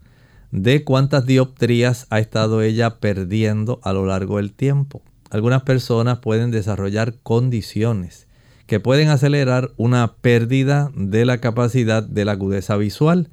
de 0.52 0.84
cuántas 0.84 1.26
dioptrías 1.26 2.08
ha 2.10 2.20
estado 2.20 2.62
ella 2.62 3.00
perdiendo 3.00 3.80
a 3.84 3.94
lo 3.94 4.06
largo 4.06 4.38
del 4.38 4.54
tiempo. 4.54 5.02
Algunas 5.30 5.64
personas 5.64 6.20
pueden 6.20 6.52
desarrollar 6.52 7.16
condiciones 7.24 8.28
que 8.72 8.80
pueden 8.80 9.10
acelerar 9.10 9.74
una 9.76 10.14
pérdida 10.22 10.94
de 10.96 11.26
la 11.26 11.40
capacidad 11.40 12.04
de 12.04 12.24
la 12.24 12.32
agudeza 12.32 12.78
visual. 12.78 13.28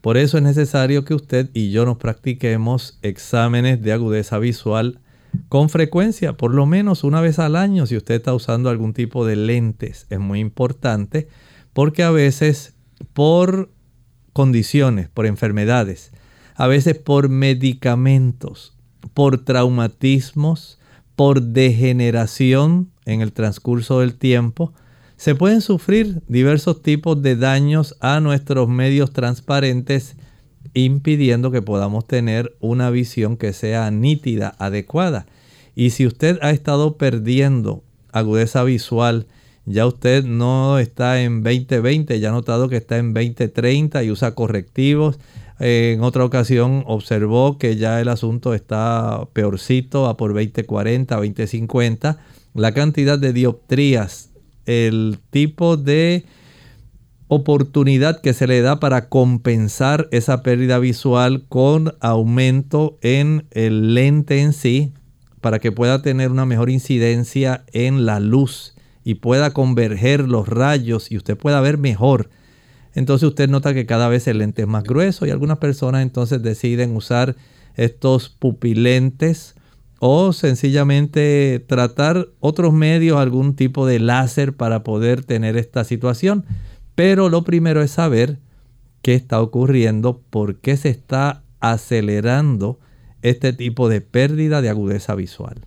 Por 0.00 0.16
eso 0.16 0.36
es 0.36 0.44
necesario 0.44 1.04
que 1.04 1.12
usted 1.12 1.50
y 1.54 1.72
yo 1.72 1.84
nos 1.84 1.96
practiquemos 1.96 2.96
exámenes 3.02 3.82
de 3.82 3.92
agudeza 3.92 4.38
visual 4.38 5.00
con 5.48 5.70
frecuencia, 5.70 6.34
por 6.34 6.54
lo 6.54 6.66
menos 6.66 7.02
una 7.02 7.20
vez 7.20 7.40
al 7.40 7.56
año 7.56 7.84
si 7.86 7.96
usted 7.96 8.14
está 8.14 8.32
usando 8.32 8.70
algún 8.70 8.94
tipo 8.94 9.26
de 9.26 9.34
lentes. 9.34 10.06
Es 10.08 10.20
muy 10.20 10.38
importante 10.38 11.26
porque 11.72 12.04
a 12.04 12.12
veces 12.12 12.74
por 13.12 13.72
condiciones, 14.32 15.08
por 15.08 15.26
enfermedades, 15.26 16.12
a 16.54 16.68
veces 16.68 16.96
por 16.96 17.28
medicamentos, 17.28 18.76
por 19.14 19.44
traumatismos, 19.44 20.78
por 21.16 21.42
degeneración 21.42 22.92
en 23.06 23.22
el 23.22 23.32
transcurso 23.32 24.00
del 24.00 24.14
tiempo, 24.14 24.74
se 25.16 25.34
pueden 25.34 25.62
sufrir 25.62 26.20
diversos 26.28 26.82
tipos 26.82 27.22
de 27.22 27.36
daños 27.36 27.96
a 28.00 28.20
nuestros 28.20 28.68
medios 28.68 29.12
transparentes, 29.12 30.16
impidiendo 30.74 31.50
que 31.50 31.62
podamos 31.62 32.06
tener 32.06 32.54
una 32.60 32.90
visión 32.90 33.38
que 33.38 33.54
sea 33.54 33.90
nítida, 33.90 34.54
adecuada. 34.58 35.26
Y 35.74 35.90
si 35.90 36.06
usted 36.06 36.38
ha 36.42 36.50
estado 36.50 36.98
perdiendo 36.98 37.82
agudeza 38.12 38.62
visual, 38.62 39.26
ya 39.64 39.86
usted 39.86 40.24
no 40.24 40.78
está 40.78 41.22
en 41.22 41.42
2020, 41.42 42.20
ya 42.20 42.28
ha 42.28 42.32
notado 42.32 42.68
que 42.68 42.76
está 42.76 42.98
en 42.98 43.14
2030 43.14 44.04
y 44.04 44.10
usa 44.10 44.34
correctivos. 44.34 45.18
En 45.58 46.02
otra 46.02 46.24
ocasión 46.24 46.84
observó 46.86 47.56
que 47.56 47.76
ya 47.76 48.00
el 48.02 48.08
asunto 48.08 48.52
está 48.52 49.26
peorcito, 49.32 50.06
a 50.06 50.18
por 50.18 50.34
2040, 50.34 51.16
2050 51.16 52.18
la 52.60 52.72
cantidad 52.72 53.18
de 53.18 53.32
dioptrías, 53.32 54.30
el 54.66 55.18
tipo 55.30 55.76
de 55.76 56.24
oportunidad 57.28 58.20
que 58.20 58.32
se 58.32 58.46
le 58.46 58.60
da 58.60 58.78
para 58.78 59.08
compensar 59.08 60.08
esa 60.12 60.42
pérdida 60.42 60.78
visual 60.78 61.44
con 61.48 61.94
aumento 62.00 62.98
en 63.02 63.46
el 63.50 63.94
lente 63.94 64.40
en 64.40 64.52
sí, 64.52 64.92
para 65.40 65.58
que 65.58 65.72
pueda 65.72 66.02
tener 66.02 66.30
una 66.30 66.46
mejor 66.46 66.70
incidencia 66.70 67.64
en 67.72 68.06
la 68.06 68.20
luz 68.20 68.74
y 69.04 69.14
pueda 69.14 69.52
converger 69.52 70.28
los 70.28 70.48
rayos 70.48 71.10
y 71.10 71.16
usted 71.16 71.36
pueda 71.36 71.60
ver 71.60 71.78
mejor. 71.78 72.30
Entonces 72.94 73.28
usted 73.28 73.48
nota 73.48 73.74
que 73.74 73.86
cada 73.86 74.08
vez 74.08 74.26
el 74.26 74.38
lente 74.38 74.62
es 74.62 74.68
más 74.68 74.84
grueso 74.84 75.26
y 75.26 75.30
algunas 75.30 75.58
personas 75.58 76.02
entonces 76.02 76.42
deciden 76.42 76.96
usar 76.96 77.36
estos 77.74 78.28
pupilentes 78.30 79.55
o 79.98 80.32
sencillamente 80.32 81.64
tratar 81.66 82.28
otros 82.40 82.72
medios, 82.72 83.18
algún 83.18 83.56
tipo 83.56 83.86
de 83.86 83.98
láser 83.98 84.54
para 84.54 84.82
poder 84.82 85.24
tener 85.24 85.56
esta 85.56 85.84
situación. 85.84 86.44
Pero 86.94 87.28
lo 87.28 87.42
primero 87.44 87.82
es 87.82 87.92
saber 87.92 88.38
qué 89.02 89.14
está 89.14 89.40
ocurriendo, 89.40 90.20
por 90.30 90.56
qué 90.56 90.76
se 90.76 90.88
está 90.88 91.42
acelerando 91.60 92.78
este 93.22 93.52
tipo 93.52 93.88
de 93.88 94.00
pérdida 94.00 94.62
de 94.62 94.70
agudeza 94.70 95.14
visual. 95.14 95.60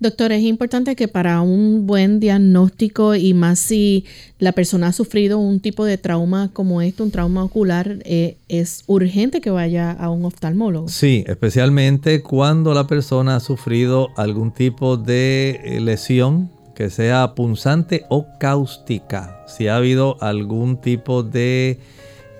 Doctor, 0.00 0.30
es 0.30 0.42
importante 0.42 0.94
que 0.94 1.08
para 1.08 1.40
un 1.40 1.86
buen 1.88 2.20
diagnóstico 2.20 3.16
y 3.16 3.34
más 3.34 3.58
si 3.58 4.04
la 4.38 4.52
persona 4.52 4.88
ha 4.88 4.92
sufrido 4.92 5.38
un 5.38 5.58
tipo 5.58 5.84
de 5.84 5.98
trauma 5.98 6.50
como 6.52 6.82
este, 6.82 7.02
un 7.02 7.10
trauma 7.10 7.42
ocular, 7.42 7.98
eh, 8.04 8.36
es 8.48 8.84
urgente 8.86 9.40
que 9.40 9.50
vaya 9.50 9.90
a 9.90 10.10
un 10.10 10.24
oftalmólogo. 10.24 10.88
Sí, 10.88 11.24
especialmente 11.26 12.22
cuando 12.22 12.74
la 12.74 12.86
persona 12.86 13.36
ha 13.36 13.40
sufrido 13.40 14.10
algún 14.16 14.52
tipo 14.52 14.96
de 14.96 15.60
eh, 15.64 15.80
lesión 15.80 16.48
que 16.76 16.90
sea 16.90 17.34
punzante 17.34 18.04
o 18.08 18.24
cáustica. 18.38 19.44
Si 19.48 19.66
ha 19.66 19.74
habido 19.74 20.16
algún 20.22 20.80
tipo 20.80 21.24
de 21.24 21.80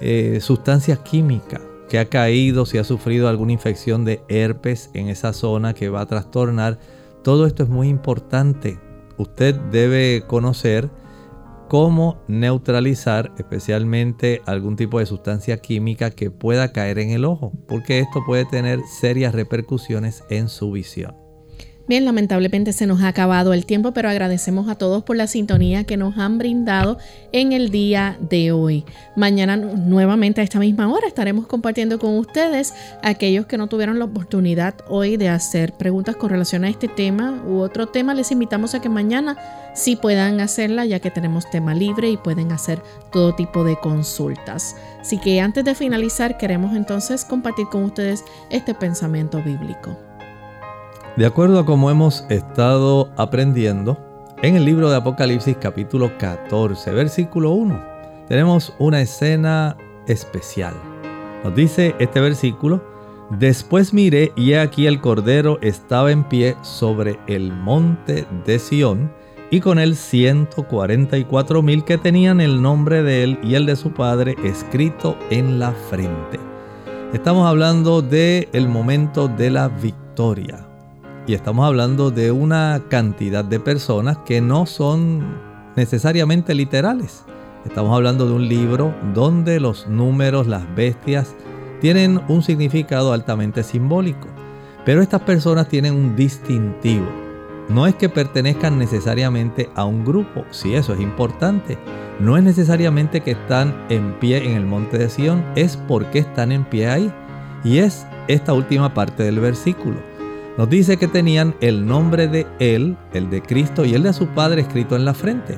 eh, 0.01 0.39
sustancia 0.41 0.95
química 1.03 1.61
que 1.89 1.99
ha 1.99 2.05
caído, 2.05 2.67
si 2.67 2.79
ha 2.79 2.85
sufrido 2.85 3.29
alguna 3.29 3.51
infección 3.51 4.05
de 4.05 4.21
herpes 4.29 4.91
en 4.95 5.09
esa 5.09 5.33
zona 5.33 5.75
que 5.75 5.89
va 5.89 6.03
a 6.03 6.07
trastornar 6.07 6.79
todo 7.23 7.47
esto 7.47 7.63
es 7.63 7.69
muy 7.69 7.89
importante. 7.89 8.79
Usted 9.17 9.55
debe 9.71 10.25
conocer 10.27 10.91
cómo 11.69 12.19
neutralizar 12.29 13.33
especialmente 13.37 14.43
algún 14.47 14.77
tipo 14.77 14.99
de 14.99 15.07
sustancia 15.07 15.59
química 15.59 16.11
que 16.11 16.31
pueda 16.31 16.73
caer 16.73 16.99
en 16.99 17.11
el 17.11 17.25
ojo, 17.25 17.53
porque 17.67 18.01
esto 18.01 18.23
puede 18.25 18.47
tener 18.47 18.81
serias 18.87 19.35
repercusiones 19.35 20.25
en 20.31 20.49
su 20.49 20.71
visión. 20.73 21.28
Bien, 21.89 22.05
lamentablemente 22.05 22.75
se 22.75 22.87
nos 22.87 23.01
ha 23.01 23.09
acabado 23.09 23.55
el 23.55 23.65
tiempo, 23.65 23.93
pero 23.93 24.11
agradecemos 24.11 24.69
a 24.69 24.75
todos 24.75 25.03
por 25.05 25.17
la 25.17 25.27
sintonía 25.27 25.85
que 25.85 25.97
nos 25.97 26.19
han 26.19 26.37
brindado 26.37 26.99
en 27.33 27.53
el 27.53 27.71
día 27.71 28.19
de 28.21 28.53
hoy. 28.53 28.85
Mañana 29.17 29.57
nuevamente 29.57 30.43
a 30.43 30.45
esta 30.45 30.59
misma 30.59 30.93
hora 30.93 31.07
estaremos 31.07 31.47
compartiendo 31.47 31.99
con 31.99 32.19
ustedes 32.19 32.75
aquellos 33.03 33.47
que 33.47 33.57
no 33.57 33.69
tuvieron 33.69 33.99
la 33.99 34.05
oportunidad 34.05 34.75
hoy 34.91 35.17
de 35.17 35.31
hacer 35.31 35.73
preguntas 35.73 36.17
con 36.17 36.29
relación 36.29 36.65
a 36.65 36.69
este 36.69 36.89
tema 36.89 37.43
u 37.47 37.61
otro 37.61 37.87
tema. 37.87 38.13
Les 38.13 38.33
invitamos 38.33 38.75
a 38.75 38.83
que 38.83 38.91
mañana 38.91 39.39
sí 39.75 39.97
puedan 39.97 40.41
hacerla 40.41 40.85
ya 40.85 41.01
que 41.01 41.11
tenemos 41.11 41.49
tema 41.49 41.73
libre 41.73 42.11
y 42.11 42.19
pueden 42.19 42.53
hacer 42.53 42.83
todo 43.11 43.35
tipo 43.35 43.65
de 43.65 43.77
consultas. 43.81 44.77
Así 45.01 45.17
que 45.17 45.41
antes 45.41 45.65
de 45.65 45.75
finalizar 45.75 46.37
queremos 46.37 46.77
entonces 46.77 47.25
compartir 47.25 47.67
con 47.69 47.85
ustedes 47.85 48.25
este 48.51 48.75
pensamiento 48.75 49.43
bíblico. 49.43 50.08
De 51.19 51.27
acuerdo 51.27 51.59
a 51.59 51.67
como 51.67 51.91
hemos 51.91 52.25
estado 52.29 53.11
aprendiendo, 53.17 53.99
en 54.41 54.55
el 54.55 54.65
libro 54.65 54.89
de 54.89 54.99
Apocalipsis 54.99 55.57
capítulo 55.61 56.17
14, 56.17 56.93
versículo 56.93 57.51
1, 57.51 57.83
tenemos 58.29 58.73
una 58.79 59.01
escena 59.01 59.77
especial. 60.07 60.75
Nos 61.43 61.57
dice 61.57 61.97
este 61.99 62.21
versículo, 62.21 62.85
después 63.31 63.93
miré 63.93 64.31
y 64.37 64.53
he 64.53 64.61
aquí 64.61 64.87
el 64.87 65.01
Cordero 65.01 65.59
estaba 65.61 66.13
en 66.13 66.23
pie 66.23 66.55
sobre 66.63 67.19
el 67.27 67.53
monte 67.53 68.25
de 68.47 68.61
Sión 68.61 69.11
y 69.51 69.59
con 69.59 69.81
él 69.81 69.97
144 69.97 71.63
mil 71.63 71.83
que 71.83 71.99
tenían 71.99 72.41
el 72.41 72.63
nombre 72.63 73.03
de 73.03 73.25
él 73.25 73.41
y 73.43 73.57
el 73.57 73.67
de 73.67 73.75
su 73.75 73.93
padre 73.93 74.37
escrito 74.45 75.19
en 75.31 75.59
la 75.59 75.73
frente. 75.73 76.39
Estamos 77.13 77.49
hablando 77.49 78.03
del 78.03 78.49
el 78.53 78.69
momento 78.69 79.27
de 79.27 79.51
la 79.51 79.67
victoria 79.67 80.68
y 81.29 81.35
estamos 81.35 81.67
hablando 81.67 82.11
de 82.11 82.33
una 82.33 82.81
cantidad 82.89 83.45
de 83.45 83.61
personas 83.61 84.17
que 84.25 84.41
no 84.41 84.65
son 84.65 85.39
necesariamente 85.77 86.55
literales. 86.55 87.27
Estamos 87.67 87.95
hablando 87.95 88.27
de 88.27 88.33
un 88.33 88.49
libro 88.49 88.95
donde 89.13 89.61
los 89.61 89.87
números, 89.89 90.47
las 90.47 90.75
bestias, 90.75 91.37
tienen 91.83 92.23
un 92.29 92.43
significado 92.43 93.13
altamente 93.13 93.63
simbólico. 93.63 94.27
Pero 94.87 95.03
estas 95.03 95.21
personas 95.21 95.69
tienen 95.69 95.95
un 95.95 96.17
distintivo. 96.17 97.07
No 97.69 97.87
es 97.87 97.95
que 97.95 98.09
pertenezcan 98.09 98.79
necesariamente 98.79 99.69
a 99.75 99.85
un 99.85 100.07
grupo, 100.07 100.47
si 100.51 100.75
eso 100.75 100.95
es 100.95 101.01
importante. 101.01 101.77
No 102.21 102.39
es 102.39 102.43
necesariamente 102.43 103.21
que 103.21 103.33
están 103.33 103.75
en 103.91 104.19
pie 104.19 104.47
en 104.47 104.53
el 104.53 104.65
monte 104.65 104.97
de 104.97 105.11
Sión, 105.11 105.45
es 105.57 105.77
porque 105.77 106.21
están 106.21 106.53
en 106.53 106.65
pie 106.65 106.89
ahí. 106.89 107.13
Y 107.65 107.79
es 107.79 108.07
esta 108.29 108.55
última 108.55 108.95
parte 108.95 109.25
del 109.25 109.41
versículo. 109.41 110.08
Nos 110.59 110.69
dice 110.69 110.97
que 110.97 111.07
tenían 111.07 111.55
el 111.61 111.87
nombre 111.87 112.27
de 112.27 112.45
Él, 112.59 112.97
el 113.13 113.31
de 113.31 113.41
Cristo 113.43 113.85
y 113.85 113.95
el 113.95 114.03
de 114.03 114.13
su 114.13 114.27
Padre 114.27 114.63
escrito 114.63 114.97
en 114.97 115.05
la 115.05 115.15
frente. 115.15 115.57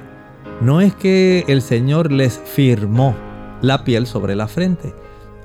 No 0.61 0.83
es 0.83 0.95
que 0.95 1.43
el 1.49 1.63
Señor 1.63 2.13
les 2.13 2.39
firmó 2.39 3.17
la 3.63 3.83
piel 3.83 4.07
sobre 4.07 4.37
la 4.37 4.47
frente, 4.47 4.95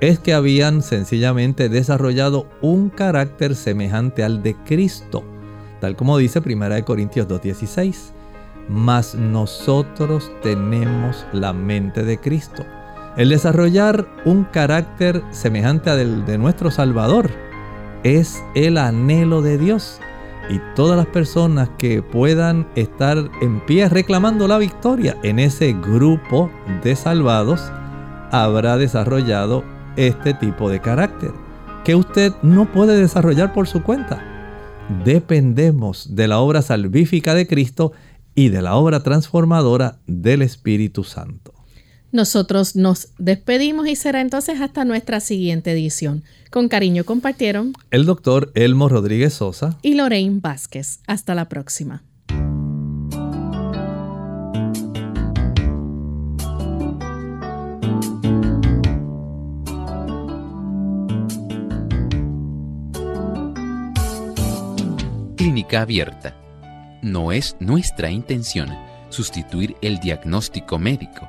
es 0.00 0.18
que 0.18 0.34
habían 0.34 0.82
sencillamente 0.82 1.70
desarrollado 1.70 2.46
un 2.60 2.90
carácter 2.90 3.54
semejante 3.54 4.22
al 4.22 4.42
de 4.42 4.54
Cristo, 4.66 5.24
tal 5.80 5.96
como 5.96 6.18
dice 6.18 6.42
1 6.44 6.84
Corintios 6.84 7.26
2.16. 7.26 8.10
Mas 8.68 9.14
nosotros 9.14 10.30
tenemos 10.42 11.24
la 11.32 11.54
mente 11.54 12.02
de 12.02 12.18
Cristo. 12.18 12.62
El 13.16 13.30
desarrollar 13.30 14.06
un 14.26 14.44
carácter 14.44 15.22
semejante 15.30 15.88
al 15.88 16.26
de 16.26 16.36
nuestro 16.36 16.70
Salvador 16.70 17.45
es 18.02 18.42
el 18.54 18.78
anhelo 18.78 19.42
de 19.42 19.58
Dios. 19.58 20.00
Y 20.48 20.60
todas 20.74 20.96
las 20.96 21.06
personas 21.06 21.68
que 21.76 22.02
puedan 22.02 22.68
estar 22.76 23.18
en 23.42 23.60
pie 23.66 23.88
reclamando 23.88 24.46
la 24.46 24.58
victoria 24.58 25.16
en 25.22 25.38
ese 25.38 25.72
grupo 25.72 26.50
de 26.84 26.94
salvados, 26.94 27.72
habrá 28.30 28.76
desarrollado 28.76 29.64
este 29.96 30.34
tipo 30.34 30.70
de 30.70 30.80
carácter, 30.80 31.32
que 31.84 31.94
usted 31.94 32.32
no 32.42 32.70
puede 32.70 32.98
desarrollar 32.98 33.52
por 33.52 33.66
su 33.66 33.82
cuenta. 33.82 34.22
Dependemos 35.04 36.14
de 36.14 36.28
la 36.28 36.38
obra 36.38 36.62
salvífica 36.62 37.34
de 37.34 37.48
Cristo 37.48 37.92
y 38.34 38.50
de 38.50 38.62
la 38.62 38.76
obra 38.76 39.02
transformadora 39.02 39.98
del 40.06 40.42
Espíritu 40.42 41.02
Santo. 41.02 41.45
Nosotros 42.12 42.76
nos 42.76 43.08
despedimos 43.18 43.88
y 43.88 43.96
será 43.96 44.20
entonces 44.20 44.60
hasta 44.60 44.84
nuestra 44.84 45.20
siguiente 45.20 45.72
edición. 45.72 46.22
Con 46.50 46.68
cariño 46.68 47.04
compartieron 47.04 47.72
el 47.90 48.06
doctor 48.06 48.52
Elmo 48.54 48.88
Rodríguez 48.88 49.34
Sosa 49.34 49.78
y 49.82 49.94
Lorraine 49.94 50.40
Vázquez. 50.40 51.00
Hasta 51.06 51.34
la 51.34 51.48
próxima. 51.48 52.04
Clínica 65.36 65.82
Abierta. 65.82 66.36
No 67.02 67.30
es 67.30 67.56
nuestra 67.60 68.10
intención 68.10 68.68
sustituir 69.10 69.76
el 69.82 69.98
diagnóstico 70.00 70.78
médico 70.78 71.28